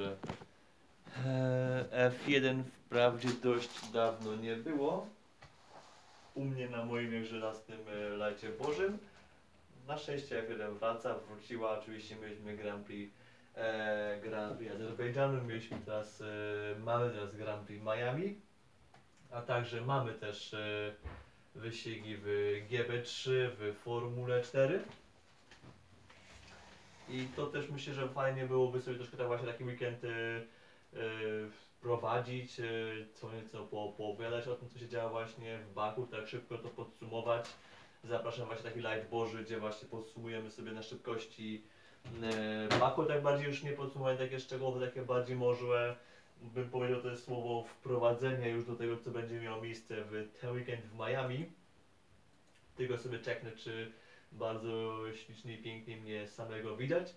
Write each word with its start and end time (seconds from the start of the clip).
Dobrze. 0.00 0.16
Eee, 1.26 2.10
F1 2.10 2.62
wprawdzie 2.62 3.28
dość 3.28 3.90
dawno 3.92 4.36
nie 4.36 4.56
było. 4.56 5.06
U 6.34 6.44
mnie 6.44 6.68
na 6.68 6.84
moim 6.84 7.14
jak 7.14 7.24
żelaznym 7.24 7.78
e, 7.88 8.16
lajcie 8.16 8.48
Bożym. 8.48 8.98
Na 9.88 9.98
szczęście 9.98 10.42
F1 10.42 10.78
wraca, 10.78 11.14
wróciła. 11.14 11.78
Oczywiście 11.78 12.16
mieliśmy 12.16 12.56
Grand 12.56 12.86
Prix, 12.86 13.14
e, 13.54 14.20
Grand 14.22 14.58
Prix 14.58 14.74
Azerbejdżanu, 14.74 15.42
mieliśmy 15.42 15.78
teraz, 15.84 16.20
e, 16.20 16.24
mamy 16.78 17.10
teraz 17.10 17.36
Grand 17.36 17.66
Prix 17.66 17.84
Miami, 17.84 18.40
a 19.30 19.42
także 19.42 19.80
mamy 19.80 20.14
też 20.14 20.54
e, 20.54 20.94
wyścigi 21.54 22.16
w 22.16 22.26
GB3, 22.70 23.30
w 23.58 23.74
Formule 23.84 24.42
4. 24.42 24.84
I 27.12 27.26
to 27.36 27.46
też 27.46 27.70
myślę, 27.70 27.94
że 27.94 28.08
fajnie 28.08 28.46
byłoby 28.46 28.80
sobie 28.80 28.96
troszkę 28.96 29.16
tak 29.16 29.26
właśnie 29.26 29.46
taki 29.46 29.64
weekend 29.64 30.04
y, 30.04 30.08
y, 30.08 31.50
wprowadzić, 31.50 32.60
y, 32.60 33.06
co 33.14 33.32
nieco 33.32 33.64
po, 33.64 33.92
poowiadać 33.96 34.48
o 34.48 34.54
tym, 34.54 34.68
co 34.68 34.78
się 34.78 34.88
działo 34.88 35.10
właśnie 35.10 35.58
w 35.58 35.72
Baku, 35.74 36.06
tak 36.06 36.28
szybko 36.28 36.58
to 36.58 36.68
podsumować. 36.68 37.46
Zapraszam 38.04 38.46
właśnie 38.46 38.70
taki 38.70 38.80
live 38.80 39.10
Boży, 39.10 39.44
gdzie 39.44 39.60
właśnie 39.60 39.88
podsumujemy 39.88 40.50
sobie 40.50 40.72
na 40.72 40.82
szybkości 40.82 41.64
y, 42.72 42.78
Baku, 42.78 43.04
tak 43.04 43.22
bardziej 43.22 43.46
już 43.46 43.62
nie 43.62 43.72
podsumowanie 43.72 44.18
takie 44.18 44.40
szczegółowe, 44.40 44.86
takie 44.86 45.02
bardziej 45.02 45.36
może 45.36 45.96
bym 46.42 46.70
powiedział 46.70 47.02
to 47.02 47.10
jest 47.10 47.24
słowo 47.24 47.62
wprowadzenie 47.62 48.48
już 48.48 48.64
do 48.64 48.76
tego, 48.76 48.96
co 48.96 49.10
będzie 49.10 49.40
miało 49.40 49.62
miejsce 49.62 50.04
w 50.04 50.28
ten 50.40 50.52
weekend 50.52 50.84
w 50.84 50.98
Miami. 50.98 51.52
Tylko 52.76 52.98
sobie 52.98 53.18
czeknę, 53.18 53.52
czy 53.52 53.92
bardzo 54.32 55.02
ślicznie 55.14 55.54
i 55.54 55.62
pięknie 55.62 55.96
mnie 55.96 56.26
samego 56.26 56.76
widać. 56.76 57.14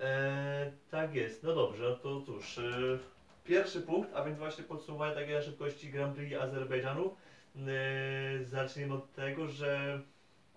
E, 0.00 0.72
tak 0.90 1.14
jest, 1.14 1.42
no 1.42 1.54
dobrze, 1.54 1.98
to 2.02 2.20
cóż, 2.20 2.58
e, 2.58 2.98
pierwszy 3.44 3.80
punkt, 3.80 4.14
a 4.14 4.24
więc 4.24 4.38
właśnie 4.38 4.64
podsumowanie 4.64 5.14
takiej 5.14 5.42
szybkości 5.42 5.90
Grand 5.90 6.16
Prix 6.16 6.40
Azerbejdżanu. 6.40 7.16
E, 7.56 8.44
zacznijmy 8.44 8.94
od 8.94 9.12
tego, 9.12 9.48
że 9.48 10.00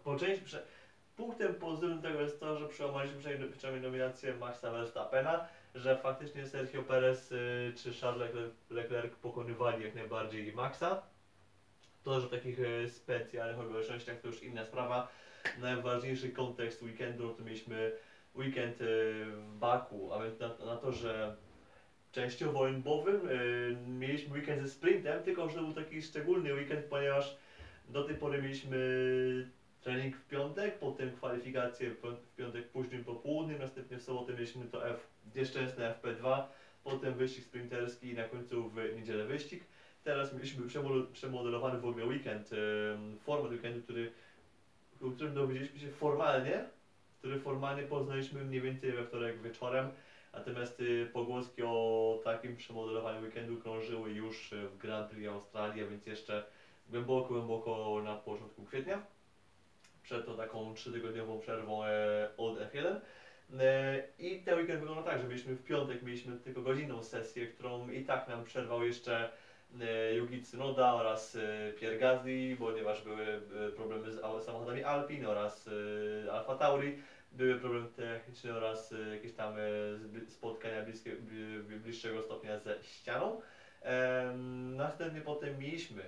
po 0.04 0.16
części, 0.16 0.46
prze, 0.46 0.64
punktem 1.16 1.56
pozytywnym 1.56 2.02
tego 2.02 2.22
jest 2.22 2.40
to, 2.40 2.60
że 2.60 2.68
przełamaliśmy 2.68 3.20
przynajmniej, 3.52 3.82
nominację 3.84 4.36
Maxa 4.36 4.72
Verstappena, 4.72 5.48
że 5.76 5.98
faktycznie 5.98 6.48
Sergio 6.48 6.84
Perez 6.84 7.32
e, 7.32 7.36
czy 7.74 7.94
Charles 7.94 8.22
Leclerc, 8.22 8.54
Leclerc 8.70 9.16
pokonywali 9.16 9.84
jak 9.84 9.96
najbardziej 9.96 10.54
Maxa. 10.54 11.02
To, 12.04 12.22
że 12.22 12.28
w 12.28 12.32
takich 12.32 12.60
e, 12.60 12.90
specjalnych 12.90 13.60
okolicznościach 13.60 14.22
to 14.22 14.28
już 14.28 14.44
inna 14.44 14.66
sprawa 14.66 15.08
najważniejszy 15.62 16.30
kontekst 16.30 16.82
weekendu, 16.82 17.34
to 17.34 17.44
mieliśmy 17.44 17.92
weekend 18.36 18.82
e, 18.82 18.86
w 19.32 19.56
Baku, 19.60 20.14
a 20.14 20.24
więc 20.24 20.40
na, 20.40 20.48
na 20.48 20.76
to, 20.78 20.92
że 20.92 21.36
częściowo 22.12 22.60
olimpowym 22.60 23.28
e, 23.28 23.32
mieliśmy 23.76 24.34
weekend 24.34 24.62
ze 24.62 24.70
sprintem, 24.70 25.24
tylko 25.24 25.50
że 25.50 25.56
to 25.56 25.64
był 25.64 25.74
taki 25.74 26.02
szczególny 26.02 26.54
weekend, 26.54 26.86
ponieważ 26.86 27.38
do 27.88 28.04
tej 28.04 28.16
pory 28.16 28.42
mieliśmy 28.42 28.78
trening 29.82 30.16
w 30.16 30.28
piątek, 30.28 30.80
potem 30.80 31.12
kwalifikacje 31.12 31.90
w 31.90 32.02
pią- 32.02 32.16
w 32.16 32.36
piątek 32.36 32.68
późnym 32.70 33.04
popołudniem, 33.04 33.60
następnie 33.60 33.98
w 33.98 34.02
sobotę 34.04 34.34
mieliśmy 34.34 34.66
to 34.66 34.88
F, 34.90 35.08
nieszczęsne 35.36 35.94
FP2, 36.02 36.44
potem 36.84 37.14
wyścig 37.14 37.44
sprinterski 37.44 38.10
i 38.10 38.14
na 38.14 38.24
końcu 38.24 38.70
w 38.70 38.76
niedzielę 38.96 39.26
wyścig. 39.26 39.64
Teraz 40.04 40.34
mieliśmy 40.34 40.66
przemodel- 40.66 41.12
przemodelowany 41.12 41.80
w 41.80 41.86
ogóle 41.86 42.06
weekend, 42.06 42.50
e, 42.54 42.56
format 43.24 43.52
weekendu, 43.52 43.82
który 43.84 44.12
o 45.02 45.12
którym 45.12 45.34
dowiedzieliśmy 45.34 45.80
się 45.80 45.92
formalnie, 45.92 46.66
który 47.20 47.40
formalnie 47.40 47.84
poznaliśmy 47.84 48.46
mniej 48.46 48.62
więcej 48.62 48.92
we 48.92 49.06
wtorek 49.06 49.42
wieczorem, 49.42 49.90
natomiast 50.34 50.80
y, 50.80 51.10
pogłoski 51.14 51.64
o 51.64 52.20
takim 52.24 52.56
przemodelowaniu 52.56 53.22
weekendu 53.22 53.58
krążyły 53.58 54.12
już 54.12 54.54
w 54.74 54.78
Grand 54.78 55.10
Prix 55.10 55.30
Australii, 55.30 55.84
a 55.84 55.88
więc 55.88 56.06
jeszcze 56.06 56.44
głęboko, 56.90 57.28
głęboko 57.28 58.02
na 58.04 58.16
początku 58.16 58.66
kwietnia, 58.66 59.02
przed 60.04 60.26
tą 60.26 60.38
taką 60.38 60.74
trzytygodniową 60.74 61.40
przerwą 61.40 61.86
e, 61.86 62.30
od 62.38 62.58
F1. 62.58 63.00
E, 63.60 64.04
I 64.20 64.40
ten 64.40 64.60
weekend 64.60 64.80
wygląda 64.80 65.04
tak, 65.04 65.22
że 65.22 65.28
mieliśmy 65.28 65.56
w 65.56 65.64
piątek 65.64 66.04
mieliśmy 66.04 66.38
tylko 66.38 66.62
godzinną 66.62 67.04
sesję, 67.04 67.48
którą 67.48 67.90
i 67.90 68.04
tak 68.04 68.28
nam 68.28 68.44
przerwał 68.44 68.84
jeszcze 68.84 69.30
Yuki 70.18 70.42
Tsunoda 70.42 70.94
oraz 70.94 71.36
e, 71.36 71.74
Pierre 71.80 71.98
Gasly, 71.98 72.56
ponieważ 72.60 73.04
były 73.04 73.42
e, 73.68 73.72
problemy 73.72 74.12
z 74.12 74.20
samochodami 74.46 74.84
Alpine 74.84 75.30
oraz 75.30 75.70
e, 76.28 76.32
Alfa 76.32 76.56
Tauri, 76.56 77.00
były 77.32 77.60
problemy 77.60 77.88
techniczne 77.96 78.54
oraz 78.54 78.94
e, 78.94 79.16
jakieś 79.16 79.34
tam 79.34 79.54
e, 79.58 80.30
spotkania 80.30 80.82
bliskie, 80.82 81.16
bli- 81.16 81.60
bli- 81.68 81.78
bliższego 81.78 82.22
stopnia 82.22 82.58
ze 82.58 82.84
ścianą. 82.84 83.42
Następnie 84.76 85.22
potem 85.22 85.60
mieliśmy 85.60 86.04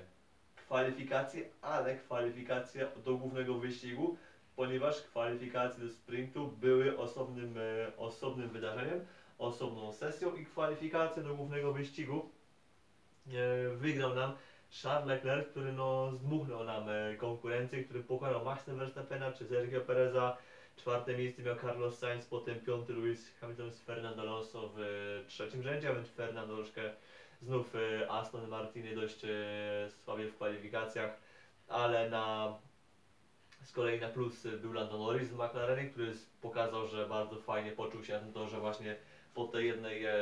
kwalifikacje, 0.55 1.43
ale 1.61 1.95
kwalifikacje 1.95 2.87
do 3.05 3.15
głównego 3.15 3.53
wyścigu, 3.59 4.17
ponieważ 4.55 5.01
kwalifikacje 5.01 5.83
do 5.83 5.89
sprintu 5.89 6.47
były 6.47 6.97
osobnym, 6.97 7.57
e, 7.57 7.97
osobnym 7.97 8.49
wydarzeniem, 8.49 9.05
osobną 9.37 9.91
sesją 9.91 10.35
i 10.35 10.45
kwalifikacje 10.45 11.23
do 11.23 11.33
głównego 11.35 11.73
wyścigu 11.73 12.29
e, 12.33 12.36
wygrał 13.77 14.15
nam 14.15 14.33
Charles 14.69 15.07
Leclerc, 15.07 15.49
który 15.49 15.73
no 15.73 16.11
zdmuchnął 16.11 16.63
nam 16.63 16.89
e, 16.89 17.15
konkurencję, 17.15 17.83
który 17.83 18.03
pokonał 18.03 18.45
Maxa 18.45 18.73
Verstappena 18.73 19.31
czy 19.31 19.47
Sergio 19.47 19.81
Pereza. 19.81 20.37
Czwarte 20.75 21.17
miejsce 21.17 21.43
miał 21.43 21.55
Carlos 21.55 21.97
Sainz, 21.97 22.25
potem 22.25 22.59
piąty 22.59 22.93
Lewis 22.93 23.31
Hamilton 23.39 23.71
z 23.71 23.81
Fernando 23.81 24.21
Alonso 24.21 24.69
w 24.75 24.79
e, 24.79 25.27
trzecim 25.27 25.63
rzędzie, 25.63 25.89
a 25.89 25.93
więc 25.93 26.09
Fernando 26.09 26.55
troszkę 26.55 26.81
znów 27.41 27.75
e, 27.75 28.11
Aston 28.11 28.47
Martiny 28.47 28.95
dość 28.95 29.21
słabie 30.03 30.27
w 30.27 30.35
kwalifikacjach, 30.35 31.17
ale 31.67 32.09
na 32.09 32.53
z 33.63 33.71
kolei 33.71 33.99
na 33.99 34.09
plus 34.09 34.47
był 34.61 34.73
Lando 34.73 34.97
Norris 34.97 35.29
z 35.29 35.33
McLareny, 35.33 35.89
który 35.89 36.13
pokazał, 36.41 36.87
że 36.87 37.05
bardzo 37.05 37.35
fajnie 37.35 37.71
poczuł 37.71 38.03
się 38.03 38.13
na 38.13 38.31
to, 38.33 38.47
że 38.47 38.59
właśnie 38.59 38.95
po 39.37 39.47
tej 39.47 39.67
jednej 39.67 40.05
e, 40.05 40.13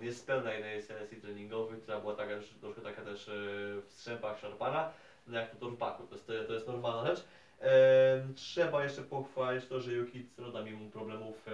niespełna 0.00 0.52
jednej 0.52 0.82
sesji 0.82 1.20
treningowej, 1.20 1.80
która 1.80 2.00
była 2.00 2.14
taka, 2.14 2.34
troszkę 2.60 2.80
taka 2.80 3.02
też 3.02 3.28
e, 3.28 3.32
w 3.80 3.86
strzępach 3.88 4.40
szarpana, 4.40 4.92
no 5.26 5.38
jak 5.38 5.50
to, 5.50 5.56
to 5.56 5.70
w 5.70 5.78
baku, 5.78 6.06
to 6.06 6.14
jest, 6.14 6.26
to 6.26 6.54
jest 6.54 6.66
normalna 6.66 7.06
rzecz. 7.06 7.24
E, 7.60 8.28
trzeba 8.34 8.84
jeszcze 8.84 9.02
pochwalić 9.02 9.66
to, 9.66 9.80
że 9.80 9.92
Yuki 9.92 10.24
Tsunoda 10.24 10.62
mimo 10.62 10.90
problemów 10.90 11.48
e, 11.48 11.50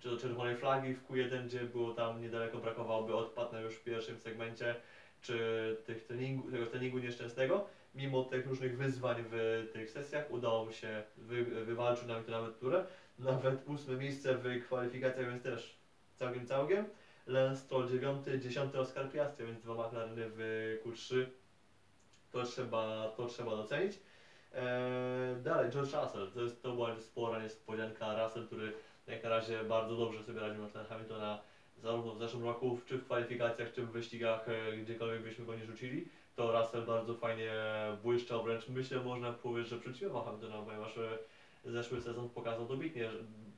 czy 0.00 0.10
do 0.10 0.16
czerwonej 0.16 0.56
flagi 0.56 0.94
w 0.94 1.08
Q1, 1.08 1.44
gdzie 1.44 1.60
było 1.60 1.94
tam 1.94 2.22
niedaleko 2.22 2.58
brakowałoby 2.58 3.14
odpadł 3.14 3.56
już 3.56 3.74
w 3.74 3.84
pierwszym 3.84 4.18
segmencie, 4.20 4.74
czy 5.22 5.76
tych 5.86 6.06
treningu, 6.06 6.50
tego 6.50 6.66
treningu 6.66 6.98
nieszczęsnego, 6.98 7.66
mimo 7.94 8.24
tych 8.24 8.46
różnych 8.46 8.76
wyzwań 8.76 9.24
w 9.30 9.68
tych 9.72 9.90
sesjach 9.90 10.30
udało 10.30 10.64
mu 10.64 10.72
się, 10.72 11.02
wy, 11.16 11.44
wywalczył 11.44 12.08
nam 12.08 12.24
to 12.24 12.30
nawet 12.30 12.58
turę, 12.58 12.84
nawet 13.18 13.68
ósme 13.68 13.96
miejsce 13.96 14.34
w 14.34 14.64
kwalifikacjach, 14.64 15.26
więc 15.26 15.42
też 15.42 15.79
całkiem 16.20 16.46
całkiem. 16.46 16.84
Lance 17.26 17.62
Stroll 17.62 17.88
9, 17.88 18.26
10 18.40 18.74
Oscar 18.74 19.10
Piastri, 19.10 19.46
więc 19.46 19.60
dwa 19.60 19.74
McLareny 19.74 20.24
w 20.28 20.38
Q3. 20.84 21.26
To 22.32 22.42
trzeba, 22.42 23.12
to 23.16 23.26
trzeba 23.26 23.50
docenić. 23.50 23.92
Eee, 24.54 25.42
dalej, 25.42 25.70
George 25.70 25.94
Russell, 25.94 26.30
to, 26.34 26.40
jest, 26.40 26.62
to 26.62 26.72
była 26.72 27.00
spora 27.00 27.42
niespodzianka. 27.42 28.24
Russell, 28.24 28.46
który 28.46 28.72
jak 29.06 29.22
na 29.22 29.28
razie 29.28 29.64
bardzo 29.64 29.96
dobrze 29.96 30.22
sobie 30.22 30.40
radził 30.40 30.62
na 30.62 30.84
Hamiltona, 30.84 31.40
zarówno 31.78 32.14
w 32.14 32.18
zeszłym 32.18 32.44
roku, 32.44 32.78
czy 32.86 32.98
w 32.98 33.04
kwalifikacjach, 33.04 33.72
czy 33.72 33.82
w 33.82 33.90
wyścigach, 33.90 34.48
e, 34.48 34.76
gdziekolwiek 34.76 35.22
byśmy 35.22 35.44
go 35.44 35.54
nie 35.54 35.64
rzucili, 35.64 36.08
to 36.36 36.60
Russell 36.60 36.86
bardzo 36.86 37.14
fajnie 37.14 37.52
błyszczał, 38.02 38.42
wręcz 38.42 38.68
myślę, 38.68 39.00
można 39.00 39.32
powiedzieć, 39.32 39.70
że 39.70 39.78
przyćmiewał 39.78 40.24
Hamiltona, 40.24 40.62
ponieważ 40.62 40.98
e, 40.98 41.18
zeszły 41.64 42.00
sezon 42.00 42.28
pokazał 42.28 42.66
dobitnie, 42.66 43.08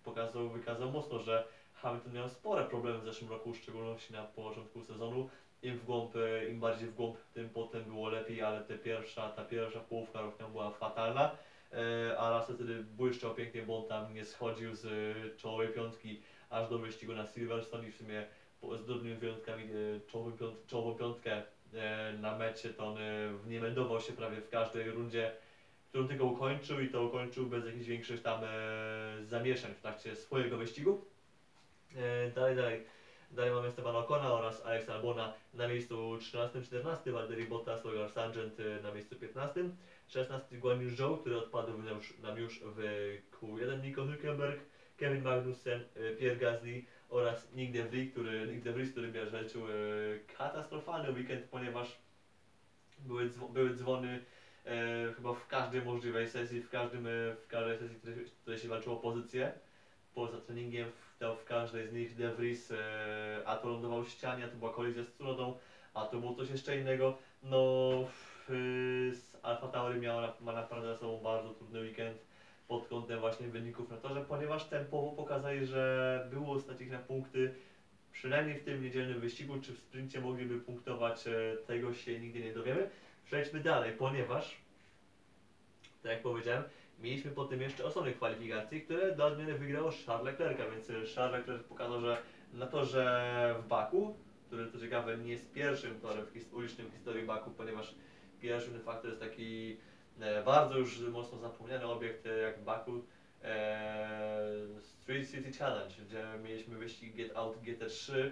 pokazał, 0.04 0.48
wykazał 0.48 0.90
mocno, 0.90 1.18
że 1.18 1.44
Hamilton 1.82 2.12
miał 2.12 2.28
spore 2.28 2.64
problemy 2.64 2.98
w 2.98 3.04
zeszłym 3.04 3.30
roku, 3.30 3.52
w 3.52 3.56
szczególności 3.56 4.12
na 4.12 4.22
początku 4.22 4.84
sezonu. 4.84 5.28
Im 5.62 5.78
w 5.78 5.84
głąb, 5.84 6.16
e, 6.16 6.48
im 6.48 6.60
bardziej 6.60 6.88
w 6.88 6.94
głąb, 6.94 7.16
tym 7.34 7.48
potem 7.48 7.84
było 7.84 8.08
lepiej, 8.08 8.42
ale 8.42 8.60
te 8.60 8.78
pierwsza, 8.78 9.28
ta 9.28 9.44
pierwsza 9.44 9.80
połówka 9.80 10.20
roku 10.20 10.48
była 10.50 10.70
fatalna. 10.70 11.36
E, 11.72 12.18
A 12.18 12.38
Russell 12.38 12.54
wtedy 12.54 12.82
błyszczał 12.82 13.34
pięknie, 13.34 13.62
bo 13.62 13.82
on 13.82 13.88
tam 13.88 14.14
nie 14.14 14.24
schodził 14.24 14.74
z 14.74 14.84
e, 14.84 15.36
czołowej 15.36 15.68
piątki 15.68 16.20
aż 16.50 16.68
do 16.68 16.78
wyścigu 16.78 17.14
na 17.14 17.26
Silverstone 17.26 17.88
i 17.88 17.90
w 17.90 17.96
sumie 17.96 18.26
z 18.82 18.86
drobnymi 18.86 19.16
wyjątkami 19.16 19.64
czołową, 20.06 20.32
piąt, 20.36 20.66
czołową 20.66 20.98
piątkę 20.98 21.42
na 22.20 22.38
mecie 22.38 22.70
to 22.70 22.86
on 22.86 22.98
nie 23.46 23.60
meldował 23.60 24.00
się 24.00 24.12
prawie 24.12 24.40
w 24.40 24.48
każdej 24.48 24.90
rundzie, 24.90 25.32
którą 25.88 26.08
tylko 26.08 26.24
ukończył 26.24 26.80
i 26.80 26.88
to 26.88 27.04
ukończył 27.04 27.46
bez 27.46 27.66
jakichś 27.66 27.86
większych 27.86 28.22
tam 28.22 28.40
zamieszań 29.22 29.74
w 29.74 29.80
trakcie 29.80 30.16
swojego 30.16 30.56
wyścigu. 30.56 31.11
E, 31.96 32.30
dalej, 32.30 32.56
dalej. 32.56 32.80
Dalej 33.30 33.52
mamy 33.52 33.70
Stefana 33.70 33.98
Ocona 33.98 34.32
oraz 34.32 34.66
Alex 34.66 34.88
Albona 34.88 35.32
na 35.54 35.68
miejscu 35.68 36.16
13-14, 36.16 37.12
Valtteri 37.12 37.46
Bottas, 37.46 37.84
Logan 37.84 38.10
Sargent 38.10 38.60
e, 38.60 38.82
na 38.82 38.94
miejscu 38.94 39.16
15, 39.16 39.60
16 40.08 40.58
Guan 40.58 40.82
Yu 40.82 40.90
Zhou, 40.90 41.16
który 41.16 41.38
odpadł 41.38 41.82
nam 41.82 41.96
już, 41.96 42.18
nam 42.18 42.38
już 42.38 42.60
w 42.60 42.78
Q1, 43.32 43.82
Nico 43.82 44.02
Hülkenberg, 44.02 44.58
Kevin 44.96 45.22
Magnussen, 45.22 45.80
e, 45.80 46.16
Pierre 46.16 46.36
Gasly 46.36 46.84
oraz 47.08 47.52
Nick 47.52 47.72
De 47.72 47.84
Vries, 47.84 48.12
który, 48.12 48.46
Nick 48.46 48.62
De 48.62 48.72
który 48.72 49.12
mierzył 49.12 49.66
e, 49.66 49.70
katastrofalny 50.38 51.12
weekend, 51.12 51.44
ponieważ 51.44 51.98
były, 52.98 53.30
dzwo, 53.30 53.48
były 53.48 53.74
dzwony 53.74 54.24
e, 54.66 55.12
chyba 55.16 55.34
w 55.34 55.46
każdej 55.46 55.82
możliwej 55.82 56.28
sesji, 56.28 56.62
w, 56.62 56.70
każdym, 56.70 57.08
w 57.42 57.46
każdej 57.48 57.78
sesji, 57.78 57.96
w 57.96 58.40
której, 58.40 58.58
się 58.58 58.68
walczyło 58.68 58.96
o 58.96 59.00
pozycję. 59.00 59.52
Poza 60.14 60.40
treningiem 60.40 60.92
to 61.22 61.34
w 61.34 61.44
każdej 61.44 61.86
z 61.86 61.92
nich 61.92 62.14
De 62.14 62.34
Vries 62.34 62.70
e, 62.70 63.42
a 63.46 63.56
to 63.56 63.68
lądował 63.68 64.02
w 64.02 64.08
ścianie, 64.08 64.44
a 64.44 64.48
to 64.48 64.56
była 64.56 64.72
kolizja 64.72 65.04
z 65.04 65.12
Tsunodą, 65.12 65.56
a 65.94 66.04
to 66.06 66.18
było 66.18 66.34
coś 66.34 66.50
jeszcze 66.50 66.76
innego. 66.76 67.18
No, 67.42 67.90
w, 68.06 68.46
z 69.12 69.36
Alfa 69.42 69.68
Tauri 69.68 70.00
miał, 70.00 70.20
na- 70.20 70.34
ma 70.40 70.52
naprawdę 70.52 70.88
za 70.88 70.96
sobą 70.96 71.22
bardzo 71.22 71.54
trudny 71.54 71.80
weekend 71.80 72.18
pod 72.68 72.88
kątem 72.88 73.20
właśnie 73.20 73.48
wyników 73.48 73.90
na 73.90 73.96
torze, 73.96 74.24
ponieważ 74.28 74.64
tempowo 74.64 75.12
pokazali, 75.12 75.66
że 75.66 76.26
było 76.30 76.60
stać 76.60 76.80
ich 76.80 76.90
na 76.90 76.98
punkty, 76.98 77.54
przynajmniej 78.12 78.58
w 78.58 78.64
tym 78.64 78.82
niedzielnym 78.82 79.20
wyścigu, 79.20 79.60
czy 79.60 79.72
w 79.72 79.78
sprincie 79.78 80.20
mogliby 80.20 80.58
punktować, 80.60 81.26
e, 81.26 81.56
tego 81.66 81.94
się 81.94 82.20
nigdy 82.20 82.40
nie 82.40 82.52
dowiemy. 82.52 82.90
Przejdźmy 83.24 83.60
dalej, 83.60 83.92
ponieważ, 83.92 84.56
tak 86.02 86.12
jak 86.12 86.22
powiedziałem, 86.22 86.62
mieliśmy 87.02 87.30
potem 87.30 87.60
jeszcze 87.60 87.84
osobne 87.84 88.12
kwalifikacje, 88.12 88.80
które 88.80 89.16
do 89.16 89.26
odmiany 89.26 89.58
wygrało 89.58 89.90
Charles 90.06 90.24
Leclerc, 90.24 90.58
więc 90.72 90.90
e, 90.90 91.14
Charles 91.14 91.38
Leclerc 91.38 91.62
pokazał, 91.62 92.00
że 92.00 92.22
na 92.52 92.66
torze 92.66 93.54
w 93.62 93.68
Baku, 93.68 94.16
który 94.46 94.66
to 94.66 94.80
ciekawe 94.80 95.18
nie 95.18 95.32
jest 95.32 95.52
pierwszym 95.52 96.00
torem 96.00 96.26
w 96.26 96.54
ulicznym 96.54 96.88
w 96.88 96.92
historii 96.92 97.26
Baku, 97.26 97.50
ponieważ 97.50 97.94
pierwszym 98.40 98.72
de 98.72 98.80
facto 98.80 99.08
jest 99.08 99.20
taki 99.20 99.76
e, 100.20 100.42
bardzo 100.44 100.78
już 100.78 101.00
mocno 101.00 101.38
zapomniany 101.38 101.86
obiekt 101.86 102.26
e, 102.26 102.38
jak 102.38 102.64
Baku, 102.64 103.02
e, 103.44 104.48
Street 104.80 105.30
City 105.30 105.52
Challenge, 105.58 105.94
gdzie 106.06 106.24
mieliśmy 106.44 106.76
wyścig 106.76 107.16
Get 107.16 107.36
Out 107.36 107.56
GT3, 107.56 108.12
e, 108.14 108.30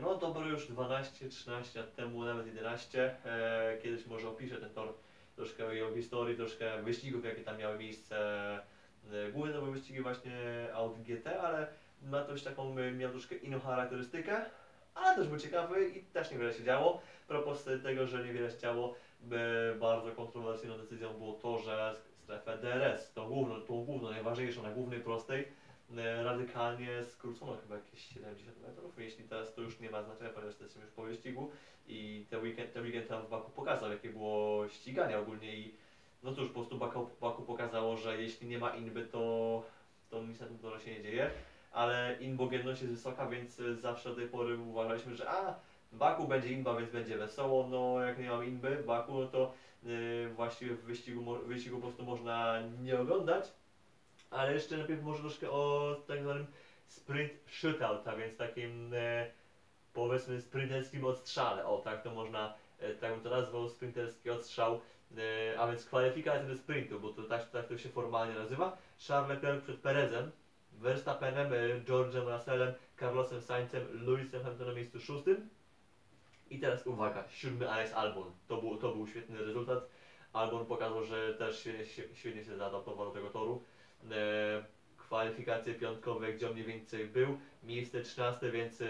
no 0.00 0.14
dobre 0.14 0.48
już 0.48 0.70
12-13 0.70 1.76
lat 1.76 1.94
temu, 1.94 2.24
nawet 2.24 2.46
11, 2.46 3.16
e, 3.24 3.78
kiedyś 3.82 4.06
może 4.06 4.28
opiszę 4.28 4.56
ten 4.56 4.70
tor, 4.70 4.94
troszkę 5.36 5.74
jego 5.74 5.94
historii, 5.94 6.36
troszkę 6.36 6.82
wyścigów, 6.82 7.24
jakie 7.24 7.42
tam 7.42 7.58
miały 7.58 7.78
miejsce, 7.78 8.16
e, 9.12 9.32
główne 9.32 9.52
to 9.52 9.60
były 9.60 9.72
wyścigi 9.72 10.00
właśnie 10.00 10.38
Audi 10.74 11.02
GT, 11.02 11.40
ale 11.40 11.66
ma 12.02 12.24
też 12.24 12.42
taką, 12.42 12.78
e, 12.78 12.92
miał 12.92 13.10
troszkę 13.10 13.34
inną 13.34 13.60
charakterystykę, 13.60 14.44
ale 14.94 15.16
też 15.16 15.28
był 15.28 15.38
ciekawy 15.38 15.88
i 15.88 16.02
też 16.02 16.30
niewiele 16.30 16.52
się 16.52 16.64
działo. 16.64 17.02
Propos 17.28 17.64
tego, 17.82 18.06
że 18.06 18.24
niewiele 18.24 18.50
się 18.50 18.58
działo, 18.58 18.94
e, 19.32 19.74
bardzo 19.74 20.12
kontrowersyjną 20.12 20.78
decyzją 20.78 21.12
było 21.12 21.32
to, 21.32 21.58
że 21.58 21.94
strefę 22.24 22.58
DRS, 22.58 23.12
tą 23.12 23.28
główną, 23.28 23.60
tą 23.60 23.84
główną, 23.84 24.10
najważniejszą, 24.10 24.62
na 24.62 24.70
głównej 24.70 25.00
prostej, 25.00 25.48
radykalnie 26.24 27.04
skrócono 27.04 27.56
chyba 27.56 27.74
jakieś 27.74 28.00
70 28.00 28.62
metrów, 28.62 28.98
jeśli 28.98 29.24
teraz 29.24 29.54
to 29.54 29.60
już 29.60 29.80
nie 29.80 29.90
ma 29.90 30.02
znaczenia, 30.02 30.30
ponieważ 30.30 30.60
jesteśmy 30.60 30.82
już 30.82 30.90
po 30.90 31.02
wyścigu 31.02 31.50
i 31.86 32.26
ten 32.30 32.42
weekend, 32.42 32.72
ten 32.72 32.84
weekend 32.84 33.08
tam 33.08 33.22
w 33.22 33.30
Baku 33.30 33.50
pokazał, 33.50 33.90
jakie 33.90 34.10
było 34.10 34.68
ściganie 34.68 35.18
ogólnie 35.18 35.56
i 35.56 35.74
no 36.22 36.34
cóż, 36.34 36.48
po 36.48 36.54
prostu 36.54 36.78
Baku, 36.78 37.08
Baku 37.20 37.42
pokazało, 37.42 37.96
że 37.96 38.22
jeśli 38.22 38.48
nie 38.48 38.58
ma 38.58 38.70
inby, 38.76 39.06
to, 39.06 39.62
to 40.10 40.22
nic 40.22 40.40
na 40.40 40.46
tym 40.46 40.58
torze 40.58 40.80
się 40.80 40.90
nie 40.90 41.02
dzieje, 41.02 41.30
ale 41.72 42.16
inbogenność 42.20 42.82
jest 42.82 42.94
wysoka, 42.94 43.26
więc 43.26 43.60
e, 43.60 43.74
zawsze 43.74 44.08
do 44.08 44.16
tej 44.16 44.28
pory 44.28 44.58
uważaliśmy, 44.58 45.16
że 45.16 45.30
a, 45.30 45.54
Baku 45.92 46.28
będzie 46.28 46.48
inba, 46.48 46.76
więc 46.76 46.90
będzie 46.90 47.18
wesoło, 47.18 47.68
no 47.68 48.00
jak 48.00 48.18
nie 48.18 48.28
mam 48.28 48.44
inby 48.44 48.76
w 48.76 48.86
Baku, 48.86 49.14
no 49.14 49.26
to 49.26 49.52
yy, 49.82 50.30
właściwie 50.34 50.74
w 50.74 50.82
wyścigu, 50.82 51.36
wyścigu 51.46 51.76
po 51.76 51.82
prostu 51.82 52.02
można 52.02 52.60
nie 52.82 53.00
oglądać, 53.00 53.52
ale 54.32 54.54
jeszcze 54.54 54.76
najpierw 54.76 55.02
może 55.02 55.20
troszkę 55.20 55.50
o 55.50 55.96
tak 56.06 56.22
zwanym 56.22 56.46
sprint 56.86 57.32
shootout, 57.46 58.08
a 58.08 58.16
więc 58.16 58.36
takim 58.36 58.94
e, 58.94 59.30
powiedzmy 59.92 60.40
sprinterskim 60.40 61.04
odstrzale, 61.04 61.66
o 61.66 61.78
tak 61.78 62.02
to 62.02 62.10
można, 62.10 62.54
e, 62.78 62.94
tak 62.94 63.12
bym 63.12 63.20
to 63.20 63.30
nazwał, 63.30 63.68
sprinterski 63.68 64.30
odstrzał, 64.30 64.80
e, 65.18 65.60
a 65.60 65.66
więc 65.66 65.84
kwalifikacja 65.84 66.48
do 66.48 66.56
sprintu, 66.56 67.00
bo 67.00 67.12
to 67.12 67.22
tak, 67.22 67.50
tak 67.50 67.66
to 67.66 67.78
się 67.78 67.88
formalnie 67.88 68.34
nazywa. 68.34 68.76
Charles 69.08 69.28
Leclerc 69.28 69.64
przed 69.64 69.80
Perezem, 69.80 70.30
Verstappenem, 70.72 71.52
e, 71.52 71.80
George'em 71.80 72.28
Russellem, 72.36 72.74
Carlosem 73.00 73.42
Sainzem, 73.42 74.06
Lewisem 74.06 74.42
Hamiltonem 74.42 74.68
na 74.68 74.74
miejscu 74.74 75.00
szóstym. 75.00 75.48
I 76.50 76.58
teraz 76.58 76.86
uwaga, 76.86 77.24
siódmy 77.28 77.70
Alex 77.70 77.92
Albon. 77.92 78.32
To 78.48 78.56
był, 78.56 78.76
to 78.76 78.94
był 78.94 79.06
świetny 79.06 79.44
rezultat. 79.44 79.88
Albon 80.32 80.66
pokazał, 80.66 81.04
że 81.04 81.34
też 81.34 81.64
się, 81.64 81.86
się, 81.86 82.02
świetnie 82.14 82.44
się 82.44 82.56
zaadaptował 82.56 83.06
do 83.06 83.12
tego 83.12 83.30
toru. 83.30 83.64
E, 84.10 84.64
kwalifikacje 84.96 85.74
piątkowe, 85.74 86.32
gdzie 86.32 86.46
on 86.46 86.52
mniej 86.52 86.64
więcej 86.64 87.06
był. 87.06 87.38
Miejsce 87.62 88.02
13, 88.02 88.50
więc 88.50 88.80
e, 88.80 88.86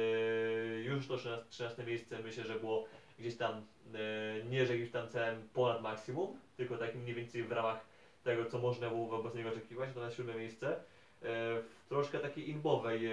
już 0.84 1.06
to 1.06 1.16
13, 1.16 1.46
13 1.50 1.84
miejsce 1.84 2.18
myślę, 2.18 2.44
że 2.44 2.54
było 2.54 2.86
gdzieś 3.18 3.36
tam 3.36 3.52
e, 3.94 4.44
nie, 4.44 4.66
że 4.66 4.76
gdzieś 4.76 4.90
tam 4.90 5.08
celem 5.08 5.48
ponad 5.54 5.82
maksimum, 5.82 6.38
tylko 6.56 6.78
takim 6.78 7.00
mniej 7.00 7.14
więcej 7.14 7.42
w 7.42 7.52
ramach 7.52 7.84
tego, 8.24 8.44
co 8.44 8.58
można 8.58 8.88
było 8.88 9.06
wobec 9.06 9.34
niego 9.34 9.48
oczekiwać, 9.48 9.90
to 9.94 10.00
na 10.00 10.10
siódme 10.10 10.34
miejsce. 10.34 10.76
W 11.24 11.64
troszkę 11.88 12.18
takiej 12.18 12.50
imbowej 12.50 13.06
e, 13.06 13.10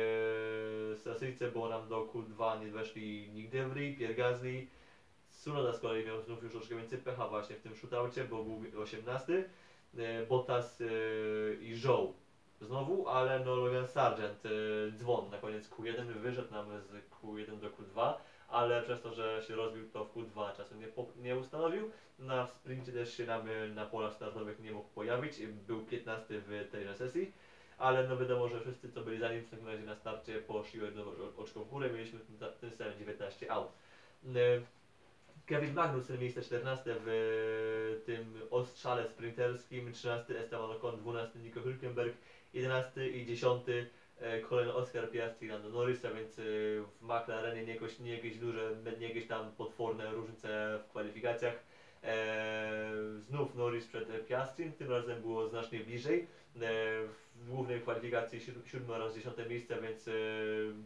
stacyjce, 0.95 1.51
bo 1.51 1.69
nam 1.69 1.89
do 1.89 2.05
Q2 2.05 2.65
nie 2.65 2.71
weszli 2.71 3.29
Nick 3.33 3.51
De 3.51 3.69
Vries, 3.69 3.99
Pierre 3.99 4.15
Gasly, 4.15 4.67
Tsunoda 5.39 5.73
z 5.73 5.79
kolei 5.79 6.05
miał 6.05 6.21
znów 6.21 6.43
już 6.43 6.51
troszkę 6.51 6.75
więcej 6.75 6.99
pecha 6.99 7.27
właśnie 7.27 7.55
w 7.55 7.61
tym 7.61 7.75
shootoucie, 7.75 8.23
bo 8.23 8.43
był 8.43 8.81
18, 8.81 9.33
e, 9.33 9.43
Bottas 10.29 10.81
e, 10.81 10.85
i 11.61 11.75
Zhou. 11.75 12.13
Znowu, 12.61 13.07
ale 13.07 13.39
no 13.39 13.55
Logan 13.55 13.87
Sargent 13.87 14.45
e, 14.45 14.49
dzwon 14.91 15.29
na 15.29 15.37
koniec 15.37 15.69
Q1 15.69 16.05
wyszedł 16.05 16.51
nam 16.51 16.65
z 16.81 16.91
Q1 17.09 17.59
do 17.59 17.69
Q2, 17.69 18.13
ale 18.47 18.81
przez 18.81 19.01
to, 19.01 19.13
że 19.13 19.41
się 19.47 19.55
rozbił 19.55 19.89
to 19.89 20.05
w 20.05 20.13
Q2 20.13 20.55
czasu 20.55 20.75
nie, 20.75 20.87
nie 21.15 21.35
ustanowił, 21.35 21.91
na 22.19 22.47
sprincie 22.47 22.91
też 22.91 23.17
się 23.17 23.25
nam 23.25 23.49
e, 23.49 23.67
na 23.67 23.85
polach 23.85 24.13
startowych 24.13 24.59
nie 24.59 24.71
mógł 24.71 24.87
pojawić, 24.89 25.47
był 25.67 25.81
15 25.85 26.25
w 26.29 26.67
tejże 26.71 26.95
sesji, 26.95 27.33
ale 27.77 28.07
no 28.07 28.17
wiadomo, 28.17 28.47
że 28.47 28.59
wszyscy 28.59 28.91
co 28.91 29.01
byli 29.01 29.19
za 29.19 29.33
nim 29.33 29.41
w 29.41 29.49
takim 29.49 29.67
razie 29.67 29.83
na 29.83 29.95
starcie 29.95 30.35
poszli 30.41 30.81
o 30.81 30.85
jedno 30.85 31.03
oczko 31.37 31.59
w 31.59 31.69
górę, 31.69 31.89
mieliśmy 31.89 32.19
tym, 32.19 32.37
tym 32.59 32.71
samym 32.71 32.99
19 32.99 33.51
aut. 33.51 33.71
Kevin 35.49 35.73
Magnussen 35.73 36.19
miejsce 36.19 36.41
14 36.41 36.95
w 37.05 37.07
e, 37.07 38.05
tym 38.05 38.41
ostrzale 38.51 39.07
sprinterskim, 39.07 39.93
13 39.93 40.39
Esteban 40.39 40.71
Ocon, 40.71 40.97
12 40.97 41.39
Nico 41.39 41.59
Hülkenberg, 41.59 42.13
11 42.53 43.09
i 43.09 43.25
10 43.25 43.63
e, 44.19 44.39
kolejny 44.39 44.73
Oscar 44.73 45.11
Piastri 45.11 45.47
i 45.47 45.51
Lando 45.51 45.69
Norris, 45.69 46.05
a 46.05 46.11
więc 46.11 46.39
e, 46.39 46.43
w 46.43 47.01
McLarenie 47.01 47.65
nie, 47.65 47.73
jakoś, 47.73 47.99
nie 47.99 48.13
jakieś 48.13 48.37
duże, 48.37 48.75
nie 48.99 49.07
jakieś 49.07 49.27
tam 49.27 49.51
potworne 49.51 50.11
różnice 50.11 50.79
w 50.85 50.89
kwalifikacjach. 50.89 51.53
Znów 53.19 53.55
Norris 53.55 53.87
przed 53.87 54.27
Piastrim, 54.27 54.71
tym 54.71 54.91
razem 54.91 55.21
było 55.21 55.47
znacznie 55.47 55.79
bliżej. 55.79 56.27
W 57.35 57.49
głównej 57.49 57.81
kwalifikacji 57.81 58.39
7 58.65 58.91
oraz 58.91 59.15
10 59.15 59.35
miejsce, 59.49 59.81
więc 59.81 60.09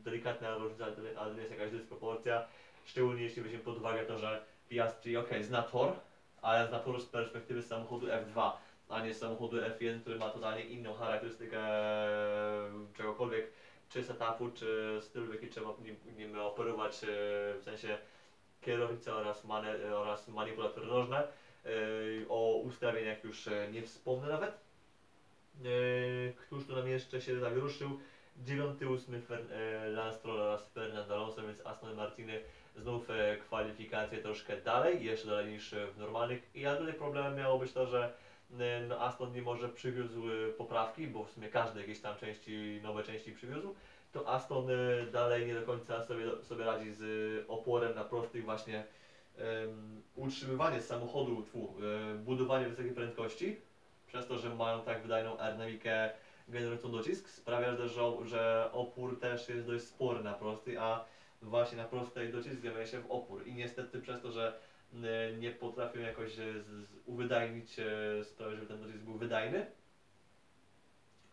delikatna 0.04 0.58
różnica, 0.58 0.86
ale 1.18 1.34
nie 1.34 1.40
jest 1.40 1.52
jakaś 1.52 1.72
dysproporcja. 1.72 2.48
Szczególnie 2.86 3.24
jeśli 3.24 3.42
weźmiemy 3.42 3.64
pod 3.64 3.78
uwagę 3.78 4.06
to, 4.06 4.20
że 4.20 4.53
Piastri, 4.70 5.18
ok, 5.18 5.30
zna 5.42 5.62
tor, 5.62 5.94
ale 6.42 6.68
zna 6.68 6.80
tor 6.80 7.02
z 7.02 7.06
perspektywy 7.06 7.62
samochodu 7.62 8.08
F2, 8.08 8.52
a 8.90 9.06
nie 9.06 9.14
samochodu 9.14 9.58
F1, 9.58 10.02
który 10.02 10.20
ma 10.20 10.30
totalnie 10.30 10.64
inną 10.64 10.94
charakterystykę 10.94 11.60
czegokolwiek, 12.98 13.48
czy 13.90 14.04
setupu, 14.04 14.50
czy 14.50 15.00
stylu, 15.02 15.26
w 15.26 15.34
jaki 15.34 15.50
trzeba 15.50 15.70
nim, 15.80 15.96
nim 16.18 16.40
operować, 16.40 17.04
e, 17.04 17.08
w 17.58 17.62
sensie 17.64 17.98
kierownica 18.62 19.14
oraz, 19.14 19.44
mane, 19.44 19.96
oraz 19.96 20.28
manipulatory 20.28 20.88
nożne. 20.88 21.28
E, 21.66 21.70
O 22.30 22.56
ustawieniach 22.56 23.24
już 23.24 23.48
e, 23.48 23.68
nie 23.72 23.82
wspomnę 23.82 24.28
nawet. 24.28 24.64
Któż 26.36 26.66
tu 26.66 26.76
nam 26.76 26.88
jeszcze 26.88 27.22
się 27.22 27.40
zawieruszył? 27.40 28.00
9, 28.38 28.84
8 28.84 29.22
Fer- 29.22 29.52
e, 29.52 29.90
Lance 29.90 30.18
Stroll 30.18 30.40
oraz 30.40 30.70
Fernando 30.70 31.14
Alonso, 31.14 31.44
więc 31.44 31.66
Aston 31.66 31.96
Martiny 31.96 32.40
znów 32.76 33.10
e, 33.10 33.38
kwalifikacje 33.38 34.18
troszkę 34.18 34.62
dalej, 34.62 35.06
jeszcze 35.06 35.28
dalej 35.28 35.54
niż 35.54 35.76
w 35.96 35.98
normalnych. 35.98 36.50
I 36.56 36.62
ja 36.62 36.76
tutaj 36.76 36.94
problemem 36.94 37.36
miało 37.36 37.60
być 37.60 37.74
to, 37.74 37.88
że 37.88 38.14
no 38.90 39.02
Aston 39.02 39.34
nie 39.34 39.42
może 39.42 39.70
przywiózł 39.70 40.22
e, 40.30 40.50
poprawki, 40.50 41.08
bo 41.08 41.24
w 41.24 41.32
sumie 41.32 41.50
każdy 41.50 41.82
jakieś 41.82 42.00
tam 42.00 42.18
części, 42.18 42.80
nowe 42.84 43.04
części 43.04 43.32
przywiózł, 43.32 43.76
to 44.12 44.30
Aston 44.30 44.68
e, 44.70 45.06
dalej 45.12 45.48
nie 45.48 45.54
do 45.54 45.62
końca 45.62 46.04
sobie, 46.04 46.26
sobie 46.44 46.66
radzi 46.66 46.94
z 46.94 47.04
oporem 47.48 47.96
na 47.96 48.04
prostych 48.04 48.46
właśnie 48.46 48.84
em, 49.38 50.02
utrzymywanie 50.16 50.82
samochodu, 50.82 51.44
tfu, 51.44 51.74
budowanie 52.18 52.68
wysokiej 52.70 52.92
prędkości, 52.92 53.56
przez 54.08 54.28
to, 54.28 54.38
że 54.38 54.56
mają 54.56 54.82
tak 54.82 55.02
wydajną 55.02 55.40
aerodynamikę 55.40 56.10
generującą 56.48 56.92
docisk, 56.92 57.30
sprawia, 57.30 57.76
że, 57.76 57.88
że 58.26 58.70
opór 58.74 59.20
też 59.20 59.50
jest 59.50 59.68
dość 59.68 59.86
spory 59.86 60.24
na 60.24 60.34
prostej, 60.34 60.78
a 60.78 61.06
właśnie 61.44 61.78
na 61.78 61.84
prostej 61.84 62.32
docisk 62.32 62.62
zamienia 62.62 62.86
się 62.86 63.00
w 63.00 63.12
opór. 63.12 63.48
I 63.48 63.54
niestety 63.54 64.02
przez 64.02 64.22
to, 64.22 64.32
że 64.32 64.60
e, 64.94 65.34
nie 65.38 65.52
potrafią 65.52 66.00
jakoś 66.00 66.40
e, 66.40 66.62
z, 66.62 66.66
z, 66.66 66.96
uwydajnić, 67.06 67.80
e, 67.80 68.24
sprawić, 68.24 68.56
żeby 68.56 68.68
ten 68.68 68.82
docisk 68.82 69.00
był 69.00 69.18
wydajny, 69.18 69.66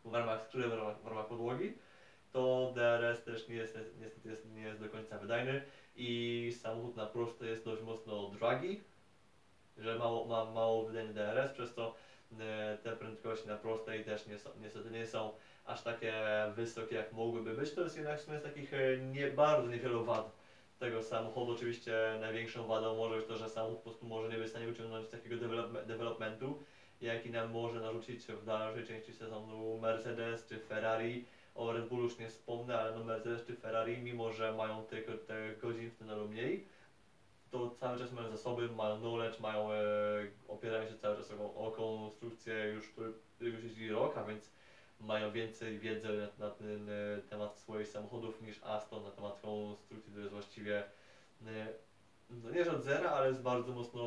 w 0.05 0.15
ramach 0.15 0.43
skrzydła, 0.43 0.95
w 0.95 1.03
w 1.03 1.07
ramach 1.07 1.27
podłogi, 1.27 1.75
to 2.33 2.73
DRS 2.75 3.25
też 3.25 3.49
nie 3.49 3.55
jest, 3.55 3.79
niestety 4.01 4.29
jest, 4.29 4.47
nie 4.55 4.63
jest 4.63 4.81
do 4.81 4.89
końca 4.89 5.19
wydajny 5.19 5.63
i 5.97 6.53
samochód 6.61 6.97
na 6.97 7.07
prosto 7.07 7.45
jest 7.45 7.65
dość 7.65 7.83
mocno 7.83 8.29
dragi, 8.29 8.81
że 9.79 9.99
mało, 9.99 10.25
ma 10.27 10.51
mało 10.51 10.87
wydajny 10.87 11.13
DRS, 11.13 11.53
przez 11.53 11.75
e, 11.79 12.79
te 12.83 12.97
prędkości 12.97 13.49
na 13.49 13.57
prostej 13.57 14.05
też 14.05 14.27
niestety 14.61 14.91
nie 14.91 15.07
są 15.07 15.33
aż 15.65 15.83
takie 15.83 16.15
wysokie 16.57 16.97
jak 16.97 17.13
mogłyby 17.13 17.55
być. 17.55 17.71
To 17.71 17.81
jest 17.81 17.97
jednak 17.97 18.21
w 18.21 18.25
sumie 18.25 18.39
z 18.39 18.43
takich 18.43 18.75
e, 18.75 18.99
nie, 18.99 19.27
bardzo 19.27 19.69
niewielu 19.69 20.05
wad 20.05 20.37
tego 20.79 21.03
samochodu. 21.03 21.53
Oczywiście 21.53 21.95
największą 22.21 22.67
wadą 22.67 22.97
może 22.97 23.17
być 23.17 23.27
to, 23.27 23.37
że 23.37 23.49
samochód 23.49 23.79
po 23.79 23.85
prostu 23.85 24.07
może 24.07 24.29
nie 24.29 24.37
być 24.37 24.47
w 24.47 24.51
stanie 24.51 24.69
uciągnąć 24.69 25.09
takiego 25.09 25.37
develop- 25.37 25.85
developmentu, 25.87 26.63
jaki 27.01 27.31
nam 27.31 27.51
może 27.51 27.81
narzucić 27.81 28.27
w 28.27 28.45
dalszej 28.45 28.87
części 28.87 29.13
sezonu 29.13 29.79
Mercedes 29.79 30.47
czy 30.47 30.59
Ferrari. 30.59 31.25
O 31.55 31.73
Red 31.73 31.89
Bullu 31.89 32.03
już 32.03 32.19
nie 32.19 32.29
wspomnę, 32.29 32.79
ale 32.79 32.99
no 32.99 33.05
Mercedes 33.05 33.47
czy 33.47 33.57
Ferrari, 33.57 33.99
mimo 33.99 34.33
że 34.33 34.53
mają 34.53 34.83
tylko 34.83 35.13
te 35.13 35.55
godzin 35.63 35.91
w 35.91 35.99
tunelu 35.99 36.29
mniej, 36.29 36.67
to 37.51 37.71
cały 37.71 37.99
czas 37.99 38.13
mają 38.13 38.31
zasoby, 38.31 38.69
mają 38.69 38.99
knowledge, 38.99 39.41
mają, 39.41 39.73
e, 39.73 39.79
opierają 40.49 40.89
się 40.89 40.99
cały 40.99 41.17
czas 41.17 41.31
o, 41.31 41.55
o 41.67 41.71
konstrukcję 41.71 42.55
już, 42.55 42.89
który 42.89 43.13
już 43.41 43.65
jeździ 43.65 43.89
rok, 43.89 44.19
a 44.19 44.25
więc 44.25 44.51
mają 45.01 45.33
więcej 45.33 45.79
wiedzy 45.79 46.09
na, 46.09 46.47
na 46.47 46.55
ten 46.55 46.89
e, 46.89 47.23
temat 47.31 47.59
swoich 47.59 47.89
samochodów 47.89 48.43
niż 48.43 48.63
Aston 48.63 49.03
na 49.03 49.11
temat 49.11 49.41
konstrukcji, 49.41 50.13
to 50.15 50.21
jest 50.21 50.33
właściwie 50.33 50.85
e, 51.47 51.67
no 52.31 52.51
nie 52.51 52.65
że 52.65 52.73
od 52.73 52.83
zera, 52.83 53.11
ale 53.11 53.29
jest 53.29 53.43
bardzo 53.43 53.73
mocno, 53.73 54.03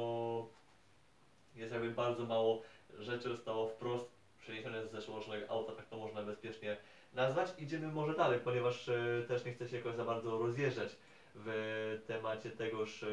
jest 1.56 1.74
jakby 1.74 1.92
bardzo 1.92 2.26
mało 2.26 2.62
rzeczy 3.00 3.30
zostało 3.30 3.68
wprost 3.68 4.12
przeniesione 4.40 4.88
z 4.88 4.92
zeszłorocznego 4.92 5.50
auta, 5.50 5.74
tak 5.76 5.86
to 5.86 5.98
można 5.98 6.24
bezpiecznie 6.24 6.78
nazwać. 7.14 7.54
Idziemy 7.58 7.88
może 7.88 8.14
dalej, 8.16 8.40
ponieważ 8.44 8.90
e, 8.90 9.24
też 9.28 9.46
nie 9.46 9.54
chcę 9.54 9.70
się 9.70 9.78
jakoś 9.78 9.96
za 9.96 10.06
bardzo 10.06 10.38
rozjeżdżać 10.38 10.96
w 11.36 12.02
temacie 12.08 12.50
tegoż, 12.50 13.06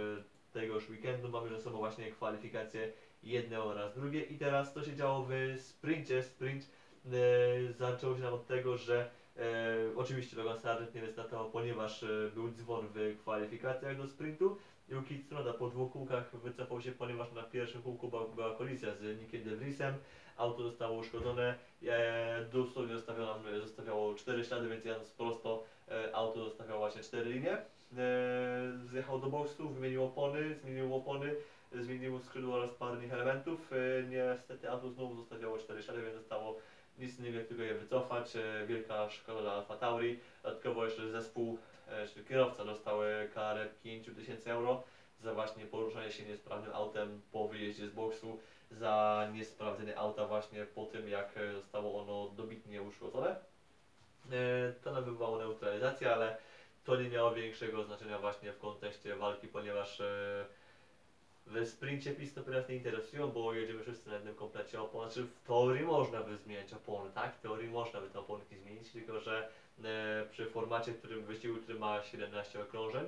tegoż 0.53 0.91
weekendu. 0.91 1.29
Mamy 1.29 1.49
ze 1.49 1.61
sobą 1.61 1.79
właśnie 1.79 2.11
kwalifikacje 2.11 2.93
jedne 3.23 3.63
oraz 3.63 3.95
drugie 3.95 4.23
i 4.23 4.39
teraz 4.39 4.75
co 4.75 4.85
się 4.85 4.97
działo 4.97 5.27
w 5.29 5.61
sprincie. 5.61 6.23
Sprint 6.23 6.71
e, 7.07 7.73
zaczął 7.73 8.17
się 8.17 8.23
nam 8.23 8.35
od 8.35 8.47
tego, 8.47 8.77
że 8.77 9.11
e, 9.37 9.43
oczywiście 9.97 10.37
Logan 10.37 10.61
Sargent 10.61 10.95
nie 10.95 11.01
wystartował, 11.01 11.51
ponieważ 11.51 12.03
e, 12.03 12.07
był 12.35 12.51
dzwon 12.51 12.87
w 12.95 13.17
kwalifikacjach 13.21 13.97
do 13.97 14.07
sprintu. 14.07 14.57
Yuki 14.91 15.19
Tsunoda 15.19 15.53
po 15.53 15.69
dwóch 15.69 15.93
kółkach 15.93 16.37
wycofał 16.37 16.81
się, 16.81 16.93
ponieważ 16.93 17.33
na 17.33 17.43
pierwszym 17.43 17.83
kółku 17.83 18.09
była, 18.09 18.29
była 18.29 18.55
kolizja 18.55 18.95
z 18.95 19.21
Nickiem 19.21 19.45
De 19.45 19.57
Vriesem. 19.57 19.95
Auto 20.37 20.63
zostało 20.63 20.99
uszkodzone, 20.99 21.55
e, 21.87 22.45
dosłownie 22.53 22.95
zostawiało, 22.95 23.35
zostawiało 23.61 24.15
cztery 24.15 24.45
ślady, 24.45 24.69
więc 24.69 24.85
jadąc 24.85 25.11
prosto 25.11 25.65
e, 25.89 26.17
auto 26.17 26.45
zostawiało 26.45 26.81
właśnie 26.81 27.03
cztery 27.03 27.31
linie. 27.31 27.53
E, 27.53 27.63
zjechał 28.85 29.21
do 29.21 29.27
boksu, 29.27 29.69
wymienił 29.69 30.05
opony, 30.05 30.55
zmienił 30.55 30.95
opony, 30.95 31.35
zmienił 31.75 32.21
skrzydło 32.21 32.55
oraz 32.55 32.75
parę 32.75 32.99
elementów. 33.11 33.71
Niestety 34.09 34.71
auto 34.71 34.91
znowu 34.91 35.17
zostawiało 35.17 35.59
cztery 35.59 35.83
ślady, 35.83 36.03
więc 36.03 36.15
zostało 36.15 36.57
nic 37.01 37.17
tylko 37.49 37.63
je 37.63 37.75
wycofać. 37.75 38.37
E, 38.37 38.67
wielka 38.67 39.11
szkoda 39.11 39.41
dla 39.41 39.53
Alfa 39.53 39.77
Tauri. 39.77 40.19
Dodatkowo 40.43 40.85
jeszcze 40.85 41.11
zespół, 41.11 41.59
e, 41.89 42.09
czyli 42.09 42.27
kierowca 42.27 42.65
dostał 42.65 43.05
e, 43.05 43.29
karę 43.35 43.69
5000 43.83 44.51
euro 44.51 44.83
za 45.23 45.35
właśnie 45.35 45.67
poruszanie 45.67 46.13
się 46.13 46.25
niesprawnym 46.25 46.75
autem 46.75 47.21
po 47.33 47.49
wyjeździe 47.49 47.89
z 47.89 47.91
boksu, 47.91 48.39
za 48.71 49.29
niesprawdzenie 49.33 49.99
auta 49.99 50.27
właśnie 50.27 50.65
po 50.65 50.85
tym 50.85 51.09
jak 51.09 51.29
zostało 51.55 52.03
ono 52.03 52.35
dobitnie 52.37 52.83
uszkodzone. 52.83 53.37
To 54.85 54.93
nabywało 54.93 55.39
neutralizację, 55.39 56.13
ale 56.13 56.37
to 56.85 56.97
nie 56.97 57.09
miało 57.09 57.35
większego 57.35 57.85
znaczenia 57.85 58.19
właśnie 58.19 58.53
w 58.53 58.59
kontekście 58.59 59.17
walki, 59.17 59.49
ponieważ 59.49 60.03
w 61.51 61.69
sprincie 61.69 62.13
pistopy 62.13 62.51
nas 62.51 62.69
nie 62.69 62.75
interesują, 62.75 63.29
bo 63.29 63.55
jedziemy 63.55 63.83
wszyscy 63.83 64.09
na 64.09 64.15
jednym 64.15 64.35
komplecie 64.35 64.81
opon. 64.81 65.11
Znaczy 65.11 65.27
w 65.27 65.47
teorii 65.47 65.85
można 65.85 66.21
by 66.21 66.37
zmieniać 66.37 66.73
opony, 66.73 67.11
tak? 67.15 67.35
W 67.35 67.41
teorii 67.41 67.71
można 67.71 68.01
by 68.01 68.11
te 68.11 68.21
oponki 68.21 68.57
zmienić, 68.57 68.91
tylko 68.91 69.21
że 69.21 69.49
e, 69.85 70.27
przy 70.31 70.47
formacie, 70.47 70.93
którym 70.93 71.25
wyścigu, 71.25 71.57
który 71.57 71.79
ma 71.79 72.03
17 72.03 72.63
okrążeń, 72.63 73.07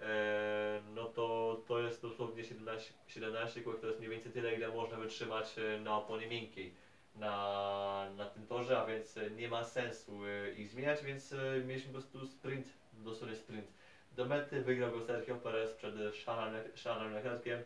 e, 0.00 0.80
no 0.94 1.04
to 1.04 1.60
to 1.68 1.80
jest 1.80 2.02
dosłownie 2.02 2.44
17, 2.44 2.92
17 3.06 3.60
kółek, 3.60 3.80
to 3.80 3.86
jest 3.86 3.98
mniej 3.98 4.10
więcej 4.10 4.32
tyle, 4.32 4.54
ile 4.54 4.68
można 4.68 4.96
wytrzymać 4.96 5.58
e, 5.58 5.80
na 5.80 5.98
oponie 5.98 6.26
miękkiej 6.26 6.74
na, 7.14 8.10
na 8.16 8.26
tym 8.26 8.46
torze, 8.46 8.78
a 8.78 8.86
więc 8.86 9.18
nie 9.36 9.48
ma 9.48 9.64
sensu 9.64 10.24
e, 10.24 10.54
ich 10.54 10.70
zmieniać, 10.70 11.02
więc 11.02 11.32
e, 11.32 11.60
mieliśmy 11.66 11.92
po 11.92 11.98
prostu 11.98 12.26
sprint, 12.26 12.66
dosłownie 12.92 13.36
sprint 13.36 13.66
do 14.12 14.24
mety. 14.24 14.62
Wygrał 14.62 14.92
go 14.92 15.06
Sergio 15.06 15.34
Perez 15.34 15.72
przed 15.74 15.94
Charlesem 16.24 17.12
Leclerciem. 17.14 17.62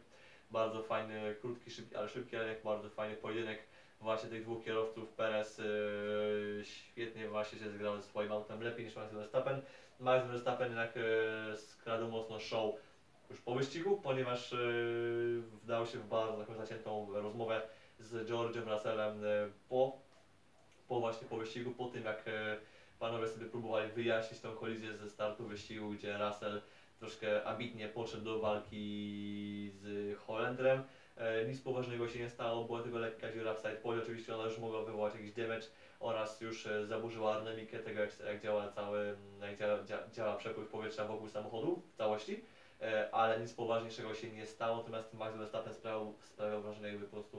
Bardzo 0.50 0.82
fajny, 0.82 1.36
krótki, 1.40 1.70
szybki, 1.70 1.96
ale 1.96 2.08
szybki, 2.08 2.36
jak 2.36 2.62
bardzo 2.62 2.90
fajny 2.90 3.16
pojedynek 3.16 3.58
właśnie 4.00 4.30
tych 4.30 4.42
dwóch 4.42 4.64
kierowców. 4.64 5.08
Perez 5.08 5.58
yy, 5.58 6.62
świetnie 6.64 7.28
właśnie 7.28 7.58
się 7.58 7.70
zgrał 7.70 7.96
ze 7.96 8.02
swoim 8.02 8.32
autem, 8.32 8.62
lepiej 8.62 8.84
niż 8.84 8.96
Max 8.96 9.14
Verstappen. 9.14 9.62
Max 10.00 10.26
Verstappen 10.26 10.68
jednak 10.68 10.96
yy, 10.96 11.56
skradł 11.56 12.08
mocno 12.08 12.40
show 12.40 12.74
już 13.30 13.40
po 13.40 13.54
wyścigu, 13.54 14.00
ponieważ 14.02 14.52
yy, 14.52 15.42
wdał 15.62 15.86
się 15.86 15.98
w 15.98 16.08
bardzo 16.08 16.38
taką 16.38 16.54
zaciętą 16.54 17.12
rozmowę 17.12 17.62
z 17.98 18.28
George'em 18.28 18.72
Russellem 18.72 19.22
yy, 19.22 19.52
po, 19.68 20.00
po 20.88 21.00
właśnie 21.00 21.28
po 21.28 21.36
wyścigu, 21.36 21.70
po 21.70 21.86
tym 21.86 22.04
jak 22.04 22.26
yy, 22.26 22.32
panowie 22.98 23.28
sobie 23.28 23.46
próbowali 23.46 23.92
wyjaśnić 23.92 24.40
tą 24.40 24.56
kolizję 24.56 24.96
ze 24.96 25.10
startu 25.10 25.46
wyścigu, 25.46 25.90
gdzie 25.90 26.18
Russell 26.18 26.62
troszkę 26.98 27.44
ambitnie 27.44 27.88
podszedł 27.88 28.24
do 28.24 28.38
walki 28.38 29.70
z 29.74 30.16
Holendrem. 30.18 30.82
E, 31.16 31.44
nic 31.44 31.60
poważnego 31.60 32.08
się 32.08 32.18
nie 32.18 32.30
stało, 32.30 32.64
była 32.64 32.82
tylko 32.82 32.98
lekka 32.98 33.32
dziura 33.32 33.54
w 33.54 33.58
sidepole, 33.58 34.02
oczywiście 34.02 34.34
ona 34.34 34.44
już 34.44 34.58
mogła 34.58 34.82
wywołać 34.82 35.14
jakiś 35.14 35.32
damage 35.32 35.66
oraz 36.00 36.40
już 36.40 36.66
e, 36.66 36.86
zaburzyła 36.86 37.32
aerodynamikę 37.32 37.78
tego, 37.78 38.00
jak, 38.00 38.20
jak 38.20 38.42
działa 38.42 38.68
cały, 38.68 39.16
jak 39.40 39.58
działa, 39.58 39.84
dzia, 39.84 39.98
działa 40.12 40.36
przepływ 40.36 40.68
powietrza 40.68 41.04
wokół 41.04 41.28
samochodu 41.28 41.82
w 41.92 41.96
całości. 41.96 42.44
E, 42.80 43.08
ale 43.14 43.40
nic 43.40 43.52
poważniejszego 43.52 44.14
się 44.14 44.30
nie 44.30 44.46
stało, 44.46 44.76
natomiast 44.76 45.14
Max 45.14 45.36
Verstappen 45.36 45.74
sprawiał, 45.74 46.14
sprawiał 46.20 46.62
wrażenie, 46.62 46.88
jakby 46.88 47.06
po 47.06 47.12
prostu 47.12 47.38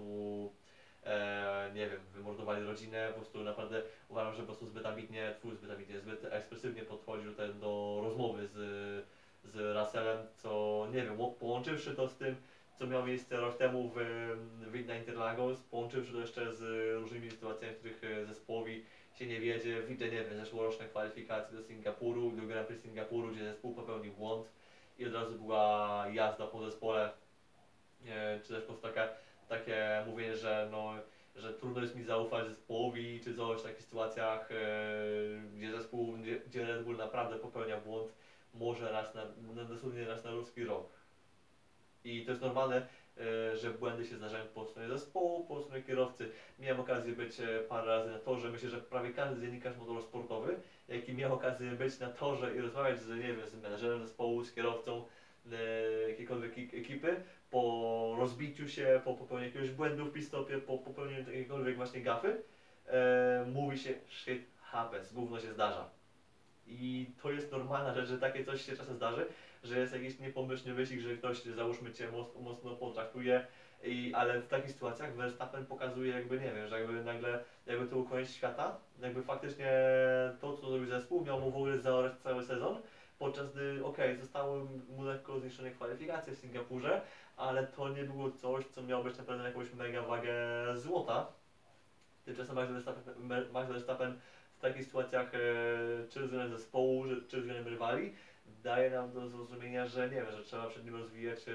e, 1.03 1.71
nie 1.75 1.89
wiem, 1.89 1.99
wymordowali 2.13 2.65
rodzinę, 2.65 3.07
po 3.07 3.19
prostu 3.19 3.43
naprawdę 3.43 3.81
uważam, 4.09 4.33
że 4.33 4.39
po 4.39 4.45
prostu 4.45 4.65
zbyt 4.65 4.85
ambitnie, 4.85 5.35
twój 5.39 5.55
zbyt 5.55 5.71
ambitnie, 5.71 5.99
zbyt 5.99 6.25
ekspresywnie 6.25 6.81
podchodził 6.81 7.33
ten 7.33 7.59
do 7.59 8.01
rozmowy 8.03 8.47
z, 8.47 8.55
z 9.43 9.77
Russellem, 9.77 10.25
co 10.35 10.87
nie 10.91 11.03
wiem, 11.03 11.17
łą- 11.17 11.33
połączywszy 11.33 11.95
to 11.95 12.07
z 12.07 12.17
tym, 12.17 12.35
co 12.75 12.87
miało 12.87 13.05
miejsce 13.05 13.37
rok 13.37 13.57
temu 13.57 13.91
w, 13.95 13.97
w 14.71 14.75
Interlagos, 14.75 15.61
połączywszy 15.61 16.13
to 16.13 16.19
jeszcze 16.19 16.53
z 16.53 16.93
różnymi 16.95 17.31
sytuacjami, 17.31 17.73
w 17.73 17.77
których 17.77 18.03
e, 18.03 18.25
zespołowi 18.25 18.83
się 19.15 19.27
nie 19.27 19.39
wiedzie, 19.39 19.81
widzę, 19.81 20.05
nie 20.05 20.23
wiem, 20.23 20.35
zeszłoroczne 20.35 20.85
kwalifikacje 20.85 21.57
do 21.57 21.63
Singapuru, 21.63 22.31
do 22.31 22.43
Grand 22.43 22.67
Prix 22.67 22.81
Singapuru, 22.81 23.31
gdzie 23.31 23.43
zespół 23.43 23.73
popełnił 23.73 24.13
błąd 24.13 24.47
i 24.97 25.05
od 25.05 25.13
razu 25.13 25.35
była 25.35 26.05
jazda 26.13 26.47
po 26.47 26.65
zespole, 26.65 27.11
e, 28.07 28.39
czy 28.39 28.53
też 28.53 28.63
po 28.63 28.73
prostu 28.73 28.87
taka, 28.87 29.09
takie 29.49 30.03
mówienie, 30.07 30.35
że 30.35 30.67
no, 30.71 30.93
że 31.35 31.53
trudno 31.53 31.81
jest 31.81 31.95
mi 31.95 32.03
zaufać 32.03 32.47
zespołowi, 32.47 33.19
czy 33.23 33.35
coś 33.35 33.59
w 33.59 33.63
takich 33.63 33.83
sytuacjach, 33.83 34.51
e, 34.51 34.55
gdzie 35.57 35.71
zespół, 35.71 36.17
gdzie, 36.17 36.39
gdzie 36.39 36.65
Red 36.65 36.83
Bull 36.83 36.97
naprawdę 36.97 37.35
popełnia 37.35 37.77
błąd, 37.77 38.11
może 38.53 38.91
raz 38.91 39.15
na, 39.15 39.25
na 39.55 39.63
dosłownie 39.63 40.07
raz 40.07 40.23
na 40.23 40.31
ludzki 40.31 40.63
rok. 40.63 40.99
I 42.03 42.25
to 42.25 42.31
jest 42.31 42.41
normalne, 42.41 42.87
e, 43.17 43.57
że 43.57 43.71
błędy 43.71 44.05
się 44.05 44.17
zdarzają 44.17 44.45
po 44.45 44.65
stronie 44.65 44.89
zespołu, 44.89 45.45
po 45.45 45.61
stronie 45.61 45.83
kierowcy. 45.83 46.31
Miałem 46.59 46.79
okazję 46.79 47.13
być 47.13 47.39
e, 47.39 47.59
parę 47.69 47.87
razy 47.87 48.11
na 48.11 48.19
torze, 48.19 48.49
myślę, 48.49 48.69
że 48.69 48.81
prawie 48.81 49.13
każdy 49.13 49.41
dziennikarz 49.41 49.77
motorsportowy, 49.77 50.59
jaki 50.87 51.13
miał 51.13 51.33
okazję 51.33 51.71
być 51.71 51.99
na 51.99 52.07
torze 52.07 52.55
i 52.55 52.59
rozmawiać 52.59 52.99
z, 52.99 53.09
nie 53.09 53.33
wiem, 53.33 53.47
z 53.47 53.53
menedżerem 53.53 54.01
zespołu, 54.01 54.43
z 54.43 54.53
kierowcą 54.53 55.03
e, 55.51 56.09
jakiejkolwiek 56.09 56.57
ek- 56.57 56.73
ekipy, 56.73 57.23
po 57.49 58.15
rozbiciu 58.17 58.67
się, 58.67 59.01
po 59.03 59.13
popełnieniu 59.13 59.47
jakiegoś 59.47 59.71
błędu 59.71 60.05
w 60.05 60.13
pistopie, 60.13 60.57
po 60.57 60.77
popełnieniu 60.77 61.19
jakiejkolwiek 61.19 61.75
właśnie 61.75 62.01
gafy, 62.01 62.43
mówi 63.45 63.77
się 63.77 63.93
shit 64.07 64.43
happens, 64.61 65.13
gówno 65.13 65.39
się 65.39 65.53
zdarza. 65.53 65.98
I 66.69 67.11
to 67.23 67.31
jest 67.31 67.51
normalna 67.51 67.93
rzecz, 67.93 68.09
że 68.09 68.17
takie 68.17 68.45
coś 68.45 68.65
się 68.65 68.75
czasem 68.75 68.95
zdarzy, 68.95 69.25
że 69.63 69.79
jest 69.79 69.93
jakiś 69.93 70.19
niepomyślny 70.19 70.73
wyścig, 70.73 70.99
że 70.99 71.17
ktoś, 71.17 71.43
załóżmy 71.43 71.93
Cię 71.93 72.07
mocno, 72.39 72.75
potraktuje, 72.75 73.45
i, 73.83 74.13
ale 74.15 74.41
w 74.41 74.47
takich 74.47 74.71
sytuacjach 74.71 75.13
Verstappen 75.13 75.65
pokazuje 75.65 76.13
jakby, 76.13 76.39
nie 76.39 76.51
wiem, 76.51 76.67
że 76.67 76.79
jakby 76.79 77.03
nagle, 77.03 77.43
jakby 77.65 77.85
to 77.85 77.95
był 77.95 78.05
koniec 78.05 78.31
świata, 78.31 78.77
jakby 79.01 79.23
faktycznie 79.23 79.71
to, 80.41 80.53
co 80.53 80.69
zrobił 80.69 80.87
zespół, 80.87 81.25
miał 81.25 81.39
mu 81.39 81.51
w 81.51 81.55
ogóle 81.55 81.77
zaorać 81.77 82.13
cały 82.17 82.43
sezon, 82.43 82.81
podczas 83.19 83.51
gdy, 83.53 83.85
okej, 83.85 84.17
zostały 84.17 84.65
mu 84.89 85.03
lekko 85.03 85.39
zniszczone 85.39 85.71
kwalifikacje 85.71 86.33
w 86.33 86.37
Singapurze, 86.37 87.01
ale 87.37 87.67
to 87.67 87.89
nie 87.89 88.03
było 88.03 88.31
coś, 88.31 88.65
co 88.65 88.81
miało 88.81 89.03
być 89.03 89.15
na 89.27 89.47
jakąś 89.47 89.73
mega 89.73 90.01
wagę 90.01 90.33
złota, 90.75 91.27
Tymczasem 92.25 92.55
Max 92.55 92.71
Verstappen, 92.71 93.27
Max 93.53 93.67
Verstappen 93.69 94.19
w 94.59 94.61
takich 94.61 94.85
sytuacjach, 94.85 95.35
e, 95.35 95.39
czy 96.09 96.21
względem 96.21 96.57
zespołu, 96.57 97.05
czy- 97.27 97.41
względem 97.41 97.67
rywali, 97.67 98.13
daje 98.45 98.91
nam 98.91 99.11
do 99.11 99.27
zrozumienia, 99.27 99.87
że 99.87 100.09
nie 100.09 100.15
wiem, 100.15 100.31
że 100.31 100.43
trzeba 100.43 100.69
przed 100.69 100.85
nim 100.85 100.95
rozwijać 100.95 101.39
e, 101.47 101.51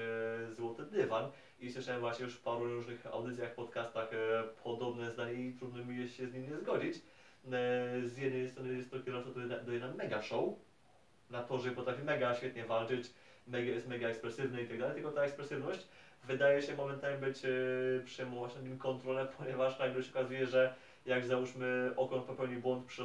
złoty 0.55 0.83
dywan. 0.85 1.31
I 1.59 1.71
słyszałem 1.71 2.01
właśnie 2.01 2.25
już 2.25 2.35
w 2.35 2.41
paru 2.41 2.65
różnych 2.65 3.05
audycjach, 3.05 3.55
podcastach 3.55 4.13
e, 4.13 4.43
podobne 4.63 5.11
zdanie 5.11 5.33
i 5.33 5.53
trudno 5.53 5.83
mi 5.83 5.97
jest 5.97 6.15
się 6.15 6.27
z 6.27 6.33
nim 6.33 6.49
nie 6.49 6.57
zgodzić. 6.57 6.95
Z 8.03 8.17
jednej 8.17 8.49
strony 8.49 8.73
jest 8.73 8.91
to 8.91 8.99
kierowca, 8.99 9.29
który 9.29 9.47
da- 9.47 9.59
daje 9.59 9.79
nam 9.79 9.95
mega 9.95 10.21
show, 10.21 10.53
na 11.29 11.43
torze 11.43 11.71
potrafi 11.71 12.03
mega 12.03 12.35
świetnie 12.35 12.65
walczyć, 12.65 13.11
mega, 13.47 13.71
jest 13.71 13.87
mega 13.87 14.07
ekspresywny 14.07 14.61
i 14.61 14.67
tak 14.67 14.79
dalej, 14.79 14.95
tylko 14.95 15.11
ta 15.11 15.21
ekspresywność 15.21 15.87
wydaje 16.23 16.61
się 16.61 16.75
momentami 16.75 17.17
być 17.17 17.41
przejmować 18.05 18.55
nad 18.55 18.63
nim 18.63 18.77
kontrolę, 18.77 19.27
ponieważ 19.37 19.79
nagle 19.79 20.03
się 20.03 20.11
okazuje, 20.11 20.47
że 20.47 20.75
jak 21.05 21.25
załóżmy 21.25 21.93
Okon 21.97 22.21
popełnił 22.21 22.59
błąd 22.61 22.85
przy 22.85 23.03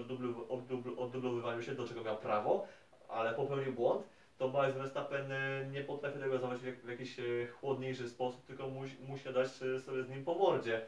oddublowywaniu 0.99 1.63
się, 1.63 1.73
do 1.75 1.89
czego 1.89 2.03
miał 2.03 2.17
prawo, 2.17 2.67
ale 3.09 3.35
popełnił 3.35 3.73
błąd, 3.73 4.03
to 4.39 4.49
Max 4.49 4.75
Verstappen 4.75 5.33
e, 5.33 5.67
nie 5.73 5.81
potrafi 5.81 6.19
tego 6.19 6.39
załatwić 6.39 6.63
w, 6.63 6.67
jak- 6.67 6.85
w 6.85 6.89
jakiś 6.89 7.19
e, 7.19 7.23
chłodniejszy 7.61 8.09
sposób, 8.09 8.47
tylko 8.47 8.69
musi, 8.69 8.97
musi 9.09 9.33
dać 9.33 9.47
e, 9.47 9.81
sobie 9.81 10.03
z 10.03 10.11
nim 10.11 10.25
po 10.25 10.35
mordzie, 10.35 10.83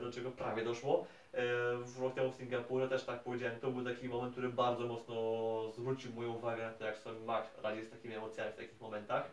do 0.00 0.12
czego 0.12 0.30
prawie 0.30 0.64
doszło. 0.64 1.06
W 1.82 2.02
rok 2.02 2.14
temu 2.14 2.30
w 2.30 2.34
Singapurze 2.34 2.88
też 2.88 3.04
tak 3.04 3.22
powiedziałem, 3.22 3.60
to 3.60 3.70
był 3.70 3.84
taki 3.84 4.08
moment, 4.08 4.32
który 4.32 4.48
bardzo 4.48 4.86
mocno 4.86 5.14
zwrócił 5.72 6.12
moją 6.12 6.34
uwagę 6.34 6.62
na 6.62 6.72
to, 6.72 6.84
jak 6.84 6.98
sobie 6.98 7.20
Max 7.20 7.58
radzi 7.62 7.82
z 7.84 7.90
takimi 7.90 8.14
emocjami 8.14 8.52
w 8.52 8.56
takich 8.56 8.80
momentach, 8.80 9.30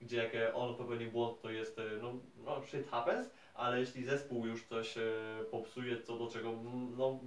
gdzie 0.00 0.16
jak 0.16 0.54
on 0.54 0.74
popełni 0.74 1.06
błąd, 1.06 1.40
to 1.42 1.50
jest, 1.50 1.80
no, 2.02 2.12
no 2.44 2.62
shit 2.62 2.90
happens, 2.90 3.30
ale 3.58 3.80
jeśli 3.80 4.04
zespół 4.04 4.46
już 4.46 4.64
coś 4.64 4.98
e, 4.98 5.02
popsuje, 5.50 6.02
co 6.02 6.18
do 6.18 6.26
czego 6.30 6.52
no, 6.96 7.18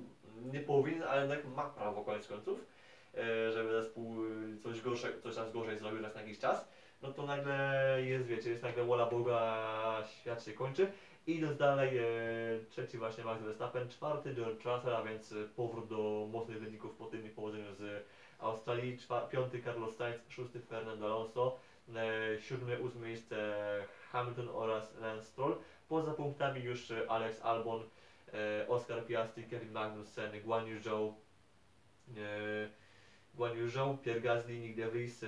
nie 0.54 0.60
powinien, 0.60 1.04
ale 1.04 1.22
jednak 1.22 1.46
ma 1.46 1.64
prawo 1.64 2.04
koniec 2.04 2.28
końców, 2.28 2.60
e, 3.16 3.52
żeby 3.52 3.72
zespół 3.72 4.26
e, 4.26 4.58
coś, 4.64 4.82
gorsze, 4.82 5.22
coś 5.24 5.36
tam 5.36 5.52
gorzej 5.52 5.80
zrobił 5.80 6.02
raz 6.02 6.16
na 6.16 6.22
jakiś 6.22 6.40
czas, 6.40 6.72
no 7.02 7.14
to 7.14 7.26
nagle 7.26 7.98
jest, 8.04 8.28
wiecie, 8.28 8.50
jest 8.50 8.64
nagle 8.64 8.84
wola 8.84 9.06
Boga, 9.06 10.04
świat 10.22 10.44
się 10.44 10.54
kończy. 10.54 10.92
Idąc 11.28 11.58
dalej, 11.58 12.00
trzeci 12.70 12.98
właśnie 12.98 13.24
Max 13.24 13.42
Verstappen, 13.44 13.90
czwarty 13.90 14.36
George 14.36 14.66
Russell, 14.66 14.96
a 14.96 15.04
więc 15.04 15.34
powrót 15.56 15.88
do 15.88 16.28
mocnych 16.32 16.60
wyników 16.60 16.96
po 16.96 17.06
tym 17.06 17.24
niepowodzeniu 17.24 17.74
z 17.74 18.06
Australii, 18.40 18.98
piąty 19.32 19.64
Carlos 19.64 19.96
Sainz, 19.96 20.22
szósty 20.30 20.60
Fernando 20.60 21.06
Alonso, 21.06 21.60
siódme, 22.40 22.80
ósme 22.80 23.08
miejsce 23.08 23.36
Hamilton 24.12 24.50
oraz 24.54 24.96
Lance 25.02 25.26
Stroll. 25.26 25.56
Poza 25.92 26.14
punktami 26.14 26.64
już 26.64 26.92
e, 26.92 27.10
Alex 27.10 27.42
Albon, 27.42 27.82
e, 28.34 28.68
Oscar 28.68 29.06
Piastri, 29.06 29.44
Kevin 29.44 29.72
Magnussen, 29.72 30.32
Guan 30.44 30.68
Yu 30.68 30.80
Zhou, 30.80 31.14
e, 32.18 32.70
Guan 33.34 33.58
Yu 33.58 33.70
Zhou, 33.70 33.98
Pierre 33.98 34.22
Gasly, 34.22 34.60
Nick 34.60 34.76
De 34.76 34.88
Vries, 34.88 35.26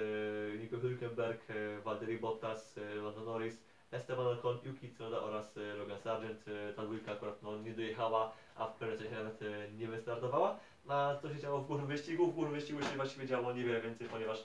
Nico 0.59 0.77
Hülkenberg, 0.77 1.39
Valtteri 1.83 2.17
Bottas, 2.17 2.79
Lando 3.03 3.21
Norris, 3.21 3.63
Esteban 3.91 4.27
Ocon, 4.27 4.57
Yuki 4.63 4.89
Tsunoda 4.89 5.21
oraz 5.21 5.55
Logan 5.77 5.99
Sargent. 5.99 6.45
Ta 6.75 6.85
dwójka 6.85 7.11
akurat 7.11 7.43
no, 7.43 7.57
nie 7.57 7.71
dojechała, 7.71 8.31
a 8.55 8.67
w 8.67 8.75
pewnym 8.75 8.97
sensie 8.97 9.15
nawet 9.15 9.43
nie 9.77 9.87
wystartowała. 9.87 10.59
A 10.87 11.15
co 11.21 11.33
się 11.33 11.39
działo 11.39 11.59
w 11.59 11.67
górnym 11.67 11.87
wyścigu? 11.87 12.27
W 12.27 12.35
górnym 12.35 12.53
wyścigu 12.53 12.81
się 12.81 12.95
właściwie 12.95 13.27
działo 13.27 13.53
niewiele 13.53 13.81
więcej, 13.81 14.07
ponieważ 14.07 14.43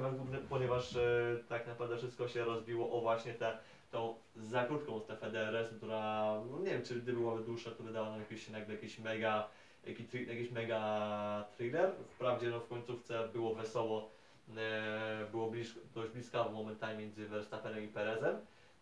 ponieważ, 0.00 0.40
ponieważ 0.48 0.96
e, 0.96 1.36
tak 1.48 1.66
naprawdę 1.66 1.96
wszystko 1.96 2.28
się 2.28 2.44
rozbiło 2.44 2.92
o 2.92 3.00
właśnie 3.00 3.34
tę 3.34 3.58
tą 3.90 4.14
za 4.36 4.64
krótką 4.64 5.00
strefę 5.00 5.30
DRS, 5.30 5.70
która, 5.76 6.34
no 6.50 6.58
nie 6.58 6.70
wiem, 6.70 6.82
czy 6.82 6.94
gdyby 6.94 7.18
byłaby 7.20 7.44
dłuższa, 7.44 7.70
to 7.70 7.82
wydała 7.82 8.10
nam 8.10 8.20
jakiś, 8.20 8.48
nagle 8.48 8.74
jakiś 8.74 8.98
mega, 8.98 9.48
jakiś, 9.86 10.06
jakiś 10.14 10.50
mega 10.50 11.44
thriller. 11.56 11.92
Wprawdzie 12.14 12.50
no, 12.50 12.60
w 12.60 12.68
końcówce 12.68 13.28
było 13.28 13.54
wesoło, 13.54 14.10
e, 14.56 15.26
było 15.30 15.52
dość 15.94 16.12
bliskawo 16.12 16.50
momentami 16.50 16.98
między 16.98 17.26
Verstappenem 17.26 17.84
i 17.84 17.88
Perezem, 17.88 18.36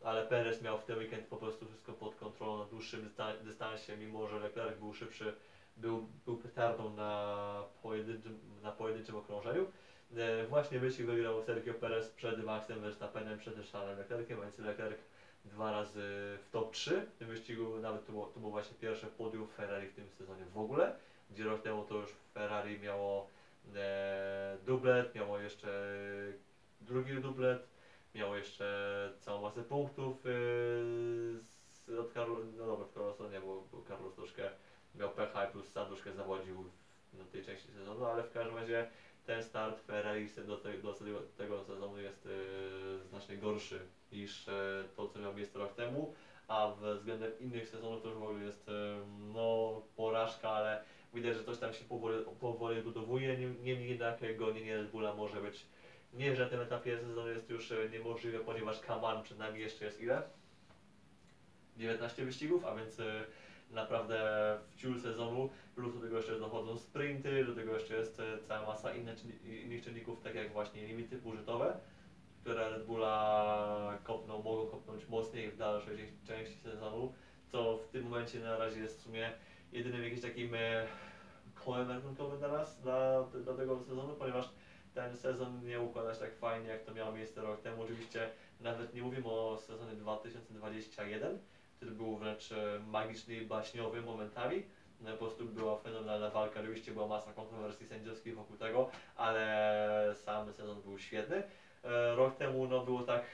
ale 0.05 0.27
Perez 0.27 0.63
miał 0.63 0.79
w 0.79 0.85
ten 0.85 0.99
weekend 0.99 1.27
po 1.27 1.37
prostu 1.37 1.67
wszystko 1.67 1.93
pod 1.93 2.15
kontrolą 2.15 2.59
na 2.59 2.65
dłuższym 2.65 3.09
dysta- 3.09 3.45
dystansie, 3.45 3.97
mimo 3.97 4.29
że 4.29 4.39
Leclerc 4.39 4.79
był 4.79 4.95
szybszy, 4.95 5.35
był, 5.77 6.09
był 6.25 6.37
petardą 6.37 6.95
na 6.95 7.63
pojedynczym, 7.83 8.39
na 8.63 8.73
pojedynczym 8.73 9.17
okrążeniu. 9.17 9.67
E, 10.17 10.47
Właśnie 10.47 10.79
wyścig 10.79 11.07
wygrał 11.07 11.43
Sergio 11.43 11.75
Perez 11.75 12.11
przed 12.11 12.45
Maxem 12.45 12.81
Verstappenem, 12.81 13.39
przed 13.39 13.55
Charlesem 13.73 13.99
Leclerciem, 13.99 14.41
więc 14.41 14.59
Leclerc 14.59 14.99
dwa 15.45 15.73
razy 15.73 16.03
w 16.43 16.49
top 16.53 16.73
3 16.73 17.01
w 17.01 17.19
tym 17.19 17.29
wyścigu, 17.29 17.79
nawet 17.79 18.07
to 18.07 18.13
było, 18.13 18.27
to 18.27 18.41
było 18.41 18.51
właśnie 18.51 18.77
pierwsze 18.81 19.07
podium 19.07 19.47
Ferrari 19.47 19.89
w 19.89 19.95
tym 19.95 20.11
sezonie 20.11 20.45
w 20.45 20.59
ogóle, 20.59 20.97
gdzie 21.31 21.45
rok 21.45 21.63
temu 21.63 21.85
to 21.85 21.95
już 21.95 22.11
Ferrari 22.35 22.79
miało 22.79 23.29
e, 23.75 24.57
dublet, 24.67 25.15
miało 25.15 25.39
jeszcze 25.39 25.97
drugi 26.81 27.15
dublet, 27.15 27.67
miało 28.15 28.37
jeszcze 28.37 29.13
całą 29.21 29.43
masę 29.43 29.63
punktów 29.63 30.27
e, 30.27 30.31
z, 31.41 31.89
od 32.01 32.13
Carlos, 32.13 32.45
no 32.57 32.67
dobra, 32.67 32.85
od 32.85 32.95
Carlosa 32.95 33.29
nie, 33.29 33.41
bo, 33.41 33.65
bo 33.73 33.83
Carlos 33.89 34.15
troszkę 34.15 34.51
miał 34.95 35.11
pecha 35.11 35.45
i 35.45 35.53
plus 35.53 35.73
sam 35.73 35.87
troszkę 35.87 36.13
zawodził 36.13 36.63
w, 36.63 37.19
na 37.19 37.25
tej 37.25 37.45
części 37.45 37.73
sezonu, 37.73 38.05
ale 38.05 38.23
w 38.23 38.33
każdym 38.33 38.57
razie 38.57 38.87
ten 39.27 39.43
start 39.43 39.81
Ferrari 39.81 40.29
do, 40.47 40.57
te, 40.57 40.73
do 40.79 40.93
tego, 40.93 41.21
tego 41.37 41.65
sezonu 41.65 41.99
jest 41.99 42.27
e, 42.27 43.09
znacznie 43.09 43.37
gorszy 43.37 43.81
niż 44.13 44.49
e, 44.49 44.53
to, 44.97 45.09
co 45.09 45.19
miało 45.19 45.35
miejsce 45.35 45.59
rok 45.59 45.75
temu, 45.75 46.15
a 46.49 46.73
względem 46.97 47.39
innych 47.41 47.69
sezonów 47.69 48.03
to 48.03 48.09
już 48.09 48.19
w 48.19 48.23
ogóle 48.23 48.45
jest 48.45 48.69
e, 48.69 48.73
no, 49.35 49.83
porażka, 49.97 50.51
ale 50.51 50.85
widać, 51.15 51.37
że 51.37 51.45
coś 51.45 51.59
tam 51.59 51.75
się 51.75 51.85
powoli, 51.85 52.25
powoli 52.41 52.83
budowuje, 52.83 53.37
Niem- 53.37 53.63
niemniej 53.63 53.89
jednak 53.89 54.37
gonienie 54.37 54.77
Red 54.77 54.91
Bulla 54.91 55.15
może 55.15 55.41
być 55.41 55.67
nie, 56.13 56.37
że 56.37 56.45
na 56.45 56.51
tym 56.51 56.61
etapie 56.61 56.99
sezonu 56.99 57.29
jest 57.29 57.51
już 57.51 57.73
niemożliwe, 57.93 58.39
ponieważ 58.39 58.81
Kaman 58.81 59.23
przed 59.23 59.39
nami 59.39 59.61
jeszcze 59.61 59.85
jest 59.85 60.01
ile? 60.01 60.23
19 61.77 62.25
wyścigów, 62.25 62.65
a 62.65 62.75
więc 62.75 63.01
naprawdę 63.71 64.19
w 64.71 64.77
ciul 64.77 65.01
sezonu, 65.01 65.51
plus 65.77 65.95
do 65.95 66.01
tego 66.01 66.17
jeszcze 66.17 66.39
dochodzą 66.39 66.79
sprinty, 66.79 67.45
do 67.45 67.55
tego 67.55 67.75
jeszcze 67.75 67.95
jest 67.97 68.21
e, 68.21 68.39
cała 68.49 68.67
masa 68.67 68.95
innych, 68.95 69.45
innych 69.65 69.85
czynników, 69.85 70.21
tak 70.21 70.35
jak 70.35 70.53
właśnie 70.53 70.87
limity 70.87 71.19
budżetowe, 71.19 71.77
które 72.41 72.71
Red 72.71 72.87
Bulla 72.87 73.99
kopną, 74.05 74.43
mogą 74.43 74.67
kopnąć 74.67 75.09
mocniej 75.09 75.51
w 75.51 75.57
dalszej 75.57 75.97
części- 75.97 76.27
części 76.27 76.59
sezonu, 76.59 77.13
co 77.49 77.77
w 77.77 77.89
tym 77.89 78.05
momencie 78.05 78.41
na 78.41 78.59
razie 78.59 78.81
jest 78.81 78.99
w 79.01 79.03
sumie 79.03 79.33
jedynym 79.73 80.03
jakimś 80.03 80.21
takim 80.21 80.55
e, 80.55 80.87
kołem 81.55 81.91
ratunkowym 81.91 82.39
dla 82.39 82.49
nas, 82.49 82.81
dla, 82.81 83.23
dla 83.23 83.55
tego 83.55 83.81
sezonu, 83.81 84.15
ponieważ 84.15 84.51
ten 84.95 85.17
sezon 85.17 85.65
nie 85.65 85.81
układa 85.81 86.15
się 86.15 86.21
tak 86.21 86.37
fajnie, 86.37 86.69
jak 86.69 86.83
to 86.83 86.95
miało 86.95 87.13
miejsce 87.13 87.43
rok 87.43 87.61
temu. 87.61 87.83
Oczywiście 87.83 88.31
nawet 88.61 88.95
nie 88.95 89.03
mówimy 89.03 89.27
o 89.29 89.59
sezonie 89.59 89.93
2021, 89.97 91.39
który 91.77 91.91
był 91.91 92.17
wręcz 92.17 92.53
e, 92.53 92.81
magiczny 92.87 93.35
i 93.35 93.47
baśniowy 93.47 94.03
momentami. 94.03 94.63
No, 95.01 95.11
po 95.11 95.17
prostu 95.17 95.45
była 95.45 95.77
fenomenalna 95.77 96.31
walka, 96.31 96.61
oczywiście 96.61 96.93
była 96.93 97.07
masa 97.07 97.33
kontrowersji 97.33 97.87
sędziowskich 97.87 98.35
wokół 98.35 98.57
tego, 98.57 98.91
ale 99.17 100.15
sam 100.15 100.53
sezon 100.53 100.83
był 100.83 100.99
świetny. 100.99 101.43
E, 101.85 102.15
Rok 102.17 102.37
temu 102.37 102.69
no, 102.69 102.85
było 102.85 103.03
tak, 103.03 103.25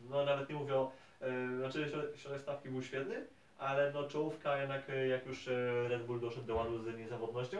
no 0.00 0.24
nawet 0.24 0.48
nie 0.48 0.54
mówię 0.54 0.74
e, 0.74 1.56
znaczy 1.58 1.86
środ- 1.86 2.16
środek 2.16 2.40
stawki 2.40 2.68
był 2.68 2.82
świetny, 2.82 3.26
ale 3.58 3.92
no 3.92 4.08
czołówka 4.08 4.60
jednak 4.60 4.90
e, 4.90 5.06
jak 5.06 5.26
już 5.26 5.46
Red 5.88 6.06
Bull 6.06 6.20
doszedł 6.20 6.46
do 6.46 6.54
ładu 6.54 6.78
z 6.78 6.98
niezawodnością, 6.98 7.58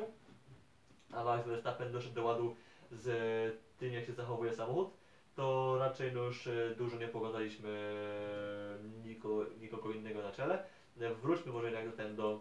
a 1.12 1.24
Max 1.24 1.46
Verstappen 1.46 1.92
doszedł 1.92 2.14
do 2.14 2.24
ładu 2.24 2.56
z 2.90 3.06
tym 3.78 3.92
jak 3.92 4.04
się 4.04 4.12
zachowuje 4.12 4.54
samochód, 4.54 4.90
to 5.36 5.76
raczej 5.78 6.12
no 6.12 6.22
już 6.22 6.48
dużo 6.78 6.96
nie 6.96 7.08
pogadaliśmy 7.08 7.68
e, 7.68 9.08
niko, 9.08 9.44
nikogo 9.60 9.90
innego 9.90 10.22
na 10.22 10.32
czele. 10.32 10.64
Wróćmy 10.96 11.52
może 11.52 11.66
jednak 11.66 11.90
do, 11.90 11.96
ten, 11.96 12.16
do, 12.16 12.40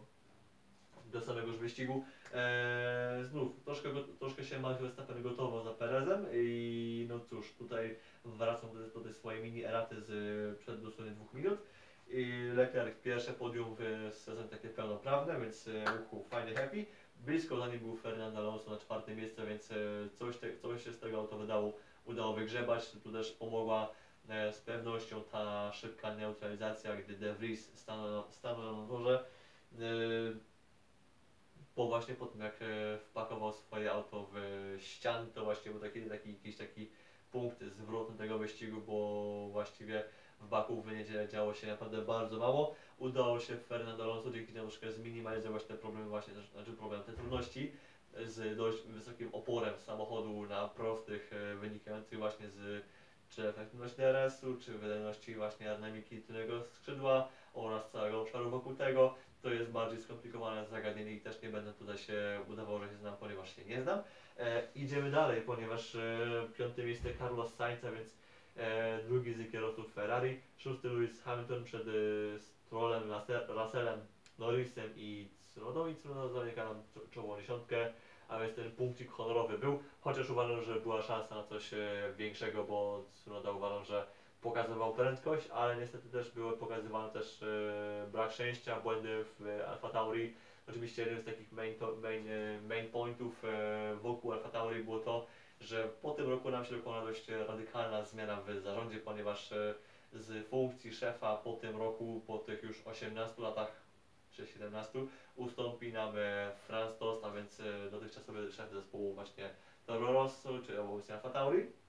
do 1.11 1.21
samego 1.21 1.47
już 1.47 1.57
wyścigu. 1.57 2.05
E, 2.33 3.19
znów, 3.23 3.63
troszkę, 3.63 3.89
troszkę 4.19 4.43
się 4.43 4.59
Max 4.59 4.81
Verstappen 4.81 5.23
gotował 5.23 5.63
za 5.63 5.73
Perezem 5.73 6.25
i 6.33 7.05
no 7.09 7.19
cóż, 7.19 7.53
tutaj 7.53 7.95
wracam 8.25 8.69
do, 8.73 8.87
do 8.87 8.99
tej 8.99 9.13
swojej 9.13 9.43
mini 9.43 9.63
eraty 9.63 9.95
z 10.01 10.59
przed 10.59 10.81
dosłownie 10.81 11.11
dwóch 11.11 11.33
minut. 11.33 11.59
I 12.13 12.51
Leclerc 12.53 13.01
pierwsze 13.01 13.33
podium 13.33 13.75
w 13.77 14.13
sezonie 14.13 14.47
takie 14.47 14.69
pełnoprawne, 14.69 15.39
więc 15.39 15.67
e, 15.67 15.83
uhu, 16.05 16.23
fajnie 16.29 16.55
happy. 16.55 16.85
Blisko 17.15 17.57
za 17.57 17.67
nim 17.67 17.79
był 17.79 17.95
Fernando 17.95 18.39
Alonso 18.39 18.71
na 18.71 18.77
czwarte 18.77 19.15
miejsce, 19.15 19.45
więc 19.45 19.71
e, 19.71 19.75
coś, 20.13 20.37
te, 20.37 20.57
coś 20.57 20.83
się 20.83 20.93
z 20.93 20.99
tego 20.99 21.17
auto 21.17 21.37
wydało, 21.37 21.73
udało 22.05 22.33
wygrzebać. 22.33 22.91
Tu 23.03 23.11
też 23.11 23.31
pomogła 23.31 23.91
e, 24.29 24.53
z 24.53 24.61
pewnością 24.61 25.23
ta 25.31 25.73
szybka 25.73 26.15
neutralizacja, 26.15 26.95
gdy 26.95 27.17
De 27.17 27.33
Vries 27.33 27.79
stanął, 27.79 28.23
stanął 28.31 28.81
na 28.81 28.87
torze. 28.87 29.25
Po 31.81 31.87
właśnie 31.87 32.15
po 32.15 32.25
tym 32.25 32.41
jak 32.41 32.61
e, 32.61 32.97
wpakował 32.97 33.53
swoje 33.53 33.91
auto 33.91 34.27
w 34.31 34.35
ścian, 34.79 35.29
to 35.31 35.43
właśnie 35.43 35.71
był 35.71 35.79
taki, 35.79 36.01
taki, 36.01 36.29
jakiś 36.29 36.57
taki 36.57 36.89
punkt 37.31 37.63
zwrotny 37.63 38.17
tego 38.17 38.37
wyścigu, 38.37 38.81
bo 38.81 39.47
właściwie 39.51 40.03
w 40.39 40.47
Baku 40.47 40.81
w 40.81 40.93
niedzielę 40.93 41.27
działo 41.27 41.53
się 41.53 41.67
naprawdę 41.67 42.01
bardzo 42.01 42.37
mało. 42.37 42.75
Udało 42.97 43.39
się 43.39 43.57
Fernando 43.57 44.03
Alonso 44.03 44.31
dzięki 44.31 44.53
temu 44.53 44.69
troszkę 44.69 44.91
zminimalizować 44.91 45.63
te 45.63 45.75
problemy 45.75 46.07
właśnie, 46.07 46.33
znaczy 46.51 46.73
problem, 46.73 47.03
te 47.03 47.13
trudności 47.13 47.71
z 48.25 48.57
dość 48.57 48.83
wysokim 48.83 49.29
oporem 49.31 49.79
samochodu 49.79 50.45
na 50.45 50.67
prostych, 50.67 51.33
e, 51.33 51.55
wynikających 51.55 52.19
właśnie 52.19 52.49
z 52.49 52.85
czy 53.29 53.47
efektywności 53.47 53.97
DRS-u, 53.97 54.57
czy 54.57 54.77
wydajności 54.77 55.35
właśnie 55.35 55.67
aerodynamiki 55.67 56.21
tylnego 56.21 56.63
skrzydła 56.63 57.29
oraz 57.53 57.91
całego 57.91 58.21
obszaru 58.21 58.49
wokół 58.49 58.73
tego. 58.73 59.15
To 59.41 59.49
jest 59.49 59.71
bardziej 59.71 59.99
skomplikowane 59.99 60.65
zagadnienie 60.65 61.11
i 61.11 61.21
też 61.21 61.41
nie 61.41 61.49
będę 61.49 61.73
tutaj 61.73 61.97
się 61.97 62.41
udawał, 62.47 62.79
że 62.79 62.89
się 62.89 62.97
znam, 62.97 63.17
ponieważ 63.17 63.55
się 63.55 63.65
nie 63.65 63.81
znam. 63.81 63.99
E, 64.37 64.67
idziemy 64.75 65.11
dalej, 65.11 65.41
ponieważ 65.41 65.95
e, 65.95 66.19
piąte 66.57 66.83
miejsce 66.83 67.13
Carlos 67.19 67.55
Sainza, 67.55 67.91
więc 67.91 68.17
e, 68.57 68.99
drugi 69.03 69.33
z 69.33 69.51
kierowców 69.51 69.93
Ferrari, 69.93 70.39
szósty 70.57 70.87
Lewis 70.89 71.21
Hamilton 71.21 71.63
przed 71.63 71.81
e, 71.87 72.39
Strollem, 72.39 73.09
Russell- 73.09 73.47
Russellem, 73.47 73.99
Norrisem 74.39 74.89
i 74.95 75.27
Tsunodą. 75.45 75.87
I 75.87 75.95
Tsunoda 75.95 76.27
zamyka 76.33 76.63
nam 76.63 76.81
czo- 76.81 77.09
czołową 77.09 77.41
dziesiątkę, 77.41 77.93
a 78.27 78.39
więc 78.39 78.55
ten 78.55 78.71
punkcik 78.71 79.11
honorowy 79.11 79.57
był, 79.57 79.79
chociaż 80.01 80.29
uważam, 80.29 80.61
że 80.63 80.79
była 80.79 81.01
szansa 81.01 81.35
na 81.35 81.43
coś 81.43 81.73
e, 81.73 82.13
większego, 82.17 82.63
bo 82.63 83.05
Tsunoda 83.11 83.51
uważam, 83.51 83.83
że 83.85 84.05
pokazywał 84.41 84.93
prędkość, 84.93 85.47
ale 85.49 85.77
niestety 85.77 86.09
też 86.09 86.31
były 86.31 86.57
pokazywane 86.57 87.09
też 87.09 87.43
e, 87.43 88.07
brak 88.11 88.31
szczęścia, 88.31 88.79
błędy 88.79 89.25
w 89.39 89.61
Alfa 89.67 89.89
Tauri. 89.89 90.33
Oczywiście 90.69 91.01
jeden 91.01 91.21
z 91.21 91.25
takich 91.25 91.51
main, 91.51 91.75
to, 91.75 91.95
main, 91.95 92.27
e, 92.27 92.61
main 92.61 92.91
pointów 92.91 93.45
e, 93.45 93.95
wokół 93.95 94.31
Alfa 94.31 94.49
Tauri 94.49 94.83
było 94.83 94.99
to, 94.99 95.27
że 95.61 95.89
po 96.01 96.11
tym 96.11 96.29
roku 96.29 96.51
nam 96.51 96.65
się 96.65 96.75
dokona 96.75 97.01
dość 97.01 97.27
radykalna 97.47 98.05
zmiana 98.05 98.41
w 98.41 98.61
zarządzie, 98.61 98.97
ponieważ 98.97 99.51
e, 99.51 99.73
z 100.13 100.47
funkcji 100.47 100.93
szefa 100.93 101.37
po 101.37 101.53
tym 101.53 101.77
roku, 101.77 102.21
po 102.27 102.37
tych 102.37 102.63
już 102.63 102.87
18 102.87 103.41
latach 103.41 103.81
czy 104.31 104.47
17 104.47 104.99
ustąpi 105.35 105.93
nam 105.93 106.13
e, 106.17 106.51
Franz 106.67 106.97
Tost, 106.97 107.25
a 107.25 107.31
więc 107.31 107.59
e, 107.59 107.89
dotychczasowy 107.91 108.51
szef 108.51 108.71
zespołu 108.71 109.13
właśnie 109.13 109.49
Toro 109.85 110.13
Rosso, 110.13 110.49
czy 110.65 110.81
obecnie 110.81 111.15
Alfa 111.15 111.29
Tauri. 111.29 111.80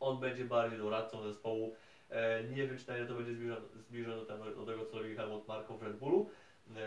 On 0.00 0.20
będzie 0.20 0.44
bardziej 0.44 0.78
doradcą 0.78 1.22
zespołu. 1.22 1.74
E, 2.10 2.44
nie 2.44 2.66
wiem, 2.66 2.78
czy 2.78 2.88
na 2.88 2.96
ile 2.98 3.06
to 3.06 3.14
będzie 3.14 3.32
zbliżone, 3.34 3.60
zbliżone 3.74 4.16
do, 4.16 4.24
tego- 4.66 4.86
co 4.86 4.98
robi 4.98 5.16
Helmut 5.16 5.48
Marko 5.48 5.78
w 5.78 5.82
Red 5.82 5.96
Bullu. 5.96 6.30
E, 6.76 6.80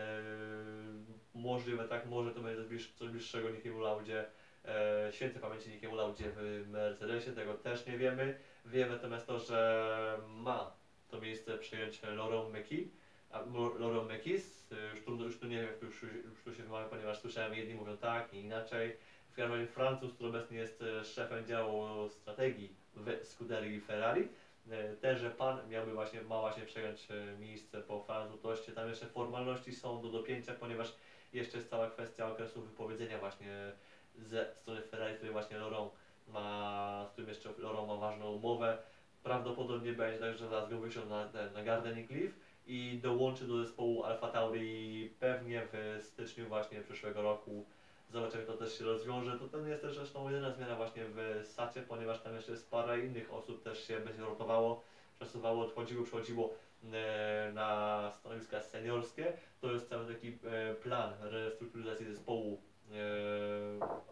możliwe 1.34 1.88
tak, 1.88 2.06
może 2.06 2.34
to 2.34 2.40
będzie 2.40 2.62
bliż- 2.62 2.94
coś 2.94 3.08
bliższego 3.08 3.50
Nikiemu 3.50 3.80
Laudzie, 3.80 4.24
e, 4.64 5.08
świętej 5.12 5.42
pamięci 5.42 5.70
Nikiemu 5.70 5.96
Laudzie 5.96 6.24
w 6.36 6.68
Mercedesie, 6.70 7.32
tego 7.32 7.54
też 7.54 7.86
nie 7.86 7.98
wiemy. 7.98 8.38
Wiemy 8.64 8.92
natomiast 8.92 9.26
to, 9.26 9.38
że 9.38 10.18
ma 10.28 10.72
to 11.08 11.20
miejsce 11.20 11.58
przejąć 11.58 12.02
Laurent 12.02 12.52
Meki, 12.52 12.90
a 13.30 13.40
Lo- 13.42 13.78
Laurent 13.78 14.08
Mekis, 14.08 14.72
e, 14.72 14.90
już 14.90 15.20
już 15.20 15.38
tu 15.38 15.46
nie 15.46 15.62
wiem, 15.62 15.70
już, 15.82 16.02
już 16.02 16.42
tu 16.44 16.54
się 16.54 16.62
wymawia, 16.62 16.88
ponieważ 16.88 17.18
słyszałem 17.20 17.54
jedni 17.54 17.74
mówią 17.74 17.96
tak 17.96 18.34
i 18.34 18.40
inaczej. 18.40 18.96
W 19.30 19.34
każdym 19.34 19.52
razie 19.54 19.66
Francuz, 19.66 20.14
który 20.14 20.28
obecnie 20.28 20.58
jest 20.58 20.84
szefem 21.04 21.46
działu 21.46 22.08
strategii 22.08 22.81
w 22.94 23.26
Scuderii 23.26 23.80
Ferrari, 23.80 24.28
e, 24.70 24.94
tenże 24.94 25.30
pan 25.30 25.68
miałby 25.68 25.92
właśnie, 25.92 26.22
ma 26.22 26.40
właśnie 26.40 26.64
przejąć 26.64 27.08
e, 27.10 27.38
miejsce 27.38 27.82
po 27.82 28.06
Toście. 28.42 28.72
Tam 28.72 28.88
jeszcze 28.88 29.06
formalności 29.06 29.74
są 29.74 30.02
do 30.02 30.08
dopięcia, 30.08 30.54
ponieważ 30.54 30.96
jeszcze 31.32 31.56
jest 31.58 31.70
cała 31.70 31.90
kwestia 31.90 32.32
okresu 32.32 32.62
wypowiedzenia 32.62 33.18
właśnie 33.18 33.72
ze 34.18 34.54
strony 34.54 34.82
Ferrari, 34.82 35.16
który 35.16 35.32
właśnie 35.32 35.58
Laurent 35.58 35.92
ma, 36.28 37.06
z 37.08 37.12
którym 37.12 37.28
jeszcze 37.28 37.52
Laurent 37.58 37.88
ma 37.88 37.96
ważną 37.96 38.30
umowę. 38.30 38.78
Prawdopodobnie 39.22 39.92
będzie 39.92 40.18
tak, 40.18 40.38
że 40.38 40.48
zaraz 40.48 40.70
go 40.70 40.80
na, 41.08 41.28
na 41.54 41.62
gardening 41.62 42.10
leave 42.10 42.32
i 42.66 42.98
dołączy 43.02 43.46
do 43.46 43.64
zespołu 43.64 44.04
Alfa 44.04 44.28
Tauri 44.28 45.14
pewnie 45.20 45.66
w 45.72 46.02
styczniu 46.04 46.48
właśnie 46.48 46.80
przyszłego 46.80 47.22
roku. 47.22 47.66
Zobaczymy, 48.12 48.44
to 48.44 48.52
też 48.52 48.78
się 48.78 48.84
rozwiąże. 48.84 49.38
To, 49.38 49.60
nie 49.60 49.70
jest 49.70 49.82
też 49.82 49.94
zresztą 49.94 50.30
jedyna 50.30 50.50
zmiana 50.50 50.76
właśnie 50.76 51.04
w 51.04 51.46
Sacie, 51.46 51.82
ponieważ 51.82 52.20
tam 52.20 52.34
jeszcze 52.34 52.52
jest 52.52 52.70
parę 52.70 53.00
innych 53.00 53.32
osób 53.34 53.62
też 53.62 53.86
się 53.86 54.00
będzie 54.00 54.22
rotowało, 54.22 54.82
przesuwało, 55.18 55.64
odchodziło, 55.64 56.04
przychodziło 56.04 56.54
e, 56.92 57.50
na 57.54 58.10
stanowiska 58.18 58.60
seniorskie. 58.60 59.32
To 59.60 59.72
jest 59.72 59.88
cały 59.88 60.14
taki 60.14 60.28
e, 60.28 60.74
plan 60.74 61.12
restrukturyzacji 61.20 62.06
zespołu 62.06 62.60
e, 62.90 62.94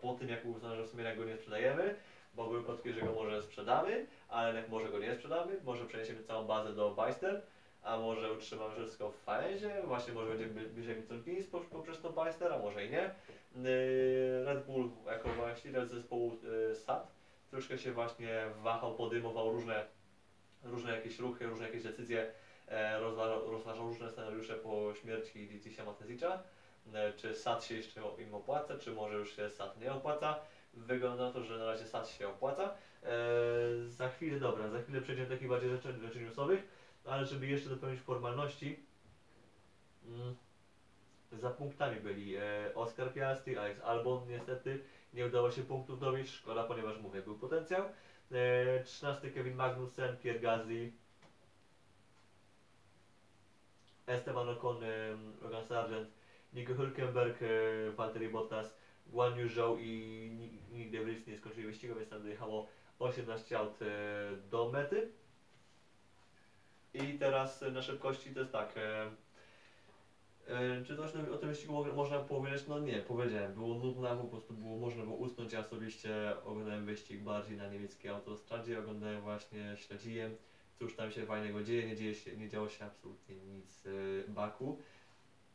po 0.03 0.15
tym, 0.15 0.29
jak 0.29 0.45
uznano, 0.45 0.77
że 0.77 0.83
w 0.85 0.91
sumie 0.91 1.05
jak 1.05 1.19
go 1.19 1.25
nie 1.25 1.37
sprzedajemy, 1.37 1.95
bo 2.35 2.45
były 2.45 2.65
plotki, 2.65 2.93
że 2.93 3.01
go 3.01 3.13
może 3.13 3.43
sprzedamy, 3.43 4.07
ale 4.29 4.61
jak 4.61 4.69
może 4.69 4.89
go 4.89 4.99
nie 4.99 5.15
sprzedamy, 5.15 5.61
może 5.65 5.85
przeniesiemy 5.85 6.23
całą 6.23 6.47
bazę 6.47 6.73
do 6.73 6.91
Beister, 6.91 7.43
a 7.83 7.99
może 7.99 8.33
utrzymamy 8.33 8.75
wszystko 8.75 9.11
w 9.11 9.17
Faenzie, 9.17 9.83
właśnie 9.85 10.13
może 10.13 10.29
będziemy 10.29 10.69
bliżej 10.69 11.03
po- 11.51 11.61
poprzez 11.61 12.01
to 12.01 12.11
Beister, 12.11 12.53
a 12.53 12.59
może 12.59 12.87
i 12.87 12.91
nie. 12.91 13.15
Yy, 13.57 14.45
Red 14.45 14.67
Bull 14.67 14.91
jako 15.07 15.29
właściciel 15.29 15.89
zespołu 15.89 16.37
yy, 16.43 16.75
SAT 16.75 17.21
troszkę 17.51 17.79
się 17.79 17.93
właśnie 17.93 18.45
wahał, 18.63 18.95
podejmował 18.95 19.53
różne, 19.53 19.87
różne 20.63 20.97
jakieś 20.97 21.19
ruchy, 21.19 21.47
różne 21.47 21.67
jakieś 21.67 21.83
decyzje, 21.83 22.33
e, 22.69 23.01
rozważał, 23.01 23.87
różne 23.87 24.11
scenariusze 24.11 24.55
po 24.55 24.95
śmierci 24.95 25.49
Leticia 25.53 25.85
Matezicza. 25.85 26.43
E, 26.95 27.13
czy 27.13 27.35
SAT 27.35 27.65
się 27.65 27.75
jeszcze 27.75 28.01
im 28.19 28.35
opłaca, 28.35 28.79
czy 28.79 28.93
może 28.93 29.15
już 29.15 29.37
się 29.37 29.51
SAT 29.51 29.81
nie 29.81 29.93
opłaca. 29.93 30.41
Wygląda 30.75 31.25
na 31.25 31.33
to, 31.33 31.45
że 31.45 31.59
na 31.59 31.67
razie 31.67 31.87
SAT 31.87 32.09
się 32.09 32.29
opłaca. 32.29 32.75
E, 33.03 33.09
za 33.87 34.09
chwilę, 34.09 34.41
dobra, 34.41 34.69
za 34.69 34.83
chwilę 34.83 35.01
przejdziemy 35.01 35.29
do 35.29 35.35
takich 35.35 35.49
bardziej 35.49 35.71
rzeczy, 35.71 35.93
rzeczy 36.01 36.21
newsowych, 36.21 36.69
ale 37.05 37.27
żeby 37.27 37.47
jeszcze 37.47 37.69
dopełnić 37.69 38.01
formalności, 38.01 38.81
mm, 40.07 40.37
za 41.33 41.51
punktami 41.51 42.01
byli 42.01 42.37
e, 42.37 42.43
Oscar 42.75 43.13
Piastri, 43.13 43.59
Alex 43.59 43.81
Albon 43.81 44.29
niestety 44.29 44.81
nie 45.15 45.27
udało 45.27 45.51
się 45.51 45.63
punktów 45.63 46.01
dowieść, 46.01 46.33
szkoda, 46.33 46.65
ponieważ 46.65 46.99
mówię, 46.99 47.23
był 47.23 47.39
potencjał. 47.39 47.85
E, 48.33 48.85
13 48.85 49.31
Kevin 49.31 49.55
Magnussen, 49.55 50.17
Pierre 50.17 50.41
Gasly, 50.41 50.93
Esteban 54.07 54.49
Ocon, 54.49 54.85
e, 54.85 55.17
Logan 55.43 55.65
Sargent, 55.65 56.09
Nico 56.53 56.75
Hülkenberg, 56.75 57.43
e, 57.43 57.91
Valtteri 57.91 58.29
Bottas, 58.29 58.77
Guan 59.07 59.39
Yu 59.39 59.49
Zhou 59.49 59.79
i 59.79 60.31
Nick 60.73 60.91
De 60.91 61.05
Vries 61.05 61.27
nie 61.27 61.37
skończyli 61.37 61.67
wyścigu, 61.67 61.95
więc 61.95 62.11
tam 62.11 62.23
dojechało 62.23 62.69
18 62.99 63.59
aut 63.59 63.83
e, 63.83 63.87
do 64.51 64.71
mety. 64.73 65.13
I 66.95 67.19
teraz 67.19 67.65
na 67.73 67.83
szybkości 67.83 68.35
to 68.35 68.41
jest 68.41 68.53
tak. 68.53 68.75
E, 68.77 69.03
e, 70.49 70.85
czy 70.85 70.97
coś 70.97 71.11
o 71.15 71.37
tym 71.37 71.49
wyścigu 71.49 71.73
mo- 71.73 71.93
można 71.93 72.19
powiedzieć? 72.19 72.67
No 72.69 72.79
nie, 72.79 72.99
powiedziałem. 72.99 73.55
Było 73.55 73.75
nudno, 73.75 74.17
po 74.17 74.25
prostu 74.25 74.55
było, 74.55 74.77
można 74.77 75.05
było 75.05 75.17
usnąć. 75.17 75.53
Ja 75.53 75.61
osobiście 75.61 76.33
oglądałem 76.45 76.87
wyścig 76.87 77.21
bardziej 77.21 77.57
na 77.57 77.69
niemieckiej 77.69 78.11
autostradzie, 78.11 78.79
oglądałem 78.79 79.21
właśnie, 79.21 79.77
śledziłem, 79.77 80.37
cóż 80.79 80.97
tam 80.97 81.11
się 81.11 81.27
fajnego 81.27 81.63
dzieje, 81.63 81.87
nie, 81.87 81.97
dzieje 81.97 82.15
się, 82.15 82.37
nie 82.37 82.49
działo 82.49 82.69
się 82.69 82.85
absolutnie 82.85 83.35
nic 83.35 83.87
e, 83.87 84.31
Baku. 84.31 84.79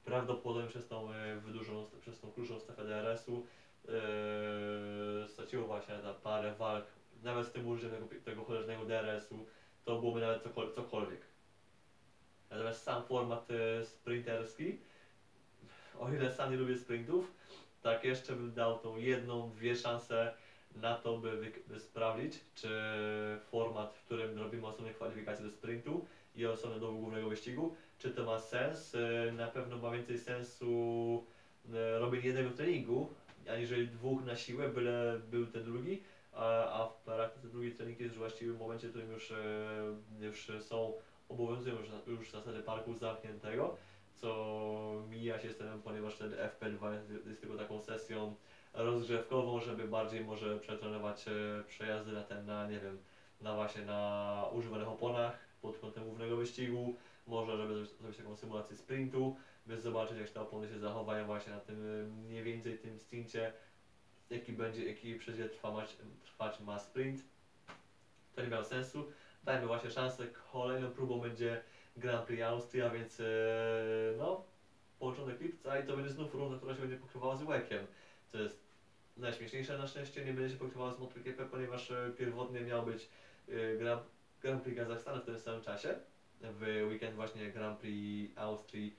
Prawdopodobnie 0.06 0.69
przez 0.69 0.88
tą 0.88 1.08
wydłużoną, 1.45 1.88
przez 2.02 2.19
tą 2.19 2.32
krótszą 2.32 2.60
strefę 2.60 2.84
DRS-u 2.86 3.45
e, 3.88 5.28
straciło 5.28 5.67
właśnie 5.67 5.98
na 5.98 6.13
parę 6.13 6.56
walk, 6.56 6.86
nawet 7.24 7.48
z 7.48 7.52
tym 7.52 7.67
użyciem 7.67 7.91
tego, 7.91 8.06
tego 8.26 8.43
cholernego 8.43 8.86
DRS-u, 8.86 9.45
to 9.86 10.00
byłoby 10.00 10.21
nawet 10.21 10.43
cokol, 10.43 10.74
cokolwiek. 10.74 11.21
Natomiast 12.50 12.84
sam 12.84 13.04
format 13.04 13.52
e, 13.52 13.86
sprinterski, 13.86 14.80
o 16.00 16.10
ile 16.10 16.32
sam 16.32 16.52
nie 16.52 16.58
lubię 16.58 16.78
sprintów, 16.78 17.32
tak 17.82 18.04
jeszcze 18.04 18.36
bym 18.36 18.54
dał 18.54 18.80
tą 18.80 18.98
jedną, 18.98 19.52
dwie 19.52 19.76
szanse 19.76 20.34
na 20.76 20.95
to, 20.95 21.17
by, 21.17 21.52
by 21.67 21.80
sprawdzić, 21.80 22.34
czy 22.56 22.69
format, 23.52 23.93
w 23.93 24.06
którym 24.06 24.38
robimy 24.39 24.67
osobne 24.67 24.93
kwalifikacje 24.93 25.45
do 25.45 25.52
sprintu 25.52 26.06
i 26.36 26.45
osobne 26.45 26.80
do 26.80 26.91
głównego 26.91 27.30
wyścigu, 27.30 27.76
czy 28.00 28.12
to 28.12 28.26
ma 28.26 28.39
sens. 28.39 28.95
E, 28.95 29.32
Na 29.32 29.48
pewno 29.48 29.78
ma 29.78 29.91
więcej 29.91 30.19
sensu 30.19 31.24
e, 31.74 32.00
robienie 32.00 32.26
jednego 32.28 32.50
treningu, 32.50 33.13
aniżeli 33.50 33.88
dwóch 33.88 34.26
na 34.26 34.36
siłę, 34.36 34.69
byle 34.69 35.19
był 35.32 35.45
ten 35.45 35.63
drugi, 35.63 36.04
a, 36.36 36.88
w 36.88 37.04
praktyce 37.04 37.48
drugi 37.48 37.71
trening 37.71 38.00
jest 38.00 38.12
już 38.12 38.19
właściwie 38.19 38.52
w 38.54 38.60
momencie, 38.60 38.88
w 38.88 38.89
którym 38.89 39.12
już, 39.12 39.32
e, 39.32 39.36
już 40.19 40.52
są, 40.62 40.93
obowiązują 41.30 41.76
już, 41.76 41.88
już 42.08 42.32
zasady 42.32 42.60
parku 42.60 42.93
zamkniętego, 42.93 43.78
co 44.15 45.04
mija 45.10 45.39
się 45.39 45.52
z 45.52 45.58
tym, 45.58 45.82
ponieważ 45.82 46.17
ten 46.17 46.32
FP2 46.32 46.93
jest, 46.93 47.26
jest 47.26 47.41
tylko 47.41 47.58
taką 47.58 47.82
sesją 47.82 48.36
rozgrzewkową, 48.74 49.60
żeby 49.62 49.88
bardziej 49.88 50.26
może 50.26 50.60
przetrenować 50.60 51.28
e, 51.28 51.63
przejazdy 51.67 52.12
na 52.12 52.24
ten, 52.24 52.45
na 52.45 52.69
nie 52.69 52.80
wiem, 52.80 52.98
na 53.41 53.56
właśnie 53.56 53.86
na 53.86 54.50
używanych 54.54 54.88
oponach 54.88 55.39
pod 55.62 55.78
kątem 55.78 56.04
głównego 56.04 56.38
wyścigu, 56.38 56.95
może 57.28 57.58
żeby 57.58 57.74
zrobić- 57.74 57.98
zrobić 57.98 58.17
taką 58.17 58.36
symulację 58.36 58.76
sprintu, 58.76 59.36
by 59.65 59.82
zobaczyć 59.82 60.17
jak 60.17 60.30
te 60.30 60.41
opony 60.41 60.67
się 60.67 60.80
zachowają 60.80 61.26
właśnie 61.26 61.54
na 61.54 61.60
tym 61.60 61.76
e, 61.76 62.04
mniej 62.04 62.43
więcej 62.43 62.78
tym 62.78 63.00
stincie, 63.00 63.54
jaki 64.29 64.53
będzie, 64.53 64.85
jaki 64.85 65.15
przecież 65.15 65.51
trwać, 65.51 65.97
trwać 66.23 66.59
ma 66.59 66.79
sprint. 66.79 67.21
To 68.35 68.41
nie 68.41 68.47
miało 68.47 68.63
sensu. 68.63 69.11
dajmy 69.43 69.67
właśnie 69.67 69.91
szansę. 69.91 70.27
Kolejną 70.51 70.91
próbą 70.91 71.21
będzie 71.21 71.61
Grand 71.97 72.25
Prix 72.25 72.43
Austria, 72.43 72.89
więc 72.89 73.19
e, 73.19 73.23
no, 74.17 74.43
początek 74.99 75.41
lipca 75.41 75.79
i 75.79 75.88
to 75.88 75.95
będzie 75.95 76.11
znów 76.11 76.35
runda, 76.35 76.57
która 76.57 76.75
się 76.75 76.81
będzie 76.81 76.97
pokrywała 76.97 77.35
z 77.35 77.43
łekiem. 77.43 77.88
Co 78.31 78.38
jest 78.38 78.65
najśmieszniejsze 79.17 79.77
na 79.77 79.88
szczęście, 79.88 80.25
nie 80.25 80.33
będzie 80.33 80.53
się 80.53 80.59
pokrywała 80.59 80.93
z 80.93 80.99
MotoGP, 80.99 81.45
ponieważ 81.45 81.91
e, 81.91 82.11
pierwotnie 82.17 82.61
miał 82.61 82.85
być 82.85 83.09
e, 83.49 83.77
Grand, 83.77 84.03
Grand 84.41 84.63
Prix 84.63 84.77
Kazachstanu 84.77 85.21
w 85.21 85.25
tym 85.25 85.39
samym 85.39 85.61
czasie. 85.61 85.99
W 86.41 86.88
weekend 86.89 87.15
właśnie 87.15 87.51
Grand 87.51 87.79
Prix 87.79 88.38
Austrii 88.38 88.95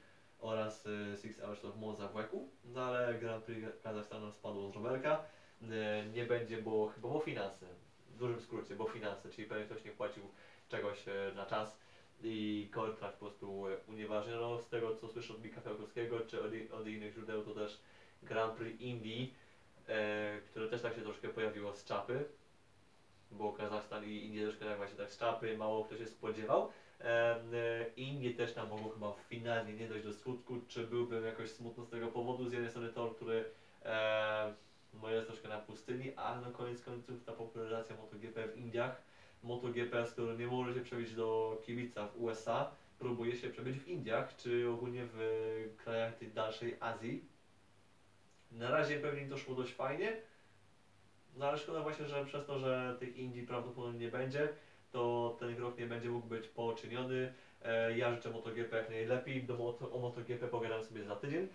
oraz 0.46 0.86
e, 0.86 1.16
Six 1.16 1.40
Hours 1.40 1.64
of 1.64 1.76
Monza 1.76 2.08
w 2.08 2.14
łeku, 2.14 2.48
no 2.64 2.84
ale 2.84 3.14
Grand 3.14 3.44
Prix 3.44 3.82
Kazachstanu 3.82 4.32
spadło 4.32 4.70
z 4.70 4.74
rowerka. 4.74 5.24
E, 5.62 6.06
Nie 6.06 6.24
będzie, 6.24 6.62
bo 6.62 6.86
chyba 6.88 7.08
bo 7.08 7.20
finanse, 7.20 7.66
w 8.10 8.16
dużym 8.16 8.40
skrócie, 8.40 8.76
bo 8.76 8.86
finanse, 8.88 9.30
czyli 9.30 9.48
pewnie 9.48 9.64
ktoś 9.64 9.84
nie 9.84 9.90
płacił 9.90 10.22
czegoś 10.68 11.08
e, 11.08 11.32
na 11.34 11.46
czas 11.46 11.78
i 12.22 12.68
kontrakt 12.72 13.18
po 13.18 13.26
prostu 13.26 13.64
unieważniono. 13.88 14.58
Z 14.58 14.68
tego 14.68 14.96
co 14.96 15.08
słyszę 15.08 15.32
od 15.34 15.44
Mika 15.44 15.60
Fiałkowskiego 15.60 16.20
czy 16.20 16.42
od, 16.42 16.80
od 16.80 16.86
innych 16.86 17.14
źródeł, 17.14 17.44
to 17.44 17.54
też 17.54 17.80
Grand 18.22 18.54
Prix 18.54 18.80
Indii, 18.80 19.34
e, 19.88 20.40
które 20.40 20.68
też 20.68 20.82
tak 20.82 20.94
się 20.94 21.02
troszkę 21.02 21.28
pojawiło 21.28 21.72
z 21.72 21.84
czapy, 21.84 22.24
bo 23.30 23.52
Kazachstan 23.52 24.04
i 24.04 24.24
Indie 24.24 24.42
troszkę 24.42 24.64
tak 24.64 24.76
właśnie 24.76 24.96
tak 24.96 25.12
z 25.12 25.18
czapy, 25.18 25.58
mało 25.58 25.84
kto 25.84 25.96
się 25.96 26.06
spodziewał. 26.06 26.70
E, 27.00 27.36
e, 27.36 27.88
Indie 27.96 28.34
też 28.34 28.56
nam 28.56 28.68
mogło 28.68 28.90
chyba 28.90 29.14
finalnie 29.28 29.72
nie 29.72 29.88
dojść 29.88 30.04
do 30.04 30.12
skutku, 30.12 30.60
czy 30.68 30.86
byłbym 30.86 31.24
jakoś 31.24 31.50
smutno 31.50 31.84
z 31.84 31.90
tego 31.90 32.08
powodu. 32.08 32.48
Z 32.48 32.52
jednej 32.52 32.70
strony 32.70 32.88
tor, 32.88 33.16
który 33.16 33.44
e, 33.84 34.54
no 35.02 35.10
jest 35.10 35.26
troszkę 35.26 35.48
na 35.48 35.58
pustyni, 35.58 36.14
ale 36.14 36.40
na 36.40 36.50
koniec 36.50 36.82
końców 36.82 37.24
ta 37.24 37.32
popularyzacja 37.32 37.96
MotoGP 37.96 38.48
w 38.48 38.56
Indiach, 38.56 39.02
MotoGP, 39.42 40.06
skoro 40.06 40.34
nie 40.34 40.46
może 40.46 40.74
się 40.74 40.80
przebić 40.80 41.14
do 41.14 41.60
kibica 41.66 42.08
w 42.08 42.22
USA, 42.22 42.70
próbuje 42.98 43.36
się 43.36 43.50
przebić 43.50 43.78
w 43.78 43.88
Indiach, 43.88 44.36
czy 44.36 44.70
ogólnie 44.70 45.02
w 45.12 45.74
krajach 45.76 46.16
tej 46.16 46.32
dalszej 46.32 46.76
Azji. 46.80 47.24
Na 48.52 48.70
razie 48.70 49.00
pewnie 49.00 49.28
to 49.28 49.36
szło 49.36 49.54
dość 49.54 49.72
fajnie, 49.72 50.16
no 51.36 51.48
ale 51.48 51.58
szkoda 51.58 51.82
właśnie, 51.82 52.06
że 52.06 52.24
przez 52.24 52.46
to, 52.46 52.58
że 52.58 52.96
tych 53.00 53.16
Indii 53.16 53.46
prawdopodobnie 53.46 53.98
nie 53.98 54.10
będzie, 54.10 54.48
to 54.96 55.36
ten 55.40 55.56
krok 55.56 55.78
nie 55.78 55.86
będzie 55.86 56.08
mógł 56.10 56.26
być 56.26 56.48
poczyniony. 56.48 57.32
E, 57.62 57.98
Ja 57.98 58.14
życzę 58.14 58.30
MotoGP 58.30 58.76
jak 58.76 58.90
najlepiej. 58.90 59.42
Do 59.42 59.76
o 59.92 59.98
MotoGP 59.98 60.48
pogadam 60.48 60.84
sobie 60.84 61.04
za 61.04 61.16
tydzień. 61.16 61.48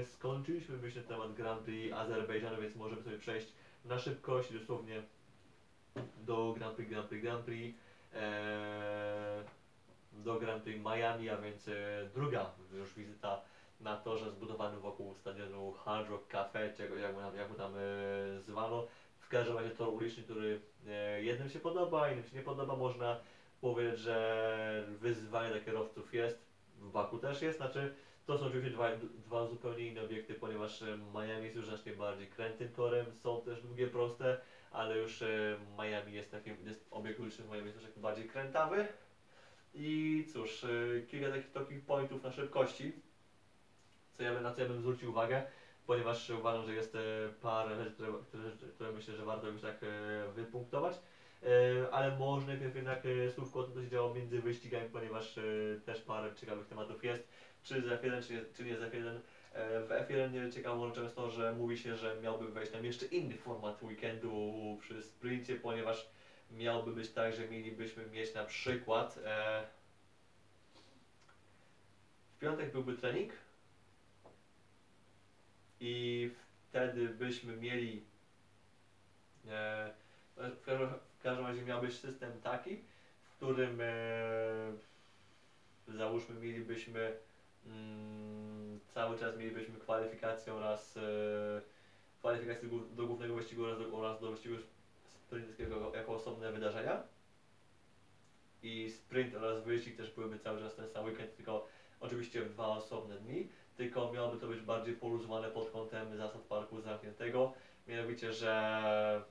E, 0.00 0.04
Skończyliśmy 0.04 0.76
myślę 0.76 1.02
temat 1.02 1.34
Grand 1.34 1.60
Prix 1.62 1.94
Azerbejdżanu, 1.94 2.62
więc 2.62 2.76
możemy 2.76 3.02
sobie 3.02 3.18
przejść 3.18 3.52
na 3.84 3.98
szybkość, 3.98 4.52
dosłownie 4.52 5.02
do 6.16 6.54
Grand 6.58 6.76
Prix, 6.76 6.90
Grand 6.90 7.08
Prix, 7.08 7.22
Grand 7.22 7.44
Prix. 7.44 7.78
E, 8.14 9.44
Do 10.12 10.34
Grand 10.40 10.62
Prix 10.62 10.84
Miami, 10.84 11.28
a 11.30 11.36
więc 11.36 11.70
druga 12.14 12.50
już 12.72 12.94
wizyta 12.94 13.40
na 13.80 13.96
torze 13.96 14.30
zbudowanym 14.30 14.80
wokół 14.80 15.14
stadionu 15.14 15.72
Hard 15.72 16.08
Rock 16.10 16.28
Cafe, 16.28 16.72
jak 17.00 17.14
mu, 17.14 17.20
jak 17.36 17.48
mu 17.50 17.54
tam 17.54 17.72
zwano. 18.38 18.86
W 19.24 19.28
każdym 19.28 19.56
razie 19.56 19.70
tor 19.70 19.88
uliczny, 19.88 20.22
który 20.22 20.60
e, 20.86 21.22
jednym 21.22 21.48
się 21.48 21.60
podoba, 21.60 22.10
innym 22.10 22.24
się 22.24 22.36
nie 22.36 22.42
podoba. 22.42 22.76
Można 22.76 23.20
powiedzieć, 23.60 23.98
że 23.98 24.86
wyzwanie 25.00 25.50
dla 25.50 25.60
kierowców 25.60 26.14
jest, 26.14 26.38
w 26.78 26.90
Baku 26.90 27.18
też 27.18 27.42
jest, 27.42 27.58
znaczy 27.58 27.94
to 28.26 28.38
są 28.38 28.46
oczywiście 28.46 28.70
dwa, 28.70 28.90
dwa 29.26 29.46
zupełnie 29.46 29.86
inne 29.86 30.02
obiekty, 30.02 30.34
ponieważ 30.34 30.82
e, 30.82 30.98
Miami 31.14 31.44
jest 31.44 31.56
już 31.56 31.66
znacznie 31.66 31.92
bardziej 31.92 32.26
krętym 32.26 32.68
torem, 32.68 33.06
są 33.22 33.42
też 33.42 33.62
długie, 33.62 33.86
proste, 33.86 34.40
ale 34.70 34.98
już 34.98 35.22
e, 35.22 35.56
Miami 35.78 36.12
jest 36.12 36.30
takim, 36.30 36.56
jest 36.66 36.86
obiekt 36.90 37.20
uliczny 37.20 37.44
w 37.44 37.50
Miami 37.50 37.66
jest 37.66 37.78
troszkę 37.78 38.00
bardziej 38.00 38.28
krętawy. 38.28 38.86
I 39.74 40.24
cóż, 40.32 40.66
kilka 41.08 41.30
takich 41.30 41.52
takich 41.52 41.84
pointów 41.84 42.22
na 42.22 42.32
szybkości, 42.32 42.92
co 44.16 44.22
ja, 44.22 44.40
na 44.40 44.54
co 44.54 44.62
ja 44.62 44.68
bym 44.68 44.80
zwrócił 44.80 45.10
uwagę, 45.10 45.42
ponieważ 45.86 46.30
uważam, 46.30 46.66
że 46.66 46.74
jest 46.74 46.94
e, 46.94 46.98
parę 47.42 47.76
rzeczy, 47.76 47.90
które, 47.90 48.12
które, 48.28 48.50
które 48.74 48.92
myślę, 48.92 49.16
że 49.16 49.24
warto 49.24 49.48
już 49.48 49.60
tak 49.60 49.82
e, 49.82 50.32
wypunktować. 50.34 50.98
E, 51.42 51.46
ale 51.90 52.18
może 52.18 52.46
najpierw 52.46 52.76
jednak 52.76 53.02
słówko 53.34 53.60
o 53.60 53.62
tym, 53.62 53.74
co 53.74 53.82
się 53.82 53.88
działo 53.88 54.14
między 54.14 54.40
wyścigami, 54.40 54.88
ponieważ 54.88 55.38
też 55.84 56.00
parę 56.00 56.34
ciekawych 56.34 56.66
tematów 56.66 57.04
jest. 57.04 57.28
Czy 57.62 57.82
z 57.82 57.84
F1, 57.84 58.26
czy, 58.26 58.44
czy 58.54 58.64
nie 58.64 58.76
z 58.76 58.80
F1. 58.80 59.18
E, 59.52 59.80
w 59.80 59.88
F1 59.88 60.52
ciekawą 60.52 60.88
rzeczą 60.88 61.02
jest 61.02 61.16
to, 61.16 61.30
że 61.30 61.52
mówi 61.52 61.78
się, 61.78 61.96
że 61.96 62.16
miałby 62.22 62.48
wejść 62.48 62.72
tam 62.72 62.84
jeszcze 62.84 63.06
inny 63.06 63.36
format 63.36 63.82
weekendu 63.82 64.78
przy 64.80 65.02
sprincie, 65.02 65.56
ponieważ 65.56 66.08
miałby 66.50 66.92
być 66.92 67.10
tak, 67.10 67.34
że 67.34 67.48
mielibyśmy 67.48 68.06
mieć 68.06 68.34
na 68.34 68.44
przykład 68.44 69.18
w 72.34 72.38
piątek 72.38 72.72
byłby 72.72 72.96
trening 72.96 73.32
i 75.84 76.30
wtedy 76.68 77.08
byśmy 77.08 77.56
mieli 77.56 78.04
e, 79.48 79.90
w, 80.36 80.62
każdym, 81.22 81.46
razie 81.46 81.62
miał 81.62 81.80
być 81.80 81.98
system 81.98 82.40
taki, 82.42 82.76
w 83.22 83.36
którym 83.36 83.80
e, 83.80 83.86
załóżmy 85.88 86.40
mielibyśmy 86.40 87.16
mm, 87.66 88.80
cały 88.94 89.18
czas 89.18 89.36
mielibyśmy 89.36 89.78
kwalifikację 89.78 90.54
oraz 90.54 90.96
e, 90.96 91.00
kwalifikację 92.18 92.68
do 92.90 93.06
głównego 93.06 93.34
wyścigu 93.34 93.64
oraz 93.64 93.78
do, 93.78 93.98
oraz 93.98 94.20
do 94.20 94.30
wyścigu 94.30 94.54
sprinterskiego 95.26 95.92
jako 95.94 96.12
osobne 96.12 96.52
wydarzenia. 96.52 97.02
I 98.62 98.90
sprint 98.90 99.34
oraz 99.34 99.64
wyścig 99.64 99.96
też 99.96 100.10
byłyby 100.10 100.38
cały 100.38 100.60
czas 100.60 100.76
ten 100.76 100.88
sam 100.88 101.04
weekend, 101.04 101.36
tylko 101.36 101.68
oczywiście 102.00 102.42
w 102.42 102.52
dwa 102.52 102.66
osobne 102.66 103.18
dni, 103.18 103.48
tylko 103.76 104.12
miałoby 104.12 104.40
to 104.40 104.46
być 104.46 104.60
bardziej 104.60 104.94
poluzowane 104.94 105.50
pod 105.50 105.70
kątem 105.70 106.16
zasad 106.16 106.42
parku 106.42 106.80
zamkniętego. 106.80 107.52
Mianowicie, 107.88 108.32
że 108.32 109.22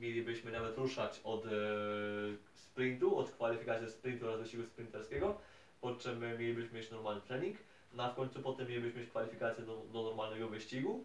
mielibyśmy 0.00 0.52
nawet 0.52 0.78
ruszać 0.78 1.20
od 1.24 1.46
e, 1.46 1.50
sprintu, 2.54 3.18
od 3.18 3.30
kwalifikacji 3.30 3.90
sprintu 3.90 4.26
oraz 4.26 4.40
wyścigu 4.40 4.66
sprinterskiego, 4.66 5.38
po 5.80 5.94
czym 5.94 6.20
mielibyśmy 6.20 6.78
mieć 6.78 6.90
normalny 6.90 7.20
trening, 7.20 7.56
no 7.92 8.02
a 8.02 8.10
w 8.10 8.16
końcu 8.16 8.42
potem 8.42 8.68
mielibyśmy 8.68 9.00
mieć 9.00 9.10
kwalifikację 9.10 9.64
do, 9.64 9.76
do 9.76 10.02
normalnego 10.02 10.48
wyścigu. 10.48 11.04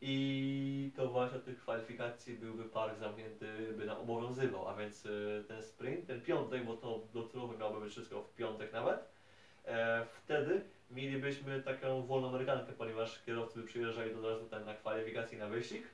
I 0.00 0.92
to 0.96 1.08
właśnie 1.08 1.38
od 1.38 1.44
tych 1.44 1.58
kwalifikacji 1.58 2.34
byłby 2.34 2.64
park 2.64 2.98
zamknięty, 2.98 3.72
by 3.76 3.86
nam 3.86 3.96
obowiązywał, 3.96 4.68
a 4.68 4.76
więc 4.76 5.06
e, 5.06 5.44
ten 5.48 5.62
sprint, 5.62 6.06
ten 6.06 6.20
piątek, 6.20 6.64
bo 6.64 6.76
to 6.76 7.00
docelowo 7.14 7.58
miałoby 7.58 7.80
być 7.80 7.92
wszystko 7.92 8.22
w 8.22 8.34
piątek 8.34 8.72
nawet, 8.72 9.08
e, 9.64 10.06
wtedy 10.24 10.64
mielibyśmy 10.90 11.62
taką 11.62 12.06
wolną 12.06 12.28
amerykankę, 12.28 12.72
ponieważ 12.72 13.22
kierowcy 13.22 13.58
by 13.58 13.66
przyjeżdżali 13.66 14.10
razu 14.22 14.48
tam 14.50 14.64
na 14.64 14.74
kwalifikacje 14.74 15.38
na 15.38 15.48
wyścig, 15.48 15.84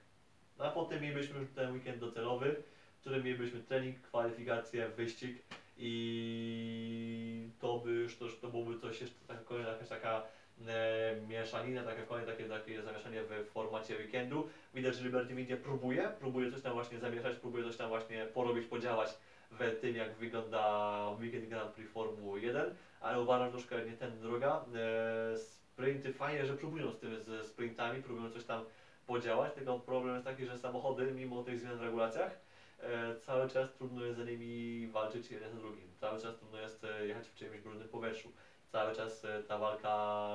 no 0.59 0.65
a 0.65 0.71
potem 0.71 1.03
mielibyśmy 1.03 1.41
już 1.41 1.49
ten 1.55 1.73
weekend 1.73 1.99
docelowy, 1.99 2.63
w 2.97 3.01
którym 3.01 3.25
mielibyśmy 3.25 3.61
trening, 3.61 4.01
kwalifikacje, 4.01 4.89
wyścig 4.89 5.43
i 5.77 7.49
to 7.61 7.79
by 7.79 7.91
już 7.91 8.17
to, 8.17 8.29
to 8.41 8.49
byłoby 8.49 8.79
coś 8.79 9.01
jeszcze 9.01 9.19
taka 9.29 9.41
kolejna 9.41 9.71
jakaś 9.71 9.89
taka 9.89 10.23
e, 10.69 11.17
mieszanina, 11.29 11.83
taka 11.83 12.03
kolejne 12.03 12.33
takie, 12.33 12.45
takie 12.45 12.83
zamieszanie 12.83 13.23
w 13.23 13.51
formacie 13.51 13.97
weekendu. 13.97 14.49
Widać, 14.75 14.97
że 14.97 15.05
Liberty 15.05 15.35
Media 15.35 15.57
próbuje, 15.57 16.13
próbuje 16.19 16.51
coś 16.53 16.63
tam 16.63 16.73
właśnie 16.73 16.99
zamieszać, 16.99 17.37
próbuje 17.37 17.65
coś 17.65 17.77
tam 17.77 17.89
właśnie 17.89 18.27
porobić, 18.27 18.67
podziałać 18.67 19.11
w 19.51 19.81
tym, 19.81 19.97
jak 19.97 20.15
wygląda 20.15 21.07
weekend 21.21 21.49
Grand 21.49 21.71
Prix 21.71 21.93
Formuły 21.93 22.41
1, 22.41 22.75
ale 23.01 23.21
uważam, 23.21 23.47
że 23.47 23.53
troszkę 23.53 23.85
nie 23.85 23.97
ten 23.97 24.21
droga. 24.21 24.65
E, 24.75 25.39
sprinty 25.39 26.13
fajnie, 26.13 26.47
że 26.47 26.57
próbują 26.57 26.93
z 26.93 26.99
tym 26.99 27.21
z 27.21 27.47
sprintami, 27.47 28.03
próbują 28.03 28.31
coś 28.31 28.45
tam 28.45 28.65
podziałać, 29.07 29.55
tylko 29.55 29.79
problem 29.79 30.15
jest 30.15 30.27
taki, 30.27 30.47
że 30.47 30.59
samochody, 30.59 31.13
mimo 31.13 31.43
tych 31.43 31.61
zmian 31.61 31.79
w 31.79 31.83
regulacjach, 31.83 32.41
e, 32.79 33.17
cały 33.17 33.49
czas 33.49 33.75
trudno 33.75 34.05
jest 34.05 34.19
za 34.19 34.25
nimi 34.25 34.87
walczyć 34.89 35.31
jeden 35.31 35.53
z 35.53 35.57
drugim. 35.57 35.89
Cały 36.01 36.21
czas 36.21 36.37
trudno 36.37 36.61
jest 36.61 36.85
e, 36.85 37.07
jechać 37.07 37.29
w 37.29 37.35
czyimś 37.35 37.61
brudnym 37.61 37.89
powietrzu. 37.89 38.33
Cały 38.73 38.95
czas 38.95 39.25
e, 39.25 39.43
ta 39.43 39.59
walka 39.59 40.29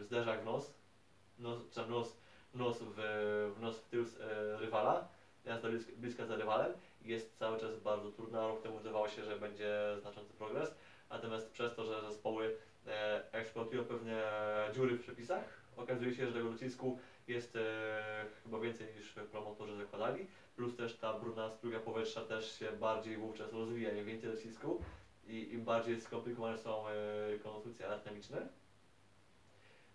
zderzak 0.00 0.42
w 0.42 0.44
nos, 0.44 0.74
nos, 1.38 1.76
nos, 1.88 2.16
nos 2.54 2.82
w, 2.82 2.94
w 3.56 3.60
nos 3.60 3.78
w 3.78 3.88
tył 3.88 4.02
e, 4.02 4.58
rywala, 4.60 5.08
jazda 5.44 5.68
bliska 5.96 6.26
za 6.26 6.36
rywalem 6.36 6.72
jest 7.02 7.38
cały 7.38 7.60
czas 7.60 7.80
bardzo 7.80 8.12
trudna. 8.12 8.48
Rok 8.48 8.62
temu 8.62 8.78
wydawało 8.78 9.08
się, 9.08 9.24
że 9.24 9.36
będzie 9.36 9.96
znaczący 10.00 10.34
progres, 10.34 10.74
natomiast 11.10 11.50
przez 11.50 11.74
to, 11.74 11.84
że 11.84 12.00
zespoły 12.02 12.56
e, 12.86 13.32
eksploatują 13.32 13.84
pewne 13.84 14.22
dziury 14.74 14.96
w 14.96 15.02
przepisach, 15.02 15.60
okazuje 15.76 16.14
się, 16.14 16.26
że 16.26 16.32
tego 16.32 16.50
docisku 16.50 16.98
jest 17.28 17.56
e, 17.56 18.26
chyba 18.44 18.60
więcej 18.60 18.86
niż 18.96 19.12
promotorzy 19.32 19.76
zakładali, 19.76 20.26
plus 20.56 20.76
też 20.76 20.96
ta 20.96 21.18
brudna 21.18 21.50
struga 21.50 21.80
powietrza 21.80 22.24
też 22.24 22.58
się 22.58 22.72
bardziej 22.72 23.16
wówczas 23.16 23.52
rozwija, 23.52 23.92
im 23.92 24.06
więcej 24.06 24.30
docisku 24.30 24.82
i 25.26 25.52
im 25.52 25.64
bardziej 25.64 26.00
skomplikowane 26.00 26.58
są 26.58 26.88
e, 26.88 26.92
konstrukcje 27.38 27.86
aerodynamiczne, 27.88 28.48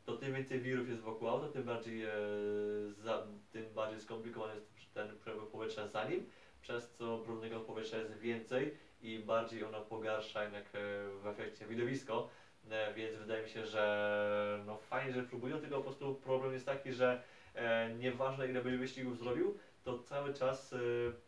to 0.06 0.18
tym 0.18 0.34
więcej 0.34 0.62
wirów 0.62 0.90
jest 0.90 1.02
wokół 1.02 1.28
auta, 1.28 1.48
tym 1.48 1.64
bardziej, 1.64 2.06
za, 2.98 3.28
tym 3.52 3.74
bardziej 3.74 4.02
skomplikowany 4.02 4.54
jest 4.54 4.68
ten 4.94 5.18
przepływ 5.20 5.50
powietrza 5.50 5.88
za 5.88 6.10
nim, 6.10 6.26
przez 6.66 6.92
co 6.92 7.18
brudnego 7.18 7.60
powietrza 7.60 7.98
jest 7.98 8.18
więcej 8.18 8.78
i 9.02 9.20
bardziej 9.20 9.64
ono 9.64 9.82
pogarsza 9.82 10.44
jednak 10.44 10.66
e, 10.66 10.70
w 11.24 11.28
efekcie 11.28 11.66
widowisko, 11.66 12.30
e, 12.70 12.94
więc 12.94 13.16
wydaje 13.16 13.44
mi 13.44 13.50
się, 13.50 13.66
że 13.66 14.64
no 14.66 14.78
fajnie, 14.78 15.14
że 15.14 15.24
próbują, 15.24 15.60
tylko 15.60 15.78
po 15.78 15.84
prostu 15.84 16.16
problem 16.16 16.54
jest 16.54 16.66
taki, 16.66 16.94
że 16.94 17.22
e, 17.56 17.94
nieważne 18.00 18.48
ile 18.48 18.64
byś 18.64 18.76
wyścigów 18.78 19.18
zrobił, 19.18 19.58
to 19.84 20.00
cały 20.00 20.34
czas 20.34 20.76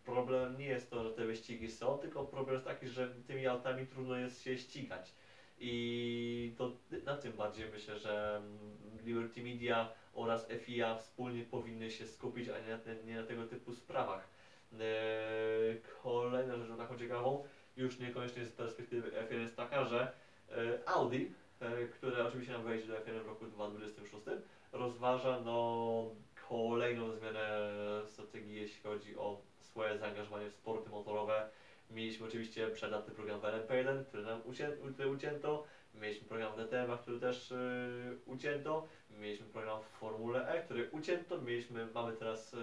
problem 0.05 0.57
nie 0.57 0.65
jest 0.65 0.89
to, 0.89 1.03
że 1.03 1.11
te 1.11 1.25
wyścigi 1.25 1.71
są, 1.71 1.97
tylko 1.97 2.23
problem 2.23 2.53
jest 2.53 2.67
taki, 2.67 2.87
że 2.87 3.09
tymi 3.27 3.47
autami 3.47 3.87
trudno 3.87 4.15
jest 4.15 4.43
się 4.43 4.57
ścigać. 4.57 5.13
I 5.59 6.53
to 6.57 6.71
na 7.05 7.17
tym 7.17 7.33
bardziej 7.33 7.69
myślę, 7.73 7.99
że 7.99 8.35
mm, 8.35 9.05
Liberty 9.05 9.43
Media 9.43 9.89
oraz 10.13 10.47
FIA 10.59 10.95
wspólnie 10.95 11.43
powinny 11.43 11.91
się 11.91 12.07
skupić, 12.07 12.49
a 12.49 12.59
nie 12.59 12.69
na, 12.69 12.77
te, 12.77 12.95
nie 13.03 13.15
na 13.15 13.23
tego 13.23 13.47
typu 13.47 13.73
sprawach. 13.73 14.36
Eee, 14.73 15.81
Kolejna 16.03 16.57
rzecz 16.57 16.77
taką 16.77 16.97
ciekawą, 16.97 17.43
już 17.77 17.99
niekoniecznie 17.99 18.45
z 18.45 18.51
perspektywy 18.51 19.11
F1 19.11 19.39
jest 19.39 19.55
taka, 19.55 19.85
że 19.85 20.13
e, 20.51 20.89
Audi, 20.89 21.31
e, 21.59 21.85
które 21.87 22.27
oczywiście 22.27 22.53
nam 22.53 22.63
wejdzie 22.63 22.87
do 22.87 22.93
F1 22.93 23.23
w 23.23 23.27
roku 23.27 23.45
2026, 23.45 24.25
rozważa 24.71 25.39
no, 25.39 26.09
kolejną 26.49 27.11
zmianę 27.11 27.69
strategii, 28.05 28.55
jeśli 28.55 28.83
chodzi 28.83 29.17
o 29.17 29.41
swoje 29.59 29.97
zaangażowanie 29.97 30.49
w 30.49 30.53
sporty 30.53 30.89
motorowe. 30.89 31.49
Mieliśmy 31.91 32.27
oczywiście 32.27 32.67
przedawny 32.67 33.15
program 33.15 33.39
w 33.39 33.43
LMP1, 33.43 34.05
który 34.05 34.23
nam 34.23 34.41
ucię, 34.45 34.71
który 34.93 35.09
ucięto. 35.09 35.63
Mieliśmy 35.93 36.27
program 36.27 36.53
w 36.53 36.57
DTM, 36.57 36.97
który 36.97 37.19
też 37.19 37.51
yy, 37.51 38.17
ucięto. 38.25 38.87
Mieliśmy 39.09 39.45
program 39.45 39.81
w 39.81 39.97
Formule 39.99 40.47
E, 40.47 40.63
który 40.63 40.89
ucięto. 40.91 41.41
Mieliśmy, 41.41 41.87
mamy 41.93 42.13
teraz 42.13 42.53
yy, 42.53 42.59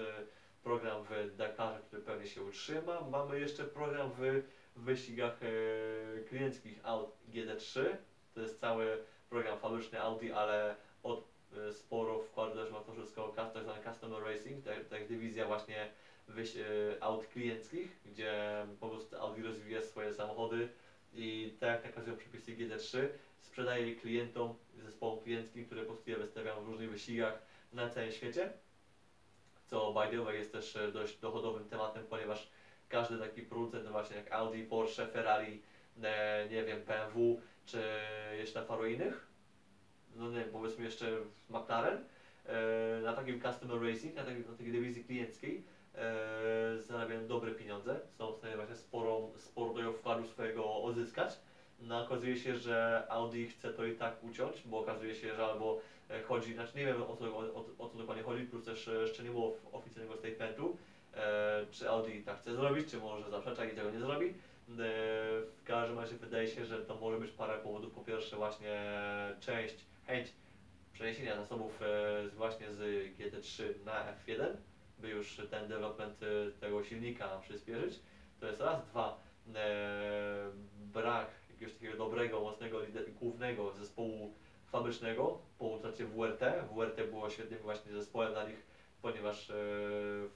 program 0.65 1.05
w 1.05 1.37
Dakarze, 1.37 1.81
który 1.87 2.03
pewnie 2.03 2.27
się 2.27 2.43
utrzyma. 2.43 3.01
Mamy 3.01 3.41
jeszcze 3.41 3.65
program 3.65 4.11
w 4.19 4.43
wyścigach 4.77 5.43
yy, 5.43 6.25
klienckich 6.29 6.81
Audi 6.83 7.13
GT3. 7.33 7.81
To 8.35 8.41
jest 8.41 8.61
cały 8.61 8.99
program 9.31 9.59
fabryczny 9.59 10.01
Audi, 10.01 10.33
ale 10.33 10.77
od 11.03 11.35
sporo 11.73 12.19
wkładu 12.19 12.55
też 12.55 12.71
ma 12.71 12.81
to 12.81 12.93
wszystko 12.93 13.35
zwany 13.63 13.85
Customer 13.85 14.23
Racing, 14.23 14.65
tak, 14.65 14.89
tak 14.89 15.09
dywizja 15.09 15.47
właśnie 15.47 15.91
y, 16.57 16.97
aut 17.01 17.27
klienckich, 17.27 17.97
gdzie 18.07 18.67
po 18.81 18.89
prostu 18.89 19.17
Audi 19.17 19.43
rozwija 19.43 19.83
swoje 19.83 20.13
samochody 20.13 20.69
i 21.15 21.57
tak 21.61 21.71
jak 21.71 21.85
nakazują 21.85 22.17
przepisy 22.17 22.57
GT3, 22.57 23.09
sprzedaje 23.41 23.89
je 23.89 23.97
klientom, 23.97 24.55
zespołom 24.85 25.25
klienckim, 25.25 25.67
które 25.67 25.83
po 25.83 25.93
prostu 25.93 26.11
je 26.11 26.17
wystawiają 26.17 26.65
w 26.65 26.69
różnych 26.69 26.91
wyścigach 26.91 27.43
na 27.73 27.91
całym 27.91 28.13
świecie. 28.13 28.53
Co 29.67 29.93
by 29.93 30.17
the 30.17 30.25
way 30.25 30.37
jest 30.37 30.53
też 30.53 30.77
e, 30.77 30.93
dość 30.93 31.19
dochodowym 31.19 31.69
tematem, 31.69 32.05
ponieważ 32.11 32.51
każdy 32.89 33.19
taki 33.19 33.43
producent, 33.43 33.85
no 33.85 33.91
właśnie 33.91 34.17
jak 34.17 34.33
Audi, 34.33 34.63
Porsche, 34.63 35.07
Ferrari, 35.07 35.63
e, 36.03 36.49
nie 36.51 36.65
wiem, 36.65 36.83
BMW, 36.87 37.41
czy 37.67 37.83
jeszcze 38.39 38.63
paru 38.63 38.87
innych, 38.87 39.27
no 40.15 40.31
nie 40.31 40.41
powiedzmy 40.41 40.85
jeszcze 40.85 41.07
McLaren, 41.49 42.05
e, 42.47 43.01
na 43.03 43.13
takim 43.13 43.41
customer 43.43 43.83
racing, 43.83 44.15
na 44.15 44.25
takiej, 44.25 44.47
na 44.47 44.53
takiej 44.53 44.73
dywizji 44.73 45.05
klienckiej, 45.05 45.65
zarabiają 46.79 47.27
dobre 47.27 47.53
pieniądze, 47.53 48.01
są 48.19 48.33
w 48.33 48.37
stanie 48.37 48.57
właśnie 48.57 48.77
sporą, 48.77 49.33
sporo 49.39 49.75
tego 49.75 49.93
wkładu 49.93 50.27
swojego 50.27 50.83
odzyskać. 50.83 51.39
No 51.85 52.05
okazuje 52.05 52.37
się, 52.37 52.57
że 52.57 53.07
Audi 53.09 53.47
chce 53.47 53.73
to 53.73 53.85
i 53.85 53.97
tak 53.97 54.25
uciąć, 54.25 54.63
bo 54.65 54.79
okazuje 54.79 55.15
się, 55.15 55.35
że 55.35 55.45
albo 55.47 55.81
e, 56.11 56.23
chodzi, 56.23 56.55
znaczy 56.55 56.79
nie 56.79 56.87
wiem 56.87 57.03
o 57.03 57.17
co, 57.17 57.25
o, 57.25 57.65
o, 57.79 57.89
co 57.89 57.99
dokładnie 57.99 58.25
chodzi, 58.25 58.45
plus 58.45 58.65
też 58.65 58.89
e, 58.89 58.93
jeszcze 58.93 59.23
nie 59.23 59.31
było 59.31 59.57
oficjalnego 59.73 60.17
statementu, 60.17 60.77
e, 61.15 61.67
czy 61.71 61.91
Audi 61.91 62.23
tak 62.25 62.39
chce 62.39 62.55
zrobić, 62.55 62.91
czy 62.91 62.99
może 62.99 63.31
zaprzecza 63.31 63.65
i 63.65 63.75
tego 63.75 63.91
nie 63.91 64.01
zrobi. 64.01 64.27
E, 64.27 64.33
w 64.69 65.63
każdym 65.65 65.99
razie 65.99 66.17
wydaje 66.17 66.49
się, 66.49 66.65
że 66.65 66.79
to 66.79 66.95
może 66.95 67.19
być 67.19 67.31
parę 67.31 67.59
powodów. 67.59 67.93
Po 67.93 68.01
pierwsze 68.01 68.37
właśnie 68.37 68.83
część, 69.41 69.75
chęć 70.07 70.29
przeniesienia 70.95 71.37
zasobów 71.37 71.83
e, 71.83 72.29
właśnie 72.29 72.73
z 72.73 72.79
GT3 73.19 73.63
na 73.85 73.93
F1, 73.93 74.57
by 74.99 75.09
już 75.09 75.41
ten 75.51 75.69
development 75.69 76.23
e, 76.23 76.51
tego 76.61 76.85
silnika 76.85 77.39
przyspieszyć. 77.39 78.01
To 78.41 78.47
jest 78.47 78.61
raz. 78.61 78.85
Dwa, 78.85 79.21
e, 79.55 80.51
brak 80.77 81.29
jakiegoś 81.55 81.75
takiego 81.75 81.97
dobrego, 81.97 82.41
mocnego, 82.41 82.79
głównego 83.21 83.73
zespołu 83.73 84.35
fabrycznego 84.67 85.39
po 85.59 85.67
utracie 85.67 86.07
WRT. 86.07 86.41
WRT 86.75 87.11
było 87.11 87.31
świetnym 87.31 87.61
właśnie 87.61 87.93
zespołem 87.93 88.33
dla 88.33 88.49
nich, 88.49 88.67
ponieważ 89.03 89.51
e, 89.51 89.55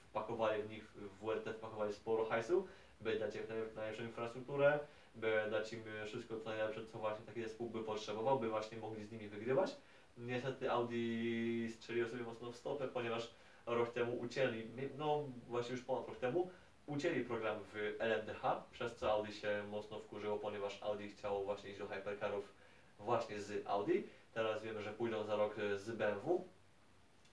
wpakowali 0.09 0.63
w 0.63 0.71
nich, 0.71 0.85
w 0.95 1.25
WRT 1.25 1.49
wpakowali 1.55 1.93
sporo 1.95 2.25
hajsu, 2.25 2.67
by 3.01 3.19
dać 3.19 3.37
im 3.37 3.43
naj- 3.43 3.77
najlepszą 3.77 4.03
infrastrukturę, 4.03 4.79
by 5.15 5.49
dać 5.51 5.73
im 5.73 5.83
wszystko 6.07 6.41
co 6.41 6.49
najlepsze, 6.51 6.87
co 6.87 6.99
właśnie 6.99 7.27
taki 7.27 7.43
zespół 7.43 7.71
by 7.71 7.83
potrzebował, 7.83 8.41
by 8.41 8.49
właśnie 8.49 8.79
mogli 8.79 9.05
z 9.05 9.13
nimi 9.13 9.29
wygrywać. 9.29 9.77
Niestety 10.17 10.71
Audi 10.71 11.69
strzeliło 11.71 12.09
sobie 12.09 12.23
mocno 12.23 12.51
w 12.51 12.57
stopę, 12.57 12.89
ponieważ 12.89 13.35
rok 13.67 13.93
temu 13.93 14.19
ucięli, 14.21 14.69
no 14.99 15.25
właśnie 15.49 15.73
już 15.73 15.85
ponad 15.85 16.09
rok 16.09 16.17
temu, 16.17 16.51
ucięli 16.89 17.25
program 17.25 17.57
w 17.73 17.97
LMDH, 17.99 18.43
przez 18.71 18.97
co 18.97 19.13
Audi 19.13 19.33
się 19.33 19.63
mocno 19.71 19.99
wkurzyło, 20.01 20.39
ponieważ 20.39 20.83
Audi 20.83 21.09
chciało 21.09 21.45
właśnie 21.45 21.71
iść 21.71 21.79
do 21.79 21.89
hypercarów 21.89 22.55
właśnie 22.99 23.41
z 23.41 23.67
Audi. 23.67 24.03
Teraz 24.33 24.63
wiemy, 24.63 24.83
że 24.83 24.93
pójdą 24.93 25.25
za 25.25 25.37
rok 25.37 25.59
e, 25.59 25.79
z 25.79 25.91
BMW. 25.91 26.49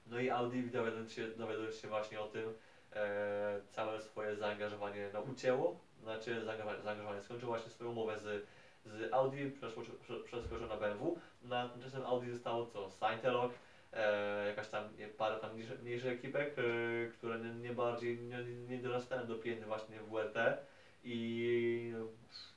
No 0.08 0.20
i 0.20 0.30
Audi 0.30 0.62
dowiadując 0.62 1.13
się, 1.13 1.28
dowiadując 1.28 1.76
się 1.76 1.88
właśnie 1.88 2.20
o 2.22 2.28
tym, 2.28 2.54
e, 2.94 3.62
całe 3.72 4.02
swoje 4.02 4.36
zaangażowanie 4.36 5.10
no, 5.13 5.22
ucięło, 5.22 5.80
znaczy 6.04 6.46
zaangażowanie, 6.46 6.82
zaangażowanie 6.82 7.22
skończyło 7.22 7.52
właśnie 7.52 7.72
swoją 7.72 7.91
umowę 7.91 8.20
z, 8.20 8.46
z 8.86 9.13
Audi, 9.13 9.52
przeskoczyło 10.26 10.68
na 10.68 10.78
BMW. 10.78 11.20
Na 11.41 11.70
tymczasem 11.70 12.06
Audi 12.06 12.32
zostało 12.32 12.65
co? 12.65 12.89
Scientelog, 12.89 13.52
e, 13.96 14.48
jakaś 14.48 14.68
tam 14.68 14.84
parę 15.18 15.40
tam 15.40 15.54
mniejszych, 15.54 15.84
mniejszych 15.84 16.14
ekipek, 16.14 16.56
e, 16.58 16.62
które 17.08 17.40
nie, 17.40 17.54
nie 17.54 17.74
bardziej 17.74 18.20
nie, 18.20 18.44
nie 18.44 18.78
dorastają 18.78 19.28
do 19.28 19.36
pięty 19.36 19.66
właśnie 19.66 20.00
w 20.00 20.10
WRT 20.10 20.58
i 21.04 21.94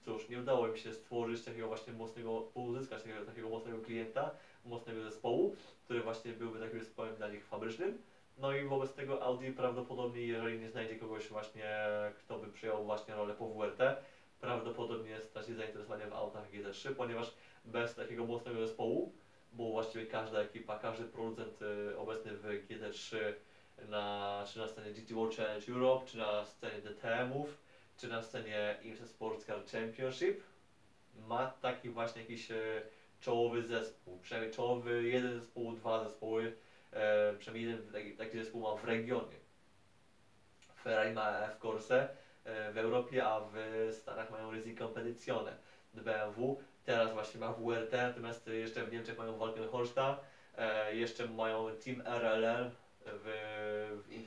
cóż, 0.04 0.28
nie 0.28 0.40
udało 0.40 0.68
mi 0.68 0.78
się 0.78 0.92
stworzyć 0.92 1.44
takiego 1.44 1.68
właśnie 1.68 1.92
mocnego, 1.92 2.48
uzyskać 2.54 3.02
takiego, 3.02 3.24
takiego 3.24 3.48
mocnego 3.48 3.78
klienta, 3.78 4.30
mocnego 4.64 5.02
zespołu, 5.02 5.56
który 5.84 6.00
właśnie 6.00 6.32
byłby 6.32 6.60
takim 6.60 6.78
zespołem 6.80 7.16
dla 7.16 7.28
nich 7.28 7.44
fabrycznym. 7.44 7.98
No 8.38 8.52
i 8.52 8.64
wobec 8.64 8.94
tego 8.94 9.22
Audi 9.22 9.50
prawdopodobnie, 9.50 10.22
jeżeli 10.22 10.58
nie 10.58 10.70
znajdzie 10.70 10.96
kogoś 10.96 11.28
właśnie, 11.28 11.78
kto 12.18 12.38
by 12.38 12.52
przyjął 12.52 12.84
właśnie 12.84 13.14
rolę 13.14 13.34
po 13.34 13.48
WRT, 13.48 13.96
prawdopodobnie 14.40 15.20
straci 15.20 15.54
zainteresowanie 15.54 16.06
w 16.06 16.12
autach 16.12 16.50
GT3, 16.50 16.94
ponieważ 16.94 17.34
bez 17.64 17.94
takiego 17.94 18.26
mocnego 18.26 18.66
zespołu, 18.66 19.12
bo 19.52 19.70
właściwie 19.70 20.06
każda 20.06 20.40
ekipa, 20.40 20.78
każdy 20.78 21.04
producent 21.04 21.62
y, 21.62 21.98
obecny 21.98 22.32
w 22.34 22.44
GT3 22.44 23.16
na, 23.88 24.44
czy 24.52 24.58
na 24.58 24.68
scenie 24.68 24.90
GT 24.90 25.14
World 25.14 25.36
Challenge 25.36 25.72
Europe, 25.72 26.06
czy 26.06 26.16
na 26.16 26.44
scenie 26.44 26.78
DTM-ów, 26.80 27.58
czy 27.96 28.08
na 28.08 28.22
scenie 28.22 28.76
IMSA 28.82 29.06
Sports 29.06 29.46
Car 29.46 29.64
Championship 29.72 30.42
ma 31.14 31.46
taki 31.46 31.90
właśnie 31.90 32.20
jakiś 32.20 32.50
e, 32.50 32.82
czołowy 33.20 33.66
zespół, 33.66 34.18
przynajmniej 34.18 34.54
czołowy 34.54 35.08
jeden 35.08 35.38
zespół, 35.38 35.72
dwa 35.72 36.04
zespoły, 36.04 36.52
e, 36.92 37.34
przynajmniej 37.38 37.70
jeden 37.70 37.92
taki, 37.92 38.14
taki 38.14 38.38
zespół 38.38 38.60
ma 38.62 38.74
w 38.74 38.84
regionie. 38.84 39.36
Ferrari 40.82 41.14
ma 41.14 41.38
F 41.38 41.58
Corse 41.58 42.08
e, 42.44 42.72
w 42.72 42.78
Europie, 42.78 43.26
a 43.26 43.40
w 43.40 43.54
Stanach 43.92 44.30
mają 44.30 44.52
Racing 44.52 44.78
Competizione. 44.78 45.56
BMW 46.02 46.56
teraz 46.88 47.12
właśnie 47.12 47.40
ma 47.40 47.52
WRT, 47.52 47.92
natomiast 47.92 48.46
jeszcze 48.46 48.84
w 48.84 48.92
Niemczech 48.92 49.18
mają 49.18 49.38
Walkenholsta, 49.38 50.18
e, 50.56 50.96
jeszcze 50.96 51.26
mają 51.26 51.66
Team 51.84 52.02
RLL 52.06 52.70
w, 53.06 53.26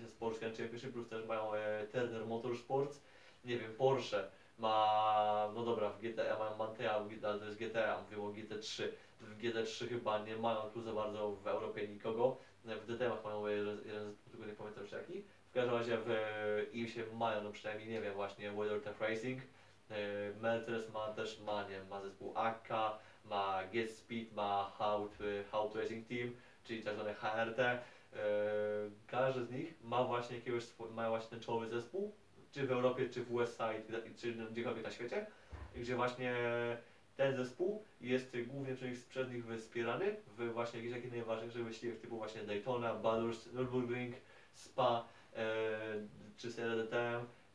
w 0.07 0.39
Car 0.39 0.57
Championship, 0.57 0.93
plus 0.93 1.09
też 1.09 1.25
mają 1.25 1.55
e, 1.55 1.87
Turner 1.87 2.25
Motorsports, 2.25 3.01
nie 3.45 3.57
wiem, 3.57 3.73
Porsche 3.73 4.23
ma, 4.57 5.51
no 5.55 5.63
dobra, 5.65 5.89
w 5.89 6.01
GTA 6.01 6.39
mają 6.39 6.57
Mantea, 6.57 6.95
ale 7.23 7.39
to 7.39 7.45
jest 7.45 7.59
GTA, 7.59 8.01
mówię 8.01 8.23
o 8.23 8.27
GT3. 8.27 8.83
W 9.19 9.37
GT3 9.37 9.89
chyba 9.89 10.19
nie 10.25 10.35
mają 10.35 10.61
tu 10.61 10.81
za 10.81 10.93
bardzo 10.93 11.31
w 11.31 11.47
Europie 11.47 11.87
nikogo. 11.87 12.37
W 12.65 12.85
DTM-ach 12.85 13.23
mają 13.23 13.47
jeden, 13.47 13.79
tylko 14.31 14.45
nie 14.45 14.53
pamiętam 14.53 14.83
już 14.83 14.91
jaki. 14.91 15.23
W 15.49 15.53
każdym 15.53 15.73
razie 15.73 15.97
w 16.05 16.09
im 16.73 16.87
się 16.87 17.05
mają, 17.13 17.43
no 17.43 17.51
przynajmniej 17.51 17.89
nie 17.89 18.01
wiem, 18.01 18.13
właśnie 18.13 18.51
WeatherTech 18.51 19.01
Racing. 19.01 19.41
E, 19.91 20.39
Mercedes 20.41 20.93
ma 20.93 21.07
też, 21.07 21.39
ma, 21.39 21.69
nie 21.69 21.83
ma 21.89 22.01
zespół 22.01 22.37
AK, 22.37 22.69
ma 23.25 23.59
Get 23.73 23.91
Speed, 23.91 24.35
ma 24.35 24.71
Hout, 25.51 25.75
Racing 25.75 26.07
Team, 26.07 26.31
czyli 26.63 26.83
tak 26.83 26.95
zwane 26.95 27.13
HRT. 27.13 27.59
E, 27.59 27.79
Każdy 29.07 29.45
z 29.45 29.51
nich 29.51 29.73
ma 29.83 30.03
właśnie 30.03 30.35
jakiegoś, 30.35 30.63
ma 30.91 31.09
właśnie 31.09 31.29
ten 31.29 31.39
czołowy 31.39 31.69
zespół, 31.69 32.15
czy 32.51 32.67
w 32.67 32.71
Europie, 32.71 33.09
czy 33.09 33.23
w 33.23 33.33
USA, 33.33 33.69
czy 34.17 34.33
gdziekolwiek 34.33 34.83
na 34.83 34.91
świecie, 34.91 35.25
gdzie 35.75 35.95
właśnie 35.95 36.35
ten 37.17 37.35
zespół 37.35 37.83
jest 38.01 38.37
głównie 38.47 38.75
przez 39.09 39.29
nich, 39.29 39.43
wspierany 39.59 40.15
w 40.37 40.53
właśnie 40.53 40.79
jakichś 40.79 40.95
takich 40.95 41.11
najważniejszych 41.11 41.65
wyścigach 41.65 41.97
typu 41.97 42.17
właśnie 42.17 42.41
Daytona, 42.41 42.93
Bathurst, 42.93 43.53
Nürburgring, 43.53 44.13
Spa, 44.53 45.07
e, 45.35 45.47
czy 46.37 46.51
seria 46.51 46.75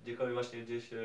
DTM, 0.07 0.13
gdziekolwiek 0.13 0.35
właśnie 0.35 0.63
gdzieś 0.63 0.93
e, 0.93 0.99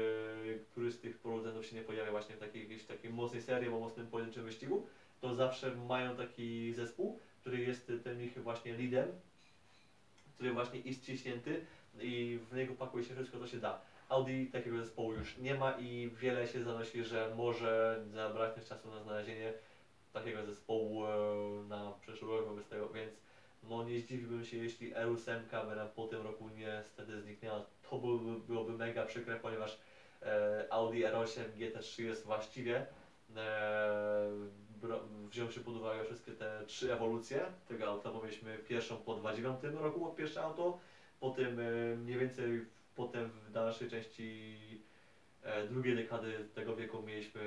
któryś 0.72 0.94
z 0.94 1.00
tych 1.00 1.20
producentów 1.20 1.66
się 1.66 1.76
nie 1.76 1.82
pojawia 1.82 2.12
właśnie 2.12 2.36
w 2.36 2.40
takiej, 2.40 2.62
jakiejś 2.62 2.84
takiej 2.84 3.14
mocnej 3.14 3.42
serii 3.42 3.68
albo 3.68 3.80
mocnym 3.80 4.08
pojedynczym 4.08 4.44
wyścigu, 4.44 4.88
to 5.22 5.36
zawsze 5.36 5.76
mają 5.76 6.16
taki 6.16 6.74
zespół, 6.74 7.20
który 7.42 7.60
jest 7.60 7.92
tym 8.04 8.24
ich 8.24 8.44
właśnie 8.44 8.78
leadem, 8.78 9.08
który 10.36 10.54
właśnie 10.54 10.80
jest 10.80 11.06
ciśnięty 11.06 11.66
i 12.02 12.40
w 12.52 12.56
niego 12.56 12.74
pakuje 12.74 13.04
się 13.04 13.16
wszystko, 13.16 13.40
co 13.40 13.48
się 13.48 13.58
da. 13.58 13.82
Audi 14.10 14.46
takiego 14.46 14.78
zespołu 14.78 15.14
już 15.14 15.38
nie 15.38 15.56
ma 15.56 15.72
i 15.80 16.10
wiele 16.10 16.48
się 16.48 16.64
zanosi, 16.64 17.04
że 17.04 17.34
może 17.36 18.04
zabraknąć 18.14 18.68
czasu 18.68 18.92
na 18.92 19.04
znalezienie 19.04 19.54
takiego 20.14 20.46
zespołu 20.46 21.06
e, 21.06 21.10
na 21.68 21.92
przyszły 22.02 22.38
rok 22.38 22.46
wobec 22.46 22.68
tego, 22.68 22.90
więc 22.90 23.12
no 23.64 23.84
nie 23.84 24.00
zdziwiłbym 24.00 24.46
się, 24.46 24.58
jeśli 24.58 24.94
R8 24.94 25.70
by 25.70 25.76
nam 25.76 25.90
po 25.90 26.08
tym 26.08 26.22
roku 26.22 26.50
niestety 26.58 27.22
zniknęła. 27.22 27.66
To 27.90 27.98
byłoby, 27.98 28.40
byłoby 28.48 28.74
mega 28.74 29.06
przykre, 29.06 29.40
ponieważ 29.40 29.80
e, 30.22 30.68
Audi 30.70 31.04
R8 31.04 31.42
GT3 31.58 32.04
jest 32.04 32.26
właściwie 32.26 32.86
e, 33.36 34.30
bro- 34.82 35.28
wziąwszy 35.30 35.60
pod 35.60 35.76
uwagę 35.76 36.04
wszystkie 36.04 36.32
te 36.32 36.64
trzy 36.68 36.94
ewolucje 36.94 37.46
tego 37.68 37.88
auta, 37.88 38.12
bo 38.12 38.22
mieliśmy 38.22 38.58
pierwszą 38.58 38.98
po 38.98 39.16
2009 39.16 39.82
roku 39.82 40.14
pierwsze 40.18 40.42
auto, 40.44 40.80
potem 41.20 41.60
e, 41.60 41.96
mniej 41.96 42.20
więcej 42.20 42.66
potem 42.96 43.30
w 43.30 43.52
dalszej 43.52 43.90
części 43.90 44.58
e, 45.44 45.68
drugiej 45.68 45.96
dekady 45.96 46.48
tego 46.56 46.76
wieku 46.76 47.02
mieliśmy 47.02 47.42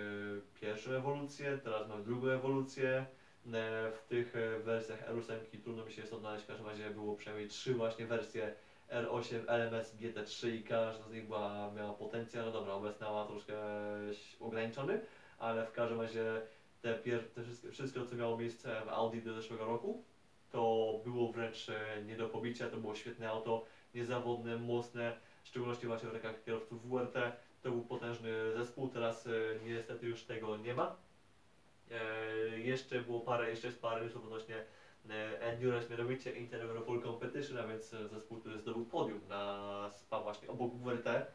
pierwszą 0.61 0.91
ewolucję, 0.91 1.59
teraz 1.65 1.89
mamy 1.89 2.05
drugą 2.05 2.29
ewolucję. 2.29 3.07
E, 3.53 3.91
W 3.93 4.07
tych 4.09 4.37
e, 4.37 4.59
wersjach 4.59 5.11
R8 5.11 5.63
trudno 5.63 5.85
mi 5.85 5.93
się 5.93 6.01
jest 6.01 6.13
odnaleźć, 6.13 6.45
w 6.45 6.49
każdym 6.49 6.67
razie 6.67 6.91
było 6.91 7.17
przynajmniej 7.17 7.49
trzy 7.49 7.75
właśnie 7.75 8.07
wersje 8.07 8.55
R8, 8.91 9.45
LMS, 9.47 9.97
GT3 9.97 10.49
i 10.49 10.63
każda 10.63 11.07
z 11.09 11.13
nich 11.13 11.27
była, 11.27 11.71
miała 11.77 11.93
potencjał, 11.93 12.47
no 12.47 12.53
dobra, 12.53 12.73
obecna 12.73 13.11
ma 13.11 13.27
troszkę 13.27 13.55
ograniczony, 14.41 15.01
ale 15.39 15.67
w 15.67 15.73
każdym 15.73 16.01
razie 16.01 16.41
te, 16.83 16.95
pier- 16.99 17.29
te 17.35 17.43
wszystkie, 17.43 17.71
wszystko 17.71 18.07
co 18.07 18.17
miało 18.17 18.37
miejsce 18.37 18.85
w 18.85 18.89
Audi 18.89 19.19
do 19.21 19.35
zeszłego 19.35 19.65
roku, 19.65 20.03
to 20.51 21.01
było 21.05 21.33
wręcz 21.33 21.69
e, 21.69 22.03
nie 22.07 22.17
do 22.17 22.29
pobicia, 22.29 22.71
to 22.71 22.77
było 22.77 22.95
świetne 22.95 23.29
auto, 23.29 23.65
niezawodne, 23.95 24.57
mocne, 24.57 25.17
w 25.43 25.49
szczególności 25.49 25.87
właśnie 25.87 26.09
w 26.09 26.13
rękach 26.13 26.45
kierowców 26.45 26.89
WRT, 26.89 27.33
to 27.63 27.71
był 27.71 27.83
potężny 27.83 28.31
zespół, 28.57 28.89
teraz 28.89 29.29
niestety 29.65 30.07
już 30.07 30.23
tego 30.25 30.57
nie 30.57 30.75
ma. 30.75 31.04
E, 31.91 32.59
jeszcze 32.59 33.01
było 33.01 33.21
parę, 33.21 33.51
jeszcze 33.51 33.67
jest 33.67 33.83
parę 33.83 34.05
newsów 34.05 34.25
odnośnie 34.25 34.57
e, 35.11 35.41
Endurance, 35.41 35.91
mianowicie 35.91 36.33
Inter 36.33 36.63
Europol 36.63 37.03
Competition, 37.03 37.59
a 37.59 37.67
więc 37.67 37.95
e, 37.95 38.09
zespół, 38.09 38.41
który 38.41 38.59
zdobył 38.59 38.85
podium 38.85 39.21
na 39.29 39.91
SPA 39.91 40.21
właśnie 40.21 40.49
obok 40.49 40.73
WRT 40.75 41.27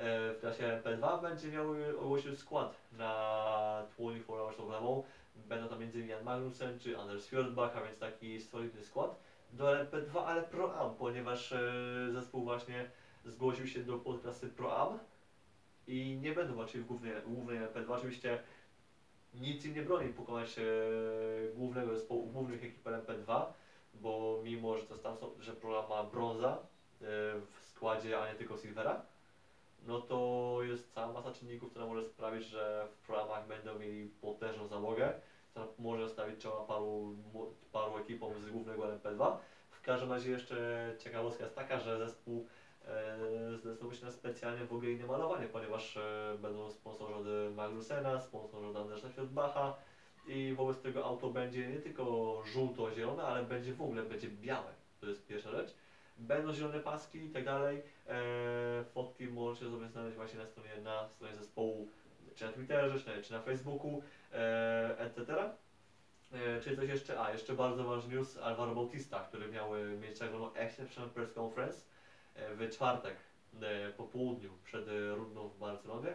w 0.00 0.36
klasie 0.40 0.80
P2 0.84 1.22
będzie 1.22 1.48
miał 1.48 1.66
ogłosił 2.00 2.36
skład 2.36 2.80
na 2.92 3.86
24 3.96 4.24
Hours 4.24 4.60
of. 4.60 5.04
Będą 5.36 5.68
tam 5.68 5.82
m.in. 5.82 6.08
Jan 6.08 6.24
Magnussen 6.24 6.78
czy 6.78 6.98
Anders 6.98 7.26
Fjordbach, 7.26 7.76
a 7.76 7.82
więc 7.82 7.98
taki 7.98 8.40
solidny 8.40 8.84
skład 8.84 9.20
do 9.52 9.64
LMP2, 9.64 10.24
ale 10.26 10.42
Pro 10.42 10.80
Am, 10.80 10.94
ponieważ 10.94 11.54
zespół 12.12 12.44
właśnie 12.44 12.90
zgłosił 13.24 13.66
się 13.66 13.80
do 13.80 13.98
podklasy 13.98 14.48
Pro 14.48 14.76
Am 14.76 14.98
i 15.86 16.18
nie 16.22 16.32
będą 16.32 16.54
walczyli 16.54 16.84
w 16.84 16.86
głównej, 16.86 17.12
głównej 17.26 17.58
LMP2. 17.58 17.92
Oczywiście 17.92 18.38
nic 19.40 19.64
im 19.64 19.74
nie 19.74 19.82
broni 19.82 20.12
pokonać 20.12 20.58
e, 20.58 20.62
głównego 21.54 21.94
zespołu, 21.94 22.26
głównych 22.26 22.64
ekip 22.64 22.84
LMP2, 22.84 23.42
bo 23.94 24.40
mimo, 24.42 24.78
że 24.78 24.84
to 24.84 24.98
tam 24.98 25.16
są, 25.16 25.30
że 25.40 25.52
Pro 25.52 25.84
Am 25.84 25.90
ma 25.90 26.10
brąza 26.10 26.52
e, 26.52 26.58
w 27.60 27.64
składzie, 27.66 28.20
a 28.20 28.32
nie 28.32 28.38
tylko 28.38 28.56
Silvera, 28.56 29.02
no 29.86 30.00
to 30.00 30.58
jest 30.62 30.94
cała 30.94 31.12
masa 31.12 31.32
czynników, 31.32 31.70
która 31.70 31.86
może 31.86 32.04
sprawić, 32.04 32.44
że 32.44 32.88
w 32.90 33.06
programach 33.06 33.46
będą 33.46 33.78
mieli 33.78 34.08
potężną 34.08 34.66
załogę, 34.66 35.12
która 35.50 35.66
może 35.78 36.08
stawić 36.08 36.40
czoła 36.40 36.64
paru, 36.64 37.16
paru 37.72 37.98
ekipom 37.98 38.32
z 38.42 38.50
głównego 38.50 38.82
LMP2. 38.82 39.36
W 39.70 39.80
każdym 39.82 40.12
razie 40.12 40.30
jeszcze 40.30 40.94
ciekawostka 40.98 41.44
jest 41.44 41.56
taka, 41.56 41.80
że 41.80 41.98
zespół 41.98 42.46
zdecydował 43.58 43.94
się 43.94 44.04
na 44.04 44.12
specjalnie 44.12 44.64
w 44.64 44.72
ogóle 44.72 44.90
inne 44.90 45.06
malowanie, 45.06 45.46
ponieważ 45.46 45.96
e, 45.96 46.36
będą 46.42 46.70
sponsorzy 46.70 47.14
od 47.14 47.54
Magnusena, 47.54 48.20
sponsorzy 48.20 48.66
od 48.66 48.76
Andersa 48.76 49.08
i 50.26 50.54
wobec 50.56 50.80
tego 50.80 51.04
auto 51.04 51.30
będzie 51.30 51.68
nie 51.68 51.78
tylko 51.78 52.04
żółto-zielone, 52.46 53.22
ale 53.22 53.42
będzie 53.42 53.74
w 53.74 53.82
ogóle 53.82 54.02
będzie 54.02 54.28
białe. 54.28 54.72
To 55.00 55.06
jest 55.06 55.26
pierwsza 55.26 55.50
rzecz. 55.50 55.74
Będą 56.18 56.54
zielone 56.54 56.80
paski 56.80 57.18
i 57.18 57.30
tak 57.30 57.44
dalej. 57.44 57.82
E, 58.06 58.84
fotki 58.84 59.26
możecie 59.26 59.70
sobie 59.70 59.88
znaleźć 59.88 60.16
właśnie 60.16 60.38
na 60.38 60.46
stronie, 60.46 60.76
na 60.82 61.08
stronie 61.08 61.34
zespołu, 61.34 61.88
czy 62.34 62.44
na 62.44 62.52
Twitterze, 62.52 63.00
czy 63.00 63.16
na, 63.16 63.22
czy 63.22 63.32
na 63.32 63.40
Facebooku, 63.40 64.02
e, 64.32 64.98
etc. 64.98 65.50
E, 66.32 66.60
czy 66.60 66.76
coś 66.76 66.88
jeszcze? 66.88 67.20
A, 67.20 67.32
jeszcze 67.32 67.54
bardzo 67.54 67.84
ważny 67.84 68.14
news, 68.14 68.38
Alvaro 68.38 68.74
Bautista, 68.74 69.20
który 69.20 69.48
miał 69.48 69.76
e, 69.76 69.84
mieć 69.84 70.18
tak 70.18 70.28
zwaną 70.28 70.54
Exceptional 70.54 71.10
Press 71.10 71.38
Conference 71.38 71.78
e, 71.78 71.82
w 72.38 72.70
czwartek 72.70 73.16
e, 73.62 73.92
po 73.92 74.04
południu 74.04 74.50
przed 74.64 74.88
e, 74.88 75.14
rundą 75.14 75.48
w 75.48 75.58
Barcelonie. 75.58 76.12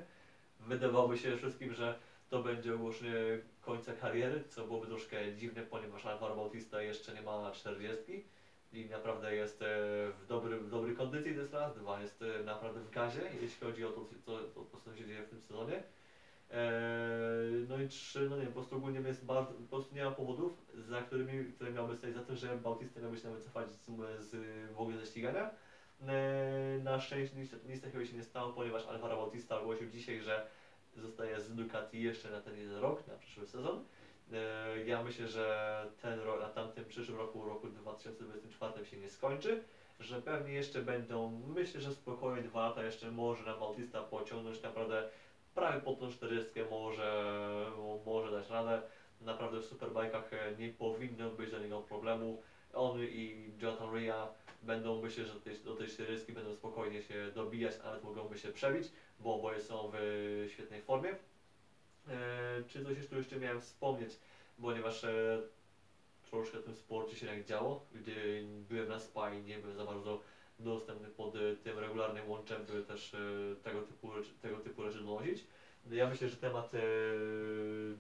Wydawałoby 0.59 1.17
się 1.17 1.37
wszystkim, 1.37 1.73
że 1.73 1.99
to 2.29 2.43
będzie 2.43 2.75
ogłoszenie 2.75 3.13
końca 3.61 3.93
kariery, 3.93 4.43
co 4.49 4.65
byłoby 4.65 4.87
troszkę 4.87 5.35
dziwne, 5.35 5.61
ponieważ 5.61 6.05
Alvaro 6.05 6.35
Bautista 6.35 6.81
jeszcze 6.81 7.13
nie 7.13 7.21
ma 7.21 7.51
40 7.51 8.25
i 8.73 8.85
naprawdę 8.85 9.35
jest 9.35 9.61
e, 9.61 9.65
w, 10.21 10.25
dobry, 10.27 10.57
w 10.59 10.69
dobrej 10.69 10.95
kondycji, 10.95 11.33
to 11.33 11.39
jest 11.39 11.53
raz, 11.53 11.75
dwa, 11.75 12.01
jest 12.01 12.21
e, 12.21 12.43
naprawdę 12.43 12.79
w 12.79 12.89
gazie, 12.89 13.21
jeśli 13.41 13.67
chodzi 13.67 13.85
o 13.85 13.89
to, 13.89 14.05
co, 14.25 14.39
to, 14.39 14.77
co 14.79 14.95
się 14.95 15.05
dzieje 15.05 15.23
w 15.23 15.29
tym 15.29 15.41
sezonie. 15.41 15.83
No 17.67 17.81
i 17.81 17.87
trzy, 17.87 18.29
no 18.29 18.37
nie 18.37 18.45
po 18.45 18.51
prostu 18.51 18.75
ogólnie 18.75 18.99
jest 18.99 19.25
bardzo, 19.25 19.53
po 19.53 19.69
prostu 19.69 19.95
nie 19.95 20.05
ma 20.05 20.11
powodów, 20.11 20.53
za 20.73 21.01
którymi, 21.01 21.53
które 21.53 21.71
miałby 21.71 21.97
stać 21.97 22.13
za 22.13 22.23
tym, 22.23 22.35
że 22.35 22.57
Bautista 22.57 22.99
miałby 22.99 23.17
się 23.17 23.23
nawet 23.23 23.39
wycofać 23.39 23.71
z, 23.71 23.85
z, 24.19 24.35
w 24.73 24.81
ogóle 24.81 24.97
ze 24.97 25.05
ścigania. 25.05 25.49
Eee, 26.01 26.83
na 26.83 26.99
szczęście 26.99 27.35
nic, 27.35 27.55
nic 27.65 27.81
takiego 27.81 28.05
się 28.05 28.15
nie 28.15 28.23
stało, 28.23 28.53
ponieważ 28.53 28.85
Alvaro 28.85 29.17
Bautista 29.17 29.59
ogłosił 29.59 29.89
dzisiaj, 29.89 30.21
że 30.21 30.47
zostaje 30.95 31.41
z 31.41 31.55
Ducati 31.55 32.01
jeszcze 32.01 32.29
na 32.31 32.41
ten 32.41 32.57
jeden 32.57 32.77
rok, 32.77 33.07
na 33.07 33.17
przyszły 33.17 33.45
sezon. 33.47 33.85
E, 34.33 34.85
Ja 34.85 35.03
myślę, 35.03 35.27
że 35.27 35.85
ten 36.01 36.19
rok, 36.19 36.41
na 36.41 36.49
tamtym 36.49 36.85
przyszłym 36.85 37.17
roku, 37.17 37.45
roku 37.45 37.69
2024 37.69 38.85
się 38.85 38.97
nie 38.97 39.09
skończy, 39.09 39.63
że 39.99 40.21
pewnie 40.21 40.53
jeszcze 40.53 40.81
będą, 40.81 41.39
myślę, 41.55 41.81
że 41.81 41.93
spokojnie 41.93 42.41
dwa 42.41 42.67
lata 42.67 42.83
jeszcze 42.83 43.11
może 43.11 43.45
na 43.45 43.57
Bautista 43.57 44.03
pociągnąć 44.03 44.61
naprawdę 44.61 45.09
prawie 45.55 45.81
pod 45.81 45.99
tą 45.99 46.11
40 46.11 46.51
może, 46.69 47.35
może 48.05 48.31
dać 48.31 48.49
radę. 48.49 48.81
Naprawdę 49.21 49.59
w 49.59 49.65
superbajkach 49.65 50.33
e, 50.33 50.55
nie 50.57 50.69
powinno 50.69 51.29
być 51.29 51.49
dla 51.49 51.59
niego 51.59 51.81
problemu. 51.81 52.43
On 52.73 53.03
i 53.03 53.51
Jonathan 53.61 53.95
Ria 53.95 54.27
będą, 54.61 55.01
myślę, 55.01 55.25
że 55.25 55.33
do 55.33 55.39
tej, 55.39 55.59
do 55.59 55.87
40 55.87 56.33
będą 56.33 56.55
spokojnie 56.55 57.01
się 57.01 57.31
dobijać, 57.35 57.73
nawet 57.83 58.03
mogą 58.03 58.35
się 58.35 58.51
przebić, 58.51 58.91
bo 59.19 59.35
oboje 59.35 59.61
są 59.61 59.91
w 59.93 60.47
świetnej 60.53 60.81
formie. 60.81 61.15
E, 62.07 62.63
czy 62.67 62.83
coś 62.85 62.97
jeszcze, 62.97 63.15
jeszcze 63.15 63.39
miałem 63.39 63.61
wspomnieć, 63.61 64.19
ponieważ 64.61 65.03
e, 65.03 65.41
troszkę 66.29 66.59
w 66.59 66.63
tym 66.63 66.75
sporcie 66.75 67.15
się 67.15 67.27
tak 67.27 67.45
działo, 67.45 67.85
gdzie 67.93 68.43
byłem 68.69 68.89
na 68.89 68.99
SPA 68.99 69.33
i 69.33 69.43
nie 69.43 69.57
byłem 69.57 69.75
za 69.77 69.85
bardzo 69.85 70.21
dostępny 70.59 71.09
pod 71.09 71.35
e, 71.35 71.55
tym 71.55 71.79
regularnym 71.79 72.29
łączem, 72.29 72.65
by 72.65 72.83
też 72.83 73.13
e, 73.13 73.17
tego 73.63 73.81
typu, 73.81 74.09
tego 74.41 74.57
typu 74.57 74.83
rzeczy 74.83 74.99
donosić. 74.99 75.43
Ja 75.91 76.09
myślę, 76.09 76.29
że 76.29 76.37
temat 76.37 76.73
e, 76.73 76.79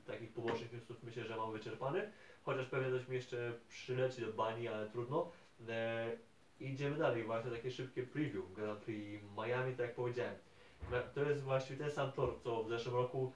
takich 0.05 0.31
pobocznych 0.31 0.73
newsów 0.73 1.03
myślę, 1.03 1.23
że 1.23 1.37
mam 1.37 1.51
wyczerpany, 1.51 2.11
chociaż 2.45 2.65
pewnie 2.67 2.91
coś 2.99 3.07
mi 3.07 3.15
jeszcze 3.15 3.53
przyleci 3.69 4.21
do 4.21 4.33
bani, 4.33 4.67
ale 4.67 4.89
trudno. 4.89 5.31
E, 5.69 6.11
idziemy 6.59 6.97
dalej, 6.97 7.23
właśnie 7.23 7.51
takie 7.51 7.71
szybkie 7.71 8.03
preview 8.03 8.53
Grand 8.53 8.79
Prix 8.79 9.23
Miami, 9.37 9.71
tak 9.71 9.79
jak 9.85 9.95
powiedziałem. 9.95 10.35
To 11.15 11.21
jest 11.21 11.41
właściwie 11.43 11.79
ten 11.79 11.91
sam 11.91 12.11
tor, 12.11 12.39
co 12.43 12.63
w 12.63 12.69
zeszłym 12.69 12.95
roku, 12.95 13.31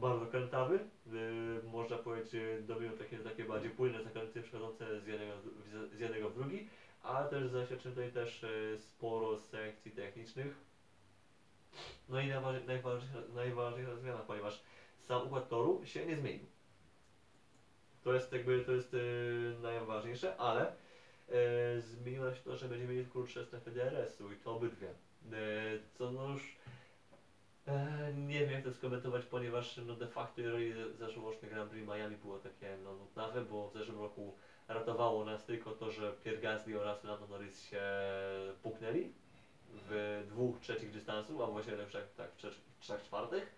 bardzo 0.00 0.26
krętawy, 0.26 0.78
yy, 1.06 1.62
można 1.72 1.96
powiedzieć, 1.98 2.32
dominują 2.66 2.98
takie, 2.98 3.18
takie 3.18 3.44
bardziej 3.44 3.70
płynne 3.70 4.02
zakręty 4.04 4.42
przechodzące 4.42 5.00
z 5.00 5.06
jednego, 5.06 5.32
z- 5.40 6.00
jednego 6.00 6.30
w 6.30 6.34
drugi, 6.34 6.68
ale 7.02 7.28
też 7.30 7.48
zaświadczy 7.48 7.88
tutaj 7.88 8.12
też 8.12 8.42
yy, 8.42 8.78
sporo 8.78 9.38
sekcji 9.38 9.92
technicznych. 9.92 10.54
No 12.08 12.20
i 12.20 12.28
najważniejsza, 12.28 13.18
najważniejsza 13.34 13.96
zmiana, 13.96 14.18
ponieważ 14.18 14.62
sam 15.00 15.26
układ 15.26 15.48
toru 15.48 15.80
się 15.84 16.06
nie 16.06 16.16
zmienił. 16.16 16.46
To 18.04 18.14
jest 18.14 18.32
jakby, 18.32 18.64
to 18.64 18.72
jest 18.72 18.92
yy, 18.92 19.56
najważniejsze, 19.62 20.36
ale 20.36 20.72
yy, 21.28 21.34
zmieniło 21.80 22.34
się 22.34 22.40
to, 22.40 22.56
że 22.56 22.68
będziemy 22.68 22.94
mieli 22.94 23.06
krótsze 23.06 23.44
strefy 23.44 23.70
DRS-u 23.70 24.32
i 24.32 24.36
to 24.36 24.56
obydwie. 24.56 24.86
Yy, 25.24 25.32
co 25.98 26.12
no 26.12 26.28
już 26.28 26.56
E, 27.70 28.12
nie 28.14 28.40
wiem 28.40 28.50
jak 28.50 28.64
to 28.64 28.72
skomentować, 28.72 29.24
ponieważ 29.24 29.76
no 29.76 29.94
de 29.94 30.06
facto 30.06 30.40
jeżeli 30.40 30.72
zeszłoroczny 30.98 31.48
Grand 31.48 31.70
Prix 31.70 31.88
Miami 31.88 32.16
było 32.16 32.38
takie 32.38 32.76
no, 32.84 32.94
nudnawe, 32.94 33.40
bo 33.40 33.68
w 33.68 33.72
zeszłym 33.72 33.98
roku 33.98 34.36
ratowało 34.68 35.24
nas 35.24 35.44
tylko 35.44 35.70
to, 35.70 35.90
że 35.90 36.12
Pierre 36.24 36.40
Gasly 36.40 36.80
oraz 36.80 37.04
Lando 37.04 37.26
Norris 37.26 37.64
się 37.64 37.82
puknęli 38.62 39.12
w 39.72 40.22
dwóch 40.28 40.60
trzecich 40.60 40.90
dystansu, 40.90 41.42
a 41.42 41.46
właściwie 41.46 41.76
tak, 41.76 41.90
tak, 41.90 42.14
tak 42.14 42.32
w 42.32 42.36
trzech, 42.36 42.54
trzech 42.80 43.02
czwartych, 43.02 43.52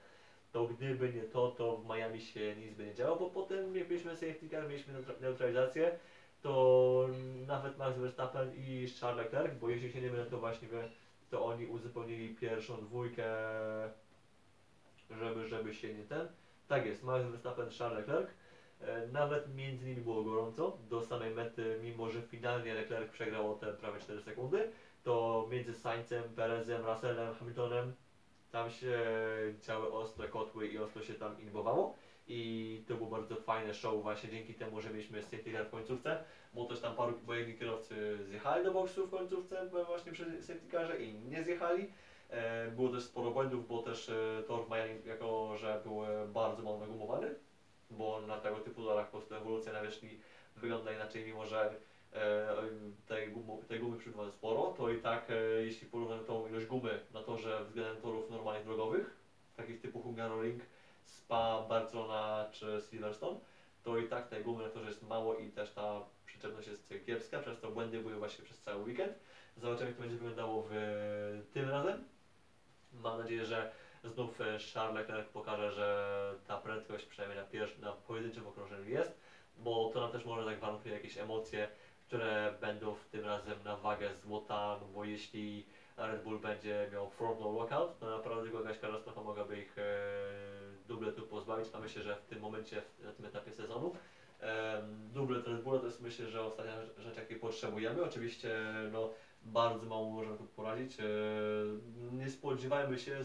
to 0.52 0.66
gdyby 0.66 1.12
nie 1.12 1.22
to, 1.22 1.50
to 1.50 1.76
w 1.76 1.86
Miami 1.88 2.20
się 2.20 2.56
nic 2.56 2.74
by 2.74 2.86
nie 2.86 2.94
działo, 2.94 3.16
bo 3.16 3.30
potem 3.30 3.76
jak 3.76 3.88
byliśmy 3.88 4.16
safety 4.16 4.48
car, 4.48 4.68
mieliśmy 4.68 4.94
neutra- 4.94 5.20
neutralizację, 5.20 5.98
to 6.42 7.08
nawet 7.46 7.78
Max 7.78 7.98
Verstappen 7.98 8.52
i 8.56 8.88
Charles 9.00 9.24
Leclerc, 9.24 9.54
bo 9.60 9.68
jeśli 9.68 9.92
się 9.92 10.00
nie 10.00 10.10
mylę, 10.10 10.26
to 10.26 10.38
właśnie 10.38 10.68
to 11.30 11.44
oni 11.44 11.66
uzupełnili 11.66 12.34
pierwszą 12.34 12.80
dwójkę, 12.80 13.24
żeby, 15.10 15.48
żeby 15.48 15.74
się 15.74 15.94
nie 15.94 16.04
ten. 16.04 16.28
Tak 16.68 16.86
jest, 16.86 17.02
Max 17.02 17.26
Verstappen, 17.26 17.70
Charles 17.78 17.98
Leclerc. 17.98 18.30
E, 18.80 19.06
Nawet 19.06 19.54
między 19.54 19.86
nimi 19.86 20.02
było 20.02 20.22
gorąco 20.22 20.78
do 20.90 21.02
samej 21.02 21.34
mety, 21.34 21.78
mimo 21.82 22.10
że 22.10 22.22
finalnie 22.22 22.74
Leclerc 22.74 23.10
przegrał 23.10 23.52
o 23.52 23.54
te 23.54 23.72
prawie 23.72 24.00
4 24.00 24.20
sekundy, 24.22 24.70
to 25.04 25.46
między 25.50 25.74
Sainzem, 25.74 26.22
Perezem, 26.22 26.86
Russellem, 26.86 27.34
Hamiltonem 27.34 27.92
tam 28.52 28.70
się 28.70 29.00
działy 29.60 29.92
ostre 29.92 30.28
kotły 30.28 30.68
i 30.68 30.78
ostro 30.78 31.02
się 31.02 31.14
tam 31.14 31.40
inbowało 31.40 31.96
i 32.28 32.82
to 32.88 32.94
było 32.94 33.08
bardzo 33.08 33.36
fajne 33.36 33.74
show 33.74 34.02
właśnie 34.02 34.30
dzięki 34.30 34.54
temu, 34.54 34.80
że 34.80 34.90
mieliśmy 34.90 35.22
safety 35.22 35.52
car 35.52 35.66
w 35.66 35.70
końcówce, 35.70 36.24
bo 36.54 36.64
też 36.64 36.80
tam 36.80 36.96
paru, 36.96 37.18
bo 37.26 37.34
jedni 37.34 37.54
kierowcy 37.54 38.18
zjechali 38.24 38.64
do 38.64 38.72
boksu 38.72 39.06
w 39.06 39.10
końcówce 39.10 39.66
właśnie 39.86 40.12
przy 40.12 40.42
safety 40.42 40.70
carze, 40.70 41.02
inni 41.02 41.30
nie 41.30 41.44
zjechali. 41.44 41.92
E, 42.30 42.70
Było 42.70 42.88
też 42.88 43.02
sporo 43.02 43.30
błędów, 43.30 43.68
bo 43.68 43.82
też 43.82 44.08
e, 44.08 44.42
tor 44.46 44.66
w 44.66 44.70
Miami, 44.70 45.00
jako 45.06 45.56
że 45.56 45.80
był 45.84 46.04
e, 46.04 46.26
bardzo 46.26 46.62
mało 46.62 46.78
nagumowany, 46.78 47.34
bo 47.90 48.20
na 48.20 48.40
tego 48.40 48.56
typu 48.56 48.84
torach 48.84 49.10
po 49.10 49.18
prostu 49.18 49.34
ewolucja 49.34 49.72
nawierzchni 49.72 50.18
wygląda 50.56 50.92
inaczej, 50.92 51.24
mimo 51.24 51.46
że 51.46 51.74
tej, 53.06 53.28
gumu, 53.28 53.62
tej 53.68 53.80
gumy 53.80 53.98
przybywa 53.98 54.30
sporo, 54.30 54.74
to 54.76 54.90
i 54.90 54.98
tak 54.98 55.30
e, 55.30 55.64
jeśli 55.64 55.86
porównamy 55.86 56.24
tą 56.24 56.48
ilość 56.48 56.66
gumy 56.66 57.00
na 57.14 57.22
torze 57.22 57.64
względem 57.64 58.02
torów 58.02 58.30
normalnie 58.30 58.64
drogowych, 58.64 59.16
takich 59.56 59.80
typu 59.80 60.02
Hungaroring, 60.02 60.62
Spa, 61.04 61.64
Barcelona 61.68 62.48
czy 62.52 62.80
Silverstone, 62.90 63.40
to 63.82 63.98
i 63.98 64.08
tak 64.08 64.28
tej 64.28 64.44
gumy 64.44 64.62
na 64.62 64.70
torze 64.70 64.88
jest 64.88 65.08
mało 65.08 65.36
i 65.36 65.50
też 65.50 65.72
ta 65.72 66.00
przyczepność 66.26 66.68
jest 66.68 66.94
kiepska, 67.06 67.38
przez 67.38 67.60
to 67.60 67.70
błędy 67.70 67.98
były 67.98 68.14
właśnie 68.16 68.44
przez 68.44 68.60
cały 68.60 68.84
weekend. 68.84 69.12
Zobaczymy 69.56 69.86
jak 69.86 69.96
to 69.96 70.02
będzie 70.02 70.16
wyglądało 70.16 70.66
w 70.70 70.72
tym 71.52 71.70
razem. 71.70 72.04
Mam 72.92 73.18
nadzieję, 73.18 73.44
że 73.44 73.72
znów 74.04 74.40
e, 74.40 74.58
Charles 74.74 74.94
Leclerc 74.94 75.28
pokaże, 75.28 75.72
że 75.72 76.34
ta 76.46 76.56
prędkość 76.56 77.06
przynajmniej 77.06 77.40
na, 77.40 77.46
pierwszy, 77.46 77.80
na 77.80 77.92
pojedynczym 77.92 78.46
okrążeniu 78.46 78.88
jest, 78.88 79.20
bo 79.58 79.90
to 79.94 80.00
nam 80.00 80.12
też 80.12 80.24
może 80.24 80.44
tak 80.44 80.60
warunkuje 80.60 80.94
jakieś 80.94 81.18
emocje, 81.18 81.68
które 82.12 82.54
będą 82.60 82.94
w 82.94 83.04
tym 83.04 83.24
razem 83.24 83.58
na 83.64 83.76
wagę 83.76 84.14
złota, 84.14 84.76
no 84.80 84.86
bo 84.94 85.04
jeśli 85.04 85.66
Red 85.96 86.22
Bull 86.22 86.38
będzie 86.38 86.88
miał 86.92 87.10
row 87.20 87.40
lockout, 87.40 87.98
to 87.98 88.10
naprawdę 88.16 88.58
jakaś 88.58 88.78
katastrofa 88.78 89.22
mogłaby 89.22 89.60
ich 89.60 89.78
e, 89.78 89.82
dubletu 90.88 91.22
pozbawić, 91.22 91.68
a 91.72 91.78
myślę, 91.78 92.02
że 92.02 92.16
w 92.16 92.24
tym 92.26 92.40
momencie, 92.40 92.82
na 93.04 93.12
tym 93.12 93.26
etapie 93.26 93.52
sezonu, 93.52 93.94
em, 94.40 95.10
dublet 95.12 95.46
Red 95.46 95.62
Bulla 95.62 95.78
to 95.78 95.86
jest 95.86 96.00
myślę, 96.02 96.28
że 96.28 96.42
ostatnia 96.42 96.72
rzecz- 96.98 97.16
jakiej 97.16 97.38
potrzebujemy. 97.38 98.04
Oczywiście 98.04 98.58
no, 98.92 99.10
bardzo 99.42 99.86
mało 99.86 100.10
możemy 100.10 100.38
tu 100.38 100.44
poradzić. 100.44 101.00
E, 101.00 101.04
nie 102.12 102.30
spodziewajmy 102.30 102.98
się 102.98 103.24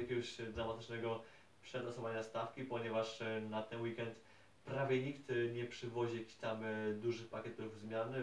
jakiegoś 0.00 0.36
dramatycznego 0.36 1.22
przetasowania 1.62 2.22
stawki, 2.22 2.64
ponieważ 2.64 3.22
e, 3.22 3.40
na 3.40 3.62
ten 3.62 3.82
weekend 3.82 4.14
prawie 4.64 5.02
nikt 5.02 5.30
e, 5.30 5.34
nie 5.34 5.64
przywozi 5.64 6.18
jakichś 6.18 6.34
tam 6.34 6.64
e, 6.64 6.92
dużych 6.92 7.28
pakietów 7.28 7.78
zmian. 7.78 8.14
E, 8.14 8.18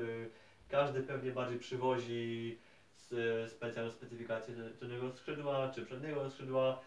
Każdy 0.69 1.03
pewnie 1.03 1.31
bardziej 1.31 1.59
przywozi 1.59 2.57
specjalną 3.47 3.91
specyfikację 3.91 4.55
tylnego 4.79 5.11
skrzydła 5.11 5.71
czy 5.75 5.85
przedniego 5.85 6.29
skrzydła. 6.29 6.79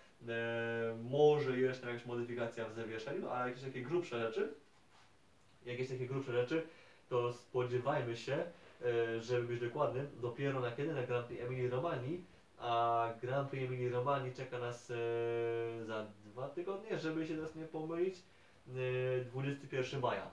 Może 1.03 1.59
jeszcze 1.59 1.87
jakaś 1.87 2.07
modyfikacja 2.07 2.69
w 2.69 2.75
zawieszeniu, 2.75 3.31
a 3.31 3.49
jakieś 3.49 3.63
takie 3.63 3.83
grubsze 3.83 4.21
rzeczy, 4.21 4.55
jakieś 5.67 5.89
takie 5.89 6.07
grubsze 6.07 6.33
rzeczy, 6.33 6.63
to 7.09 7.33
spodziewajmy 7.33 8.17
się, 8.17 8.45
żeby 9.21 9.47
być 9.47 9.61
dokładnym, 9.61 10.07
dopiero 10.21 10.61
na 10.61 10.71
kiedy 10.73 10.95
na 10.95 11.03
Grand 11.03 11.27
Prix 11.27 11.43
Emilii 11.43 11.69
Romani, 11.69 12.25
a 12.59 13.09
Grand 13.23 13.51
Prix 13.51 13.67
Emilii 13.69 13.89
Romani 13.89 14.33
czeka 14.33 14.59
nas 14.59 14.87
za 15.87 16.07
dwa 16.25 16.49
tygodnie, 16.49 16.99
żeby 16.99 17.27
się 17.27 17.35
nas 17.35 17.55
nie 17.55 17.65
pomylić, 17.65 18.15
21 18.67 20.01
maja. 20.01 20.31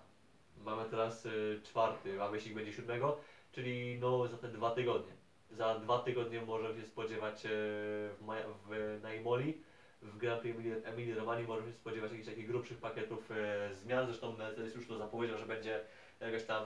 Mamy 0.66 0.90
teraz 0.90 1.26
e, 1.26 1.30
czwarty, 1.64 2.22
a 2.22 2.28
wyścig 2.28 2.54
będzie 2.54 2.74
siódmego, 2.74 3.18
czyli 3.52 4.00
no 4.00 4.28
za 4.28 4.38
te 4.38 4.48
dwa 4.48 4.72
tygodnie. 4.72 5.14
Za 5.52 5.80
dwa 5.80 6.00
tygodnie 6.00 6.42
możemy 6.42 6.82
się 6.82 6.88
spodziewać 6.88 7.46
e, 7.46 7.50
w, 7.50 8.18
maja, 8.26 8.46
w, 8.48 9.00
na 9.02 9.14
Imoli, 9.14 9.64
w 10.02 10.18
Grand 10.18 10.42
Prix 10.42 10.58
Emilii, 10.84 11.14
Romani 11.14 11.48
możemy 11.48 11.72
się 11.72 11.78
spodziewać 11.78 12.12
jakichś 12.12 12.30
takich 12.30 12.48
grubszych 12.48 12.78
pakietów 12.78 13.30
zmian. 13.74 14.06
Zresztą 14.06 14.38
Mercedes 14.38 14.76
już 14.76 14.88
to 14.88 14.98
zapowiedział, 14.98 15.38
że 15.38 15.46
będzie 15.46 15.82
jakaś 16.20 16.44
tam 16.44 16.66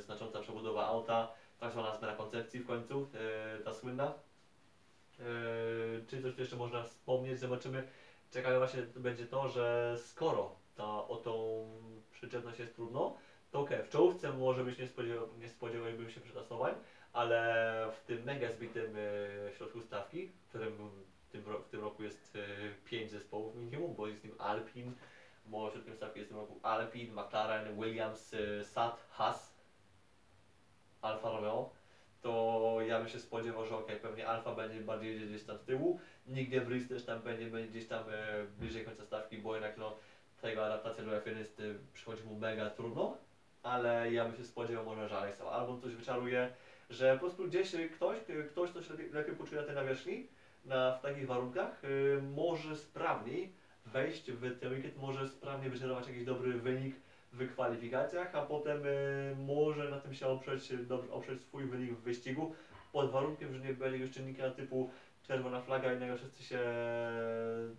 znacząca 0.00 0.40
przebudowa 0.40 0.86
auta, 0.86 1.32
tak 1.60 1.72
zwana 1.72 1.96
zmiana 1.96 2.16
koncepcji 2.16 2.60
w 2.60 2.66
końcu, 2.66 3.08
ta 3.64 3.74
słynna. 3.74 4.14
Czy 6.08 6.22
coś 6.22 6.38
jeszcze 6.38 6.56
można 6.56 6.82
wspomnieć? 6.82 7.38
Zobaczymy. 7.38 7.88
Czekają 8.30 8.58
właśnie 8.58 8.82
będzie 8.82 9.26
to, 9.26 9.48
że 9.48 9.96
skoro 9.98 10.56
ta, 10.76 11.08
o 11.08 11.16
tą 11.16 11.66
przyczepność 12.10 12.58
jest 12.58 12.74
trudno, 12.74 13.16
to 13.50 13.60
okej, 13.60 13.82
w 13.82 13.88
czołówce 13.88 14.32
może 14.32 14.64
być 14.64 14.78
nie, 14.78 14.86
spodziewa, 15.48 15.90
nie 15.90 16.10
się 16.10 16.20
przetasowań, 16.20 16.74
ale 17.12 17.90
w 17.92 18.00
tym 18.00 18.22
mega 18.22 18.52
zbitym 18.52 18.96
e, 18.96 19.52
środku 19.52 19.80
stawki, 19.80 20.28
w 20.28 20.48
którym 20.48 20.90
tym, 21.30 21.42
w 21.42 21.68
tym 21.68 21.80
roku 21.80 22.02
jest 22.02 22.36
e, 22.36 22.40
5 22.84 23.10
zespołów 23.10 23.54
minimum, 23.54 23.94
bo 23.94 24.06
jest 24.06 24.24
nim 24.24 24.34
Alpin, 24.38 24.92
bo 25.46 25.70
środkiem 25.70 25.96
stawki 25.96 26.18
jest 26.18 26.30
w 26.30 26.34
tym 26.34 26.40
roku 26.40 26.60
Alpin, 26.62 27.12
McLaren, 27.12 27.80
Williams, 27.80 28.34
e, 28.34 28.64
SAT, 28.64 29.06
Haas, 29.10 29.56
Alfa 31.02 31.30
Romeo, 31.30 31.70
to 32.22 32.78
ja 32.86 32.98
bym 32.98 33.08
się 33.08 33.18
spodziewał, 33.18 33.66
że 33.66 33.76
okej, 33.76 34.00
pewnie 34.00 34.28
Alfa 34.28 34.54
będzie 34.54 34.80
bardziej 34.80 35.28
gdzieś 35.28 35.42
tam 35.44 35.58
z 35.58 35.64
tyłu, 35.64 36.00
Nick 36.26 36.50
de 36.50 36.60
Vries 36.60 36.88
też 36.88 37.04
tam 37.04 37.22
będzie, 37.22 37.46
będzie 37.46 37.68
gdzieś 37.68 37.86
tam 37.86 38.04
bliżej 38.58 38.84
końca 38.84 39.04
stawki, 39.04 39.38
bo 39.38 39.54
jednak 39.54 39.78
no, 39.78 39.96
tego 40.40 40.66
adaptacja 40.66 41.04
do 41.04 41.10
F1 41.10 41.38
jest, 41.38 41.60
e, 41.60 41.62
przychodzi 41.94 42.24
mu 42.24 42.34
mega 42.34 42.70
trudno, 42.70 43.16
ale 43.62 44.12
ja 44.12 44.24
bym 44.24 44.36
się 44.36 44.44
spodziewał 44.44 44.84
może, 44.84 45.08
że 45.08 45.18
Alex 45.18 45.40
albo 45.40 45.78
coś 45.78 45.94
wyczaruje, 45.94 46.50
że 46.90 47.14
po 47.14 47.20
prostu 47.20 47.48
gdzieś 47.48 47.74
e, 47.74 47.88
ktoś, 47.88 48.18
e, 48.28 48.42
ktoś 48.42 48.70
kto 48.70 48.82
się 48.82 48.92
lepiej, 48.92 49.10
lepiej 49.10 49.36
poczuje 49.36 49.60
na 49.60 49.66
tej 49.66 49.76
nawierzchni, 49.76 50.26
na, 50.64 50.92
w 50.98 51.02
takich 51.02 51.26
warunkach, 51.26 51.82
e, 51.84 52.22
może 52.22 52.76
sprawniej 52.76 53.52
wejść 53.86 54.30
w 54.30 54.60
ten 54.60 54.72
weekend, 54.72 54.96
może 54.96 55.28
sprawnie 55.28 55.70
wygenerować 55.70 56.08
jakiś 56.08 56.24
dobry 56.24 56.52
wynik 56.52 56.96
w 57.32 57.52
kwalifikacjach, 57.52 58.34
a 58.34 58.42
potem 58.42 58.82
e, 58.86 59.34
może 59.36 59.90
na 59.90 60.00
tym 60.00 60.14
się 60.14 60.26
oprzeć, 60.26 60.72
dobrze, 60.86 61.12
oprzeć 61.12 61.42
swój 61.42 61.64
wynik 61.64 61.92
w 61.92 62.02
wyścigu, 62.02 62.54
pod 62.92 63.10
warunkiem, 63.10 63.54
że 63.54 63.60
nie 63.60 63.74
będzie 63.74 63.84
jakiegoś 63.84 64.10
czynnika 64.10 64.50
typu 64.50 64.90
czerwona 65.22 65.60
flaga 65.60 65.92
i 65.92 65.98
nagle 66.00 66.16
wszyscy 66.16 66.42
się, 66.42 66.58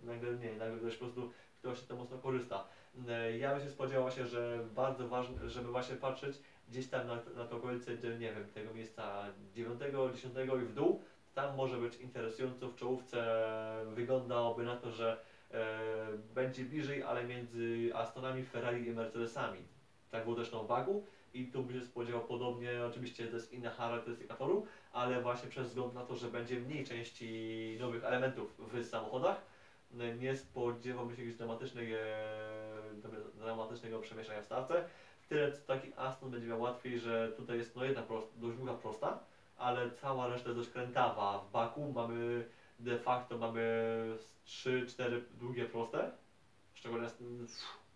nagle 0.02 0.32
nie, 0.32 0.52
nagle 0.52 0.78
ktoś 0.78 0.96
po 0.96 1.04
prostu, 1.04 1.32
ktoś 1.58 1.80
się 1.80 1.86
to 1.86 1.96
mocno 1.96 2.18
korzysta. 2.18 2.64
E, 3.08 3.38
Ja 3.38 3.54
bym 3.54 3.64
się 3.64 3.70
spodziewał 3.70 4.02
właśnie, 4.02 4.26
że 4.26 4.58
bardzo 4.74 5.08
ważne, 5.08 5.48
żeby 5.48 5.68
właśnie 5.68 5.96
patrzeć 5.96 6.36
gdzieś 6.68 6.88
tam 6.88 7.06
na, 7.06 7.14
na 7.36 7.44
to 7.44 7.56
okolice, 7.56 7.94
nie 7.94 8.32
wiem, 8.32 8.48
tego 8.54 8.74
miejsca 8.74 9.24
9, 9.54 9.80
10 10.14 10.34
i 10.62 10.64
w 10.64 10.74
dół, 10.74 11.02
tam 11.34 11.56
może 11.56 11.76
być 11.76 11.96
interesująco 11.96 12.68
w 12.68 12.76
czołówce, 12.76 13.44
wyglądałoby 13.94 14.64
na 14.64 14.76
to, 14.76 14.90
że 14.90 15.20
e, 15.50 15.78
będzie 16.34 16.64
bliżej, 16.64 17.02
ale 17.02 17.24
między 17.24 17.90
Astonami, 17.94 18.44
Ferrari 18.44 18.86
i 18.86 18.92
Mercedesami. 18.92 19.60
Tak 20.10 20.24
było 20.24 20.36
też 20.36 20.52
na 20.52 20.62
Wagu 20.62 21.04
i 21.34 21.46
tu 21.46 21.62
bym 21.62 21.80
się 21.80 21.86
spodziewał 21.86 22.20
podobnie, 22.20 22.70
oczywiście 22.86 23.26
to 23.26 23.36
jest 23.36 23.52
inna 23.52 23.70
charakterystyka 23.70 24.34
toru, 24.34 24.66
ale 24.92 25.22
właśnie 25.22 25.50
przez 25.50 25.68
wzgląd 25.68 25.94
na 25.94 26.04
to, 26.04 26.16
że 26.16 26.30
będzie 26.30 26.60
mniej 26.60 26.84
części 26.84 27.76
nowych 27.80 28.04
elementów 28.04 28.54
w 28.58 28.84
samochodach, 28.84 29.42
nie 29.90 30.36
spodziewałbym 30.36 31.16
się 31.16 31.22
jakiegoś 31.22 31.38
dramatycznej, 31.38 31.92
e, 31.92 31.98
dra- 33.02 33.30
dramatycznego 33.34 34.00
przemieszczania 34.00 34.42
w 34.42 34.44
stawce. 34.44 34.84
Tyle 35.28 35.52
co 35.52 35.66
taki 35.66 35.92
Aston 35.96 36.30
będzie 36.30 36.46
miał 36.46 36.60
łatwiej, 36.60 36.98
że 36.98 37.32
tutaj 37.36 37.58
jest 37.58 37.76
no 37.76 37.84
jedna 37.84 38.02
prost, 38.02 38.38
dość 38.38 38.56
długa 38.56 38.74
prosta, 38.74 39.18
ale 39.56 39.90
cała 39.90 40.28
reszta 40.28 40.48
jest 40.48 40.60
dość 40.60 40.70
krętawa. 40.70 41.38
W 41.38 41.50
Baku 41.50 41.92
mamy 41.92 42.44
de 42.78 42.98
facto 42.98 43.38
mamy 43.38 43.60
3-4 44.46 45.20
długie 45.30 45.64
proste, 45.64 46.10
szczególnie 46.74 47.08
mm, 47.20 47.46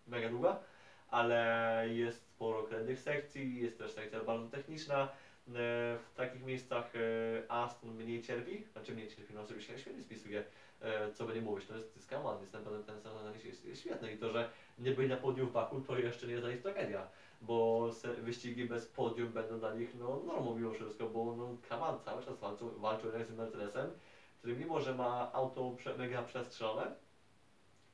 mega 0.07 0.29
długa, 0.29 0.59
ale 1.07 1.85
jest 1.89 2.27
sporo 2.27 2.63
krętych 2.63 2.99
sekcji, 2.99 3.61
jest 3.61 3.77
też 3.77 3.91
sekcja 3.91 4.23
bardzo 4.23 4.47
techniczna, 4.47 5.09
w 5.47 6.11
takich 6.15 6.43
miejscach 6.43 6.93
e, 6.95 7.51
Aston 7.51 7.95
mniej 7.95 8.21
cierpi, 8.21 8.63
znaczy 8.71 8.93
mniej 8.93 9.09
cierpi, 9.09 9.33
no 9.33 9.41
oczywiście 9.41 9.79
świetnie 9.79 10.03
spisuje, 10.03 10.43
e, 10.81 11.11
co 11.11 11.25
by 11.25 11.33
nie 11.33 11.41
mówić, 11.41 11.67
to 11.67 11.75
jest, 11.75 11.93
to 11.93 11.99
jest 11.99 12.53
naprawdę 12.53 12.83
ten 12.85 13.01
sezon 13.01 13.33
jest, 13.45 13.65
jest 13.65 13.81
świetny. 13.81 14.13
I 14.13 14.17
to, 14.17 14.31
że 14.31 14.49
nie 14.79 14.91
byli 14.91 15.09
na 15.09 15.17
podium 15.17 15.47
w 15.47 15.51
Baku, 15.51 15.81
to 15.81 15.99
jeszcze 15.99 16.25
nie 16.27 16.31
jest 16.31 16.43
dla 16.43 16.51
nich 16.51 16.61
tragedia, 16.61 17.07
bo 17.41 17.89
wyścigi 18.21 18.65
bez 18.65 18.87
podium 18.87 19.31
będą 19.31 19.59
dla 19.59 19.73
nich 19.73 19.95
no, 19.95 20.21
normą 20.25 20.55
mimo 20.55 20.71
wszystko, 20.71 21.09
bo 21.09 21.35
no, 21.37 21.57
kaman 21.69 21.99
cały 21.99 22.23
czas 22.23 22.39
walczył, 22.39 22.79
walczył 22.79 23.09
z 23.11 23.37
Mercedesem, 23.37 23.91
który 24.39 24.55
mimo, 24.55 24.81
że 24.81 24.95
ma 24.95 25.33
auto 25.33 25.75
mega 25.97 26.23
przestrzelone 26.23 26.95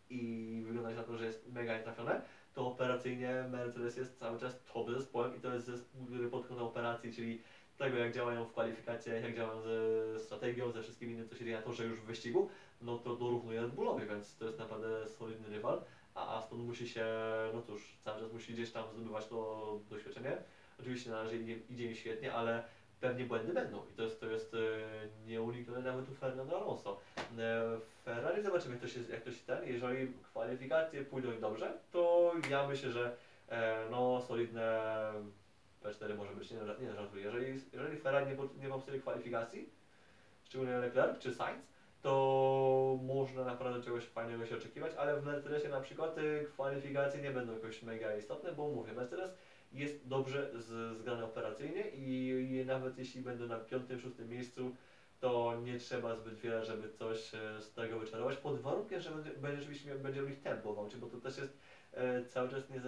i 0.09 0.63
wygląda 0.65 0.89
na 0.89 1.03
to, 1.03 1.17
że 1.17 1.25
jest 1.25 1.49
mega 1.51 1.77
nietrafione, 1.77 2.21
to 2.53 2.67
operacyjnie 2.67 3.45
Mercedes 3.51 3.97
jest 3.97 4.19
cały 4.19 4.39
czas 4.39 4.63
top 4.73 4.89
zespołem 4.89 5.37
i 5.37 5.39
to 5.39 5.53
jest 5.53 5.65
zespół, 5.65 6.05
który 6.05 6.29
pod 6.29 6.47
kątem 6.47 6.65
operacji, 6.65 7.13
czyli 7.13 7.41
tego 7.77 7.97
jak 7.97 8.13
działają 8.13 8.45
w 8.45 8.51
kwalifikacjach, 8.51 9.23
jak 9.23 9.35
działają 9.35 9.61
ze 9.61 10.19
strategią, 10.19 10.71
ze 10.71 10.83
wszystkim 10.83 11.11
innym, 11.11 11.27
co 11.27 11.35
się 11.35 11.45
dzieje 11.45 11.57
na 11.57 11.63
torze 11.63 11.85
już 11.85 11.99
w 11.99 12.05
wyścigu, 12.05 12.49
no 12.81 12.97
to 12.97 13.15
dorównuje 13.15 13.61
Red 13.61 13.71
Bullowi, 13.71 14.05
więc 14.05 14.37
to 14.37 14.45
jest 14.45 14.59
naprawdę 14.59 15.07
solidny 15.07 15.49
rywal, 15.49 15.81
a 16.15 16.37
Aston 16.37 16.59
musi 16.59 16.89
się, 16.89 17.05
no 17.53 17.61
cóż, 17.61 17.97
cały 18.03 18.21
czas 18.21 18.33
musi 18.33 18.53
gdzieś 18.53 18.71
tam 18.71 18.83
zdobywać 18.93 19.27
to 19.27 19.79
doświadczenie. 19.89 20.37
Oczywiście 20.79 21.09
na 21.09 21.23
razie 21.23 21.37
idzie, 21.37 21.59
idzie 21.69 21.85
im 21.85 21.95
świetnie, 21.95 22.33
ale 22.33 22.63
pewnie 23.01 23.25
błędy 23.25 23.53
będą 23.53 23.77
i 23.93 23.93
to 23.95 24.03
jest, 24.03 24.19
to 24.19 24.25
jest 24.25 24.53
e, 24.53 24.57
nieuniknione 25.27 25.81
nawet 25.81 26.09
u 26.09 26.13
Fernando 26.13 26.61
Alonso. 26.61 26.99
E, 27.37 27.79
Ferrari 28.05 28.43
zobaczymy 28.43 28.73
jak 28.73 28.81
to 28.81 28.87
się, 28.87 28.99
jak 29.11 29.21
to 29.21 29.31
się 29.31 29.45
ten, 29.45 29.67
jeżeli 29.67 30.13
kwalifikacje 30.23 31.05
pójdą 31.05 31.39
dobrze, 31.41 31.73
to 31.91 32.33
ja 32.49 32.67
myślę, 32.67 32.91
że 32.91 33.15
e, 33.49 33.85
no 33.91 34.21
solidne 34.21 34.79
P4 35.83 36.17
może 36.17 36.33
być, 36.35 36.51
nie, 36.51 36.57
nie 36.81 36.93
żartuję. 36.93 37.23
Jeżeli, 37.23 37.61
jeżeli 37.73 37.97
Ferrari 37.97 38.25
nie, 38.25 38.67
nie 38.67 38.81
sobie 38.81 38.99
kwalifikacji, 38.99 39.69
szczególnie 40.43 40.77
Leclerc 40.77 41.19
czy 41.19 41.33
Sainz, 41.33 41.69
to 42.01 42.99
można 43.01 43.45
naprawdę 43.45 43.83
czegoś 43.83 44.05
fajnego 44.05 44.45
się 44.45 44.57
oczekiwać, 44.57 44.91
ale 44.97 45.21
w 45.21 45.25
Mercedesie 45.25 45.69
na 45.69 45.81
przykład 45.81 46.15
kwalifikacje 46.53 47.21
nie 47.21 47.31
będą 47.31 47.53
jakoś 47.53 47.83
mega 47.83 48.15
istotne, 48.15 48.51
bo 48.51 48.67
mówię, 48.67 48.93
Mercedes 48.93 49.31
jest 49.71 50.07
dobrze 50.07 50.51
z- 50.55 50.97
zgrany 50.97 51.25
operacyjnie 51.25 51.81
i, 51.81 52.63
nawet 52.65 52.97
jeśli 52.97 53.21
będą 53.21 53.47
na 53.47 53.59
piątym, 53.59 53.99
szóstym 53.99 54.29
miejscu, 54.29 54.75
to 55.19 55.57
nie 55.63 55.79
trzeba 55.79 56.15
zbyt 56.15 56.39
wiele, 56.39 56.65
żeby 56.65 56.89
coś 56.89 57.35
e, 57.35 57.61
z 57.61 57.73
tego 57.73 57.99
wyczarować, 57.99 58.37
pod 58.37 58.61
warunkiem, 58.61 59.01
że 59.01 59.11
będzie, 59.11 59.59
oczywiście 59.59 59.95
będzie 59.95 60.21
ich 60.21 60.41
tempo 60.41 60.73
walczy, 60.73 60.97
bo 60.97 61.07
to 61.07 61.17
też 61.17 61.37
jest 61.37 61.57
e, 61.93 62.25
cały 62.25 62.49
czas 62.49 62.69
nie 62.69 62.81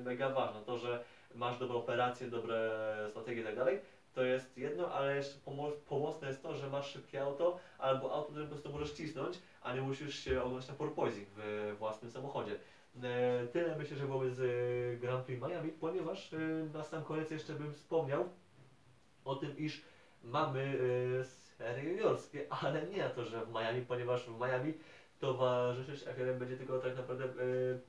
mega 0.00 0.30
ważne, 0.30 0.60
to, 0.62 0.78
że 0.78 1.04
masz 1.34 1.58
dobrą 1.58 1.76
operację, 1.76 2.26
dobre 2.28 2.72
strategie 3.10 3.40
i 3.40 3.44
tak 3.44 3.56
dalej, 3.56 3.80
to 4.12 4.22
jest 4.22 4.56
jedno, 4.56 4.90
ale 4.92 5.16
jeszcze 5.16 5.38
pomo- 5.38 5.72
pomocne 5.88 6.28
jest 6.28 6.42
to, 6.42 6.54
że 6.54 6.70
masz 6.70 6.92
szybkie 6.92 7.22
auto, 7.22 7.58
albo 7.78 8.12
auto, 8.14 8.28
które 8.30 8.44
po 8.44 8.50
prostu 8.50 8.70
możesz 8.70 8.92
cisnąć, 8.92 9.38
a 9.60 9.74
nie 9.74 9.82
musisz 9.82 10.18
się 10.18 10.42
oglądać 10.42 10.68
na 10.68 10.74
porpoising 10.74 11.28
w 11.36 11.74
własnym 11.78 12.10
samochodzie. 12.10 12.56
E, 13.02 13.46
Tyle 13.46 13.78
myślę, 13.78 13.96
że 13.96 14.06
byłoby 14.06 14.30
z 14.30 14.40
e, 14.40 14.96
Grand 14.96 15.24
Prix 15.24 15.42
Miami, 15.42 15.70
ponieważ 15.70 16.32
e, 16.32 16.38
na 16.72 16.84
sam 16.84 17.04
koniec 17.04 17.30
jeszcze 17.30 17.52
bym 17.52 17.74
wspomniał 17.74 18.28
o 19.24 19.34
tym, 19.34 19.58
iż 19.58 19.82
mamy 20.22 20.78
serie 21.58 21.90
juniorskie, 21.90 22.46
ale 22.62 22.86
nie 22.86 23.08
to, 23.08 23.24
że 23.24 23.44
w 23.44 23.48
Miami, 23.48 23.82
ponieważ 23.82 24.26
w 24.26 24.40
Miami 24.40 24.74
towarzyszyć 25.18 26.02
FRM 26.02 26.38
będzie 26.38 26.56
tylko 26.56 26.78
tak 26.78 26.96
naprawdę 26.96 27.24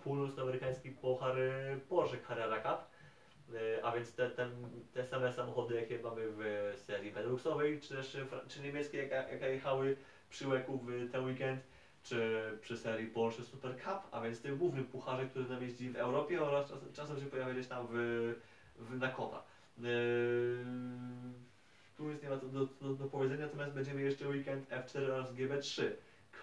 północnoamerykański 0.04 0.90
e, 0.90 0.94
Porsche 1.90 2.18
Carrera 2.28 2.60
Cup. 2.60 2.98
A 3.84 3.92
więc 3.92 4.16
te, 4.16 4.30
ten, 4.30 4.52
te 4.94 5.06
same 5.06 5.34
samochody, 5.34 5.76
jakie 5.76 6.00
mamy 6.00 6.22
w 6.28 6.74
serii 6.76 7.12
Beneluxowej, 7.12 7.80
czy 7.80 7.96
też 7.96 8.18
czy 8.48 8.62
niemieckie, 8.62 8.98
jaka- 8.98 9.32
jakie 9.32 9.50
jechały 9.50 9.98
przy 10.30 10.48
łeku 10.48 10.78
w 10.78 11.12
ten 11.12 11.26
weekend, 11.26 11.62
czy 12.08 12.42
przy 12.62 12.78
serii 12.78 13.08
Porsche 13.08 13.44
Super 13.44 13.76
Cup, 13.78 14.00
a 14.12 14.22
więc 14.22 14.42
tym 14.42 14.58
głównym 14.58 14.86
pucharze, 14.86 15.26
który 15.26 15.50
nam 15.50 15.62
jeździ 15.62 15.90
w 15.90 15.96
Europie 15.96 16.42
oraz 16.42 16.70
czas, 16.70 16.80
czasem 16.94 17.20
się 17.20 17.26
pojawia 17.26 17.54
gdzieś 17.54 17.68
tam 17.68 17.88
w, 17.92 18.36
w 18.76 18.98
Nakota. 18.98 19.44
Tu 21.98 22.10
nic 22.10 22.24
nie 22.24 22.30
ma 22.30 22.38
do, 22.38 22.66
do, 22.66 22.94
do, 22.94 23.08
powiedzenia, 23.08 23.46
natomiast 23.46 23.74
będziemy 23.74 24.02
jeszcze 24.02 24.28
weekend 24.28 24.70
F4 24.70 25.12
oraz 25.12 25.34
GB3. 25.34 25.84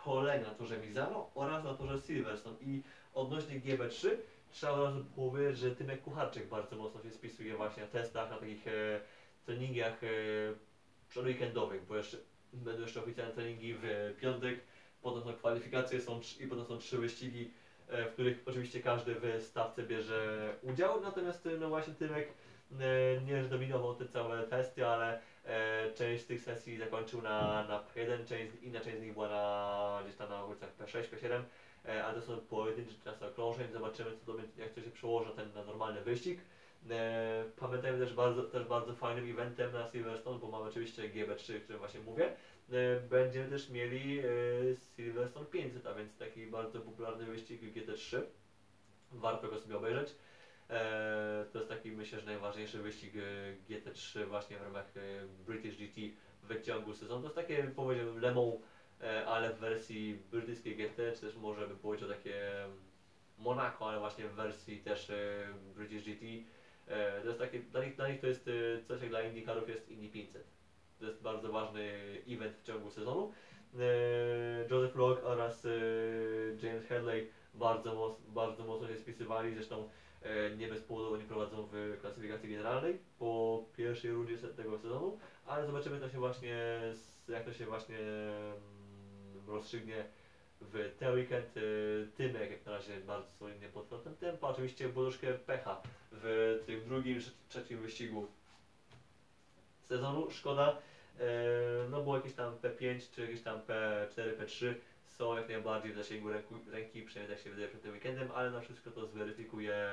Kolejny 0.04 0.46
na 0.46 0.54
torze 0.54 0.78
Mizano 0.78 1.30
oraz 1.34 1.64
na 1.64 1.74
torze 1.74 1.98
Silverstone. 2.00 2.56
I 2.60 2.82
odnośnie 3.14 3.60
GB3 3.60 4.08
trzeba 4.50 4.72
od 4.72 5.06
powiedzieć, 5.06 5.58
że 5.58 5.76
Tymek 5.76 6.02
Kucharczyk 6.02 6.48
bardzo 6.48 6.76
mocno 6.76 7.02
się 7.02 7.10
spisuje 7.10 7.56
właśnie 7.56 7.82
na 7.82 7.88
testach, 7.88 8.30
na 8.30 8.38
takich 8.38 8.68
e, 8.68 9.00
treningach 9.46 10.04
e, 10.04 10.08
przedweekendowych, 11.08 11.86
bo 11.86 11.96
jeszcze 11.96 12.16
będą 12.52 12.82
jeszcze 12.82 13.02
oficjalne 13.02 13.34
treningi 13.34 13.74
w 13.74 14.14
piątek, 14.20 14.60
potem 15.04 15.22
są 15.22 15.32
kwalifikacje 15.32 16.00
są 16.00 16.20
i 16.40 16.46
potem 16.46 16.64
są 16.64 16.78
trzy 16.78 16.98
wyścigi, 16.98 17.50
e, 17.88 18.04
w 18.04 18.12
których 18.12 18.42
oczywiście 18.46 18.80
każdy 18.80 19.14
w 19.14 19.42
stawce 19.42 19.82
bierze 19.82 20.50
udział, 20.62 21.00
natomiast 21.00 21.48
no 21.60 21.68
właśnie 21.68 21.94
Tymek 21.94 22.28
e, 22.80 23.20
nie 23.20 23.44
zdominował 23.44 23.94
te 23.94 24.08
całe 24.08 24.42
testy, 24.42 24.86
ale 24.86 25.20
e, 25.44 25.92
część 25.92 26.24
tych 26.24 26.42
sesji 26.42 26.78
zakończył 26.78 27.22
na, 27.22 27.64
na 27.68 27.78
P1, 27.78 28.28
część, 28.28 28.52
inna 28.62 28.80
część 28.80 28.98
z 28.98 29.02
nich 29.02 29.12
była 29.12 29.28
na, 29.28 30.00
gdzieś 30.04 30.16
tam 30.16 30.28
na 30.28 30.42
okolicach 30.42 30.76
P6, 30.76 31.02
P7, 31.02 31.42
e, 31.88 32.04
ale 32.04 32.20
to 32.20 32.26
są 32.26 32.36
pojedyncze 32.36 32.94
czasy 33.04 33.26
okrążeń, 33.26 33.72
zobaczymy 33.72 34.10
co 34.16 34.32
to 34.32 34.38
jak 34.58 34.72
to 34.72 34.80
się 34.80 34.90
przełoży 34.90 35.30
ten 35.30 35.52
na 35.54 35.64
normalny 35.64 36.00
wyścig. 36.00 36.40
Pamiętajmy 37.56 37.98
też 37.98 38.14
bardzo, 38.14 38.42
też 38.42 38.64
bardzo 38.64 38.94
fajnym 38.94 39.30
eventem 39.30 39.72
na 39.72 39.90
Silverstone, 39.90 40.38
bo 40.38 40.48
mamy 40.48 40.64
oczywiście 40.64 41.02
GB3, 41.02 41.56
o 41.56 41.60
którym 41.60 41.78
właśnie 41.78 42.00
mówię. 42.00 42.32
E, 42.72 43.00
będziemy 43.00 43.50
też 43.50 43.70
mieli 43.70 44.18
e, 44.18 44.24
Silverstone 44.96 45.46
500, 45.46 45.86
a 45.86 45.94
więc 45.94 46.16
taki 46.16 46.46
bardzo 46.46 46.80
popularny 46.80 47.24
wyścig 47.24 47.62
GT3. 47.62 48.20
Warto 49.12 49.48
go 49.48 49.58
sobie 49.58 49.76
obejrzeć. 49.76 50.14
E, 50.70 51.46
to 51.52 51.58
jest 51.58 51.70
taki 51.70 51.92
myślę, 51.92 52.20
że 52.20 52.26
najważniejszy 52.26 52.78
wyścig 52.78 53.12
e, 53.16 53.72
GT3 53.72 54.26
właśnie 54.26 54.58
w 54.58 54.62
ramach 54.62 54.92
British 55.46 55.76
GT 55.76 56.00
w 56.42 56.62
ciągu 56.62 56.94
sezonu. 56.94 57.20
To 57.20 57.26
jest 57.26 57.36
takie 57.36 57.70
powiedziałbym 57.76 58.20
Le 58.20 58.34
Mans, 58.34 58.54
e, 59.00 59.26
ale 59.26 59.54
w 59.54 59.58
wersji 59.58 60.18
brytyjskiej 60.30 60.76
GT, 60.76 61.12
czy 61.14 61.20
też 61.20 61.36
może 61.36 61.68
by 61.68 61.76
powiedział 61.76 62.08
takie 62.08 62.66
Monaco, 63.38 63.88
ale 63.88 63.98
właśnie 63.98 64.28
w 64.28 64.34
wersji 64.34 64.78
też 64.78 65.12
British 65.74 66.04
GT. 66.04 66.24
To 67.22 67.28
jest 67.28 67.38
takie, 67.38 67.58
dla 67.58 67.84
nich, 67.84 67.96
dla 67.96 68.08
nich 68.08 68.20
to 68.20 68.26
jest 68.26 68.50
coś 68.88 69.00
jak 69.00 69.10
dla 69.10 69.22
IndyCarów 69.22 69.68
jest 69.68 69.90
Indy 69.90 70.08
500. 70.08 70.53
To 70.98 71.06
jest 71.06 71.22
bardzo 71.22 71.52
ważny 71.52 71.92
event 72.28 72.56
w 72.56 72.62
ciągu 72.62 72.90
sezonu. 72.90 73.32
E, 73.78 74.68
Joseph 74.70 74.96
Locke 74.96 75.24
oraz 75.24 75.64
e, 75.64 75.70
James 76.62 76.86
Headley 76.86 77.30
bardzo, 77.54 77.94
moc, 77.94 78.20
bardzo 78.20 78.64
mocno 78.64 78.88
się 78.88 78.98
spisywali, 78.98 79.54
zresztą 79.54 79.88
e, 80.22 80.56
nie 80.56 80.68
bez 80.68 80.82
powodu 80.82 81.14
oni 81.14 81.24
prowadzą 81.24 81.68
w 81.72 81.98
klasyfikacji 82.00 82.48
generalnej 82.50 82.98
po 83.18 83.64
pierwszej 83.76 84.10
rundzie 84.10 84.38
tego 84.38 84.78
sezonu, 84.78 85.18
ale 85.46 85.66
zobaczymy 85.66 86.00
to 86.00 86.08
się 86.08 86.18
właśnie, 86.18 86.80
jak 87.28 87.44
to 87.44 87.52
się 87.52 87.66
właśnie 87.66 87.98
mm, 87.98 89.48
rozstrzygnie 89.48 90.04
w 90.60 90.94
ten 90.98 91.14
weekend. 91.14 91.54
Tymek 92.16 92.50
jak 92.50 92.66
na 92.66 92.72
razie 92.72 93.00
bardzo 93.00 93.32
solidnie 93.32 93.68
pod 93.68 93.88
kątem 93.88 94.16
tempa, 94.16 94.48
oczywiście 94.48 94.88
troszkę 94.88 95.32
pecha 95.32 95.82
w 96.12 96.62
tym 96.66 96.84
drugim, 96.84 97.18
trze- 97.18 97.32
trzecim 97.48 97.78
wyścigu 97.78 98.26
sezonu, 99.84 100.30
szkoda, 100.30 100.78
e, 101.20 101.24
no 101.90 102.02
było 102.02 102.16
jakieś 102.16 102.34
tam 102.34 102.56
P5 102.56 103.10
czy 103.14 103.20
jakieś 103.20 103.42
tam 103.42 103.60
P4, 103.60 104.36
P3 104.38 104.74
są 105.06 105.36
jak 105.36 105.48
najbardziej 105.48 105.92
w 105.92 105.96
zasięgu 105.96 106.28
ręki, 106.72 107.02
przynajmniej 107.02 107.36
tak 107.36 107.44
się 107.44 107.50
wydaje 107.50 107.68
przed 107.68 107.82
tym 107.82 107.92
weekendem, 107.92 108.28
ale 108.34 108.50
na 108.50 108.60
wszystko 108.60 108.90
to 108.90 109.06
zweryfikuje, 109.06 109.88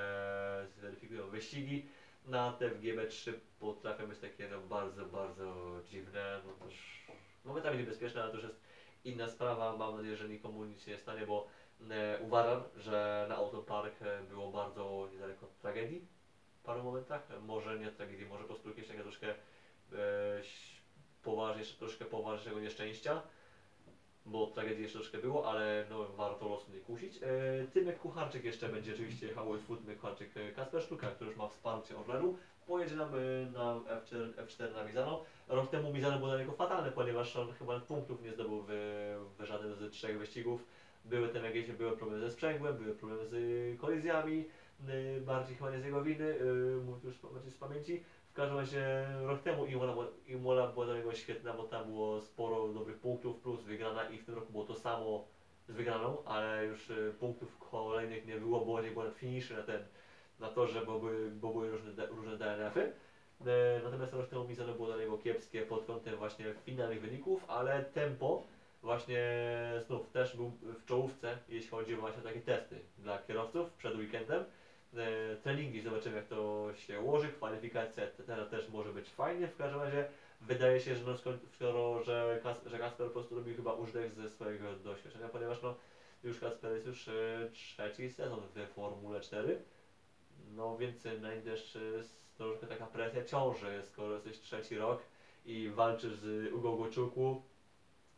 zweryfikują 0.77 1.27
wyścigi. 1.27 1.85
Na 2.25 2.51
te 2.51 2.69
w 2.69 2.81
GB3 2.81 3.33
potrafią 3.59 4.07
być 4.07 4.19
takie 4.19 4.47
no, 4.47 4.59
bardzo, 4.59 5.05
bardzo 5.05 5.79
dziwne, 5.89 6.41
no 6.45 6.65
też 6.65 7.05
momentami 7.45 7.77
niebezpieczne, 7.77 8.21
ale 8.21 8.31
to 8.31 8.37
już 8.37 8.45
jest 8.45 8.61
inna 9.05 9.27
sprawa. 9.27 9.77
Mam 9.77 9.95
nadzieję, 9.95 10.15
że 10.15 10.29
nikomu 10.29 10.65
nic 10.65 10.81
się 10.83 10.91
nie 10.91 10.97
stanie, 10.97 11.25
bo 11.25 11.47
e, 11.89 12.19
uważam, 12.21 12.63
że 12.77 13.25
na 13.29 13.35
Auto 13.35 13.61
Park 13.61 14.01
e, 14.01 14.23
było 14.23 14.51
bardzo 14.51 15.09
niedaleko 15.13 15.47
tragedii 15.61 16.07
w 16.59 16.63
paru 16.63 16.83
momentach. 16.83 17.31
E, 17.31 17.39
Może 17.39 17.79
nie 17.79 17.91
tragedii, 17.91 18.25
może 18.25 18.43
po 18.43 18.47
prostu 18.47 18.69
jakieś 18.69 18.87
takie 18.87 19.01
troszkę 19.01 19.35
poważnie, 21.23 21.63
troszkę 21.79 22.05
poważnego 22.05 22.59
nieszczęścia 22.59 23.21
bo 24.25 24.47
tragedii 24.47 24.83
jeszcze 24.83 24.99
troszkę 24.99 25.17
było, 25.17 25.49
ale 25.49 25.85
no, 25.89 26.07
warto 26.17 26.49
losu 26.49 26.71
nie 26.71 26.79
kusić. 26.79 27.17
E, 27.17 27.67
Tymek 27.73 27.99
Kucharczyk 27.99 28.43
jeszcze 28.43 28.69
będzie 28.69 28.93
oczywiście 28.93 29.27
jechał 29.27 29.57
Food 29.57 29.79
Tymek 29.81 29.99
Kucharczyk 29.99 30.37
e, 30.37 30.51
Kasper 30.51 30.81
Sztuka, 30.81 31.07
który 31.07 31.29
już 31.29 31.39
ma 31.39 31.47
wsparcie 31.47 31.97
Orlenu. 31.97 32.37
Pojedzie 32.67 32.95
nam 32.95 33.09
e, 33.15 33.51
na 33.51 33.75
F4, 33.75 34.33
F4 34.33 34.73
na 34.73 34.83
Mizano. 34.83 35.23
Rok 35.47 35.69
temu 35.69 35.93
Mizano 35.93 36.17
było 36.17 36.29
dla 36.29 36.39
niego 36.39 36.51
fatalne, 36.51 36.91
ponieważ 36.91 37.35
on 37.35 37.53
chyba 37.53 37.79
punktów 37.79 38.23
nie 38.23 38.33
zdobył 38.33 38.63
w, 38.67 38.71
w 39.39 39.43
żadnym 39.43 39.75
z 39.75 39.91
trzech 39.91 40.19
wyścigów. 40.19 40.65
Były 41.05 41.29
tam 41.29 41.43
jakieś 41.43 41.71
były 41.71 41.97
problemy 41.97 42.21
ze 42.21 42.31
sprzęgłem, 42.31 42.77
były 42.77 42.95
problemy 42.95 43.25
z 43.27 43.79
kolizjami, 43.79 44.45
e, 44.87 45.21
bardziej 45.21 45.55
chyba 45.55 45.71
nie 45.71 45.79
z 45.79 45.85
jego 45.85 46.03
winy, 46.03 46.35
e, 46.39 46.43
mówię 46.85 47.07
już 47.07 47.15
z 47.53 47.57
pamięci. 47.57 48.03
W 48.31 48.33
każdym 48.33 48.57
razie 48.57 49.05
rok 49.23 49.41
temu 49.41 49.65
Imola, 49.65 49.93
Imola 50.27 50.67
była 50.67 50.85
dla 50.85 50.95
niego 50.95 51.13
świetna, 51.13 51.53
bo 51.53 51.63
tam 51.63 51.85
było 51.85 52.21
sporo 52.21 52.67
dobrych 52.67 52.99
punktów 52.99 53.39
plus 53.39 53.61
wygrana 53.61 54.09
i 54.09 54.17
w 54.17 54.25
tym 54.25 54.35
roku 54.35 54.51
było 54.51 54.63
to 54.63 54.75
samo 54.75 55.25
z 55.67 55.71
wygraną, 55.71 56.17
ale 56.25 56.65
już 56.65 56.89
y, 56.89 57.13
punktów 57.19 57.57
kolejnych 57.71 58.25
nie 58.25 58.37
było, 58.37 58.65
bo 58.65 58.81
nie 58.81 58.91
było 58.91 59.05
na 59.05 59.11
finiszy 59.11 59.57
na 59.57 59.63
ten, 59.63 59.83
na 60.39 60.47
torze, 60.49 60.85
bo 60.85 60.99
były, 60.99 61.31
bo 61.31 61.49
były 61.49 61.71
różne, 61.71 62.05
różne 62.05 62.37
DNF-y. 62.37 62.91
E, 63.45 63.81
Natomiast 63.83 64.13
rok 64.13 64.27
temu 64.29 64.47
Mizano 64.47 64.73
było 64.73 64.87
dla 64.87 64.97
niego 64.97 65.17
kiepskie 65.17 65.61
pod 65.61 65.85
kątem 65.85 66.15
właśnie 66.15 66.53
finalnych 66.65 67.01
wyników, 67.01 67.45
ale 67.47 67.83
tempo 67.83 68.43
właśnie 68.81 69.23
znów 69.87 70.09
też 70.09 70.35
był 70.35 70.51
w 70.61 70.85
czołówce, 70.85 71.37
jeśli 71.49 71.69
chodzi 71.69 71.95
właśnie 71.95 72.21
o 72.21 72.25
takie 72.25 72.41
testy 72.41 72.79
dla 72.97 73.17
kierowców 73.17 73.73
przed 73.73 73.95
weekendem. 73.95 74.45
E, 74.97 75.35
Treningi, 75.35 75.81
zobaczymy 75.81 76.15
jak 76.15 76.27
to 76.27 76.69
się 76.75 76.99
ułoży, 76.99 77.27
kwalifikacja 77.27 78.03
etc. 78.03 78.45
też 78.45 78.69
może 78.69 78.93
być 78.93 79.09
fajnie, 79.09 79.47
w 79.47 79.57
każdym 79.57 79.81
razie 79.81 80.05
wydaje 80.41 80.79
się, 80.79 80.95
że 80.95 81.03
no 81.05 81.17
skoro, 81.55 82.03
że, 82.03 82.39
Kas, 82.43 82.65
że 82.65 82.79
Kasper 82.79 83.07
po 83.07 83.13
prostu 83.13 83.35
robi 83.35 83.53
chyba 83.53 83.73
użytek 83.73 84.13
ze 84.13 84.29
swojego 84.29 84.75
doświadczenia, 84.75 85.27
ponieważ 85.27 85.61
no 85.61 85.75
już 86.23 86.39
Kasper 86.39 86.73
jest 86.73 86.87
już 86.87 87.07
e, 87.07 87.49
trzeci 87.53 88.09
sezon 88.09 88.39
w 88.55 88.73
Formule 88.73 89.21
4, 89.21 89.61
no 90.55 90.77
więc 90.77 91.03
na 91.05 91.33
nim 91.33 91.43
e, 91.47 92.03
troszkę 92.37 92.67
taka 92.67 92.85
presja 92.85 93.25
ciąży, 93.25 93.81
skoro 93.85 94.13
jesteś 94.13 94.39
trzeci 94.39 94.77
rok 94.77 95.01
i 95.45 95.69
walczysz 95.69 96.13
z 96.13 96.53
Ugo 96.53 96.75
Goczuku, 96.75 97.41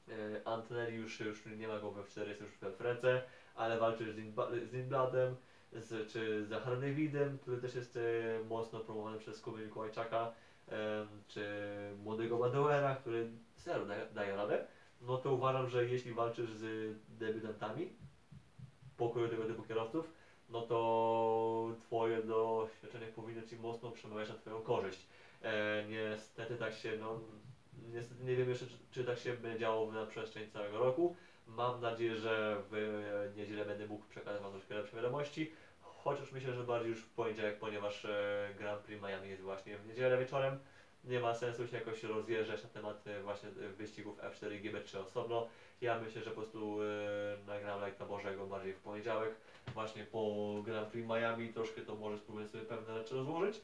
e, 0.10 0.48
Antonelli 0.48 0.98
już, 0.98 1.20
już 1.20 1.46
nie 1.46 1.68
ma 1.68 1.80
go 1.80 1.92
we 1.92 2.04
4, 2.04 2.30
jest 2.30 2.42
już 2.42 2.52
w 2.52 2.78
Frece, 2.78 3.22
ale 3.56 3.80
walczysz 3.80 4.10
z 4.70 4.74
Lindbladem, 4.74 5.36
z, 5.76 6.12
czy 6.12 6.46
z 6.46 6.64
Harnewidem, 6.64 7.38
który 7.38 7.58
też 7.58 7.76
jest 7.76 7.98
e, 7.98 8.44
mocno 8.50 8.80
promowany 8.80 9.20
przez 9.20 9.42
Kubę 9.42 9.62
Mikołajczaka, 9.62 10.32
czy 11.28 11.46
młodego 12.04 12.38
Badauera, 12.38 12.96
który 12.96 13.30
zero 13.58 13.86
daje, 13.86 14.06
daje 14.16 14.36
radę, 14.36 14.68
no 15.02 15.18
to 15.18 15.34
uważam, 15.34 15.70
że 15.70 15.86
jeśli 15.86 16.14
walczysz 16.14 16.50
z 16.50 16.96
debiutantami 17.10 17.90
pokoju 18.98 19.30
tego 19.30 19.44
typu 19.44 19.64
kierowców, 19.64 20.14
no 20.50 20.62
to 20.62 21.76
twoje 21.82 22.24
doświadczenie 22.24 23.08
powinno 23.08 23.42
ci 23.42 23.56
mocno 23.56 23.92
przemawiać 23.92 24.30
na 24.30 24.36
twoją 24.36 24.62
korzyść. 24.62 25.08
E, 25.42 25.84
niestety 25.90 26.56
tak 26.56 26.74
się, 26.74 26.98
no, 27.00 27.20
niestety 27.94 28.24
nie 28.24 28.36
wiem 28.36 28.50
jeszcze, 28.50 28.66
czy, 28.66 28.78
czy 28.92 29.04
tak 29.04 29.20
się 29.20 29.34
będzie 29.34 29.60
działo 29.60 29.92
na 29.92 30.06
przestrzeni 30.06 30.52
całego 30.52 30.80
roku. 30.80 31.16
Mam 31.48 31.82
nadzieję, 31.82 32.16
że 32.16 32.58
w 32.72 32.74
e, 32.74 33.38
niedzielę 33.38 33.66
będę 33.66 33.88
mógł 33.88 34.06
przekazać 34.06 34.42
Wam 34.42 34.52
troszkę 34.52 34.76
lepsze 34.76 34.96
wiadomości, 34.96 35.52
chociaż 36.04 36.32
myślę, 36.32 36.54
że 36.54 36.64
bardziej 36.64 36.90
już 36.90 37.02
w 37.02 37.10
poniedziałek, 37.10 37.60
ponieważ 37.60 38.06
e, 38.06 38.50
Grand 38.58 38.82
Prix 38.82 39.04
Miami 39.04 39.30
jest 39.30 39.42
właśnie 39.42 39.78
w 39.78 39.88
niedzielę 39.88 40.18
wieczorem. 40.18 40.60
Nie 41.04 41.20
ma 41.20 41.34
sensu 41.34 41.68
się 41.68 41.78
jakoś 41.78 42.04
rozjeżdżać 42.04 42.64
na 42.64 42.70
temat 42.70 43.08
e, 43.08 43.24
właśnie 43.24 43.50
e, 43.50 43.70
wyścigów 43.70 44.20
F4 44.20 44.52
i 44.54 44.62
GB3 44.62 44.98
osobno. 44.98 45.48
Ja 45.82 46.00
myślę, 46.00 46.22
że 46.22 46.30
po 46.30 46.42
prostu 46.42 46.78
nagram 47.48 47.82
Lajka 47.82 48.06
Bożego 48.06 48.48
bardziej 48.48 48.74
w 48.74 48.80
poniedziałek, 48.80 49.36
właśnie 49.74 50.04
po 50.04 50.54
Grand 50.66 50.88
Prix 50.88 51.08
Miami, 51.08 51.54
troszkę 51.54 51.82
to 51.82 51.96
może 51.96 52.18
spróbuję 52.18 52.48
sobie 52.48 52.64
pewne 52.64 52.94
rzeczy 52.94 53.16
rozłożyć. 53.16 53.62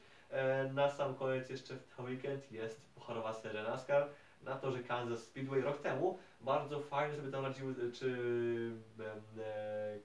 Na 0.72 0.90
sam 0.90 1.14
koniec 1.14 1.50
jeszcze 1.50 1.74
w 1.74 1.96
ten 1.96 2.06
weekend 2.06 2.52
jest 2.52 2.80
pucharowa 2.94 3.34
seria 3.34 3.62
NASCAR 3.62 4.08
na 4.42 4.56
torze 4.56 4.82
Kansas 4.82 5.22
Speedway 5.22 5.60
rok 5.60 5.80
temu. 5.80 6.18
Bardzo 6.40 6.80
fajnie 6.80 7.16
sobie 7.16 7.30
tam 7.30 7.44
radziły, 7.44 7.74
czy 7.92 8.16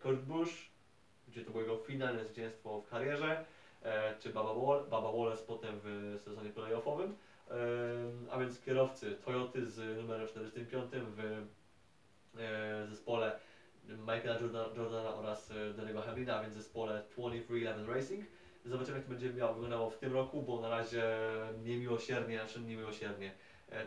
Kurt 0.01 0.19
Busch, 0.19 0.74
gdzie 1.35 1.45
to 1.45 1.51
było 1.51 1.63
jego 1.63 1.77
finalne 1.77 2.25
zwycięstwo 2.25 2.81
w 2.81 2.89
karierze, 2.89 3.45
e, 3.83 4.15
czy 4.19 4.29
Baba, 4.29 4.53
Wall, 4.53 4.83
Baba 4.89 5.11
Wallace 5.11 5.43
potem 5.47 5.79
w 5.83 6.19
sezonie 6.23 6.49
playoffowym. 6.49 7.15
E, 7.51 7.55
a 8.31 8.39
więc 8.39 8.61
kierowcy 8.61 9.15
Toyoty 9.25 9.65
z 9.65 9.97
numerem 9.97 10.27
45 10.27 10.91
w 10.93 11.19
e, 12.39 12.87
zespole 12.87 13.39
Michaela 13.89 14.39
Jordan, 14.39 14.75
Jordana 14.75 15.15
oraz 15.15 15.51
Danny'ego 15.77 16.01
Hamlina, 16.01 16.37
a 16.37 16.41
więc 16.41 16.53
zespole 16.53 17.03
2311 17.17 17.93
Racing. 17.93 18.25
Zobaczymy 18.65 18.97
jak 18.97 19.05
to 19.05 19.11
będzie 19.11 19.33
miało, 19.33 19.53
wyglądało 19.53 19.89
w 19.89 19.97
tym 19.97 20.13
roku, 20.13 20.41
bo 20.41 20.61
na 20.61 20.69
razie 20.69 21.03
niemiłosiernie, 21.63 22.39
znaczy 22.39 22.61
niemiłosiernie, 22.61 23.31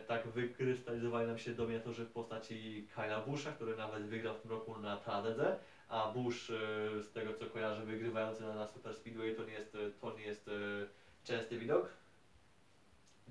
tak 0.07 0.27
wykrystalizowali 0.27 1.27
nam 1.27 1.37
się 1.37 1.51
dominatorzy 1.51 2.05
w 2.05 2.11
postaci 2.11 2.87
Kyla 2.95 3.21
Busha, 3.21 3.51
który 3.51 3.77
nawet 3.77 4.03
wygrał 4.03 4.35
w 4.35 4.41
tym 4.41 4.51
roku 4.51 4.79
na 4.79 4.97
Taladedze, 4.97 5.59
a 5.89 6.11
Bush 6.11 6.49
e, 6.49 6.53
z 7.03 7.11
tego 7.11 7.33
co 7.33 7.45
kojarzę 7.45 7.81
wygrywający 7.85 8.43
na, 8.43 8.55
na 8.55 8.67
Super 8.67 8.95
Speedway 8.95 9.35
to 9.35 9.43
nie 9.43 9.53
jest, 9.53 9.75
e, 9.75 9.91
to 10.01 10.17
nie 10.17 10.23
jest 10.23 10.47
e, 10.47 10.51
częsty 11.23 11.57
widok. 11.59 11.89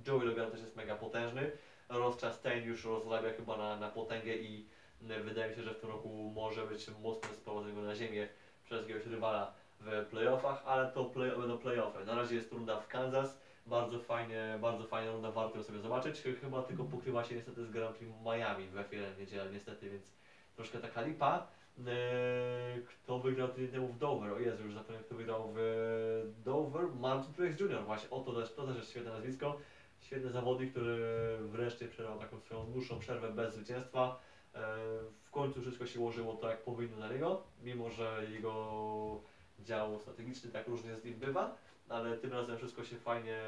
Joey 0.07 0.27
Logan 0.27 0.51
też 0.51 0.61
jest 0.61 0.77
mega 0.77 0.97
potężny. 0.97 1.51
Ross 1.89 2.21
Chastain 2.21 2.65
już 2.65 2.85
rozlawia 2.85 3.33
chyba 3.33 3.57
na, 3.57 3.77
na 3.77 3.89
potęgę 3.89 4.35
i 4.37 4.67
wydaje 5.01 5.51
mi 5.51 5.57
się, 5.57 5.63
że 5.63 5.75
w 5.75 5.81
tym 5.81 5.91
roku 5.91 6.33
może 6.35 6.67
być 6.67 6.87
mocno 7.03 7.35
sprowadzony 7.35 7.83
na 7.83 7.95
ziemię 7.95 8.29
przez 8.65 8.81
jakiegoś 8.83 9.07
rywala 9.07 9.53
w 9.81 10.07
playoffach, 10.11 10.63
ale 10.67 10.93
to 10.93 11.05
play, 11.05 11.31
będą 11.31 11.59
playoffy. 11.59 12.05
Na 12.05 12.15
razie 12.15 12.35
jest 12.37 12.53
runda 12.53 12.81
w 12.81 12.89
Kansas, 12.89 13.41
bardzo 13.67 13.99
fajnie, 13.99 14.59
bardzo 14.61 14.85
fajna 14.87 15.13
runda, 15.13 15.31
warto 15.31 15.57
ją 15.57 15.63
sobie 15.63 15.79
zobaczyć. 15.79 16.21
Ch- 16.23 16.41
Chyba 16.41 16.63
tylko 16.63 16.85
pokrywa 16.85 17.25
się 17.25 17.35
niestety 17.35 17.65
z 17.65 17.71
Grand 17.71 17.97
Prix 17.97 18.13
Miami 18.25 18.69
w 18.69 18.75
F1 18.75 19.19
niedzielę 19.19 19.51
niestety, 19.53 19.91
więc 19.91 20.17
troszkę 20.57 20.79
taka 20.79 21.01
lipa. 21.03 21.47
Eee, 21.87 22.83
Kto 22.87 23.19
wygrał 23.19 23.49
tydzień 23.49 23.69
temu 23.69 23.89
w 23.89 23.99
Dover? 23.99 24.33
O 24.33 24.39
Jezu, 24.39 24.65
już 24.65 24.75
zapomniałem 24.75 25.05
kto 25.05 25.15
wygrał 25.15 25.53
w 25.55 26.33
Dover. 26.45 26.85
Martin 27.01 27.35
Truex 27.35 27.61
Jr. 27.61 27.85
Właśnie, 27.85 28.11
o 28.11 28.21
to 28.21 28.33
też, 28.41 28.55
to 28.55 28.67
też 28.67 28.77
jest 28.77 28.91
świetne 28.91 29.11
nazwisko. 29.11 29.57
Świetny 30.01 30.31
zawodnik, 30.31 30.71
który 30.71 30.99
wreszcie 31.41 31.89
przerwał 31.89 32.19
taką 32.19 32.41
swoją 32.41 32.73
dłuższą 32.73 32.99
przerwę 32.99 33.33
bez 33.33 33.55
zwycięstwa. 33.55 34.21
Eee, 34.55 34.63
W 35.25 35.31
końcu 35.31 35.61
wszystko 35.61 35.87
się 35.87 36.01
ułożyło 36.01 36.35
tak 36.35 36.51
jak 36.51 36.63
powinno 36.63 36.97
na 36.97 37.13
niego, 37.13 37.43
mimo 37.63 37.91
że 37.91 38.23
jego 38.31 39.21
dział 39.61 39.99
strategiczny 39.99 40.51
tak 40.51 40.69
różnie 40.69 40.97
z 40.97 41.05
nim 41.05 41.15
bywa, 41.15 41.57
ale 41.89 42.17
tym 42.17 42.33
razem 42.33 42.57
wszystko 42.57 42.85
się 42.85 42.97
fajnie, 42.97 43.41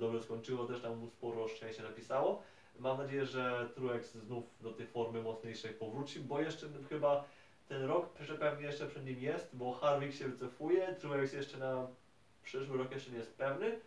dobrze 0.00 0.22
skończyło, 0.22 0.64
też 0.66 0.80
tam 0.80 0.98
mu 0.98 1.08
sporo 1.08 1.48
szczęścia 1.48 1.82
napisało. 1.82 2.42
Mam 2.78 2.98
nadzieję, 2.98 3.26
że 3.26 3.68
Truex 3.74 4.12
znów 4.14 4.44
do 4.60 4.72
tej 4.72 4.86
formy 4.86 5.22
mocniejszej 5.22 5.74
powróci, 5.74 6.20
bo 6.20 6.40
jeszcze 6.40 6.66
chyba 6.88 7.24
ten 7.68 7.84
rok 7.84 8.08
pewnie 8.40 8.66
jeszcze 8.66 8.86
przed 8.86 9.06
nim 9.06 9.20
jest, 9.20 9.56
bo 9.56 9.72
Harvick 9.72 10.18
się 10.18 10.28
wycofuje, 10.28 10.94
Truex 11.00 11.32
jeszcze 11.32 11.58
na 11.58 11.86
przyszły 12.42 12.78
rok 12.78 12.92
jeszcze 12.92 13.10
nie 13.10 13.18
jest 13.18 13.36
pewny, 13.38 13.78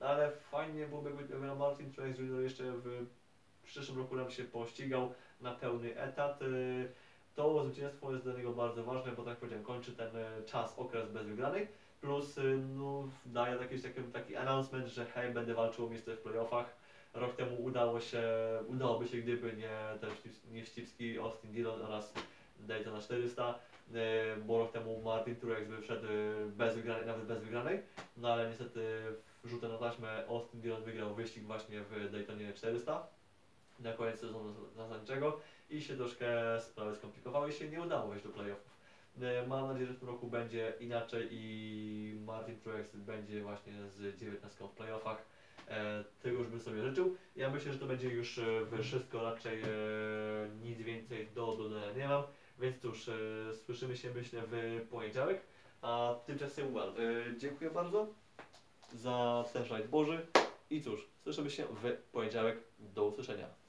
ale 0.00 0.30
fajnie 0.30 0.86
byłoby, 0.86 1.10
gdyby 1.10 1.54
Martin 1.54 1.92
Truex 1.92 2.18
Jr. 2.18 2.40
jeszcze 2.42 2.64
w 2.64 3.06
przyszłym 3.64 3.98
roku 3.98 4.16
nam 4.16 4.30
się 4.30 4.44
pościgał 4.44 5.14
na 5.40 5.52
pełny 5.54 5.96
etat. 6.00 6.42
Y, 6.42 6.88
To 7.34 7.64
zwycięstwo 7.64 8.12
jest 8.12 8.24
dla 8.24 8.34
niego 8.34 8.52
bardzo 8.52 8.84
ważne, 8.84 9.12
bo 9.12 9.22
tak 9.24 9.36
powiedziałem, 9.38 9.64
kończy 9.64 9.92
ten 9.92 10.16
e, 10.16 10.42
czas, 10.46 10.78
okres 10.78 11.10
bez 11.12 11.26
wygranych, 11.26 11.68
plus 12.00 12.38
y, 12.38 12.58
no, 12.76 13.08
daje 13.26 13.56
jakiś 13.56 13.82
taki, 13.82 14.02
taki 14.02 14.36
announcement, 14.36 14.88
że 14.88 15.04
hej, 15.06 15.32
będę 15.32 15.54
walczył 15.54 15.86
o 15.86 15.90
miejsce 15.90 16.16
w 16.16 16.20
playoffach. 16.20 16.76
Rok 17.14 17.36
temu 17.36 17.62
udało 17.64 18.00
się, 18.00 18.22
udałoby 18.66 19.08
się, 19.08 19.18
gdyby 19.18 19.52
nie 19.56 19.70
ten 20.00 20.10
Ścip- 20.10 20.50
nie 20.52 20.64
Ścipski, 20.66 21.18
Austin 21.18 21.52
Dillon 21.52 21.82
oraz 21.82 22.14
Daytona 22.66 23.00
400, 23.00 23.58
e, 23.94 24.36
bo 24.36 24.58
rok 24.58 24.72
temu 24.72 25.02
Martin 25.02 25.36
Truex 25.36 25.68
wyszedł 25.68 26.06
e, 26.06 26.10
bez 26.46 26.74
wygranej, 26.76 27.06
nawet 27.06 27.24
bez 27.24 27.40
wygranej, 27.40 27.80
no 28.16 28.32
ale 28.32 28.48
niestety 28.48 29.02
rzutę 29.44 29.68
na 29.68 29.78
taśmę 29.78 30.26
Austin 30.28 30.60
Dillon 30.60 30.82
wygrał 30.82 31.14
wyścig 31.14 31.44
właśnie 31.44 31.80
w 31.80 32.10
Daytonie 32.10 32.52
400 32.52 33.06
na 33.80 33.92
koniec 33.92 34.20
sezonu 34.20 34.54
zasadniczego 34.76 35.40
i 35.70 35.82
się 35.82 35.96
troszkę 35.96 36.60
sprawy 36.60 36.96
skomplikowały 36.96 37.50
i 37.50 37.52
się 37.52 37.68
nie 37.68 37.82
udało 37.82 38.08
wejść 38.08 38.24
do 38.24 38.32
playoffów. 38.32 38.74
E, 39.20 39.46
Mam 39.46 39.68
nadzieję, 39.68 39.86
że 39.86 39.94
w 39.94 39.98
tym 39.98 40.08
roku 40.08 40.26
będzie 40.26 40.72
inaczej 40.80 41.28
i 41.30 42.20
Martin 42.26 42.60
Truex 42.60 42.96
będzie 42.96 43.42
właśnie 43.42 43.72
z 43.88 44.16
19 44.16 44.64
w 44.64 44.70
playoffach. 44.70 45.24
E, 45.68 46.04
tego 46.22 46.38
już 46.38 46.48
bym 46.48 46.60
sobie 46.60 46.82
życzył. 46.82 47.16
Ja 47.36 47.50
myślę, 47.50 47.72
że 47.72 47.78
to 47.78 47.86
będzie 47.86 48.08
już 48.08 48.40
wszystko, 48.82 49.22
raczej 49.22 49.62
e, 49.62 49.66
nic 50.62 50.78
więcej 50.78 51.28
do 51.34 51.56
dodania 51.56 51.92
nie 51.92 52.08
mam. 52.08 52.22
Więc 52.58 52.82
cóż, 52.82 53.08
e, 53.08 53.12
słyszymy 53.64 53.96
się 53.96 54.14
myślę 54.14 54.42
w 54.46 54.86
poniedziałek. 54.90 55.40
A 55.82 56.14
tymczasem 56.26 56.74
well, 56.74 56.88
e, 56.88 57.38
dziękuję 57.38 57.70
bardzo 57.70 58.14
za 58.94 59.44
ten 59.52 59.64
Boży. 59.88 60.26
I 60.70 60.82
cóż, 60.82 61.08
słyszymy 61.22 61.50
się 61.50 61.64
w 61.64 61.96
poniedziałek. 62.12 62.58
Do 62.78 63.04
usłyszenia. 63.04 63.63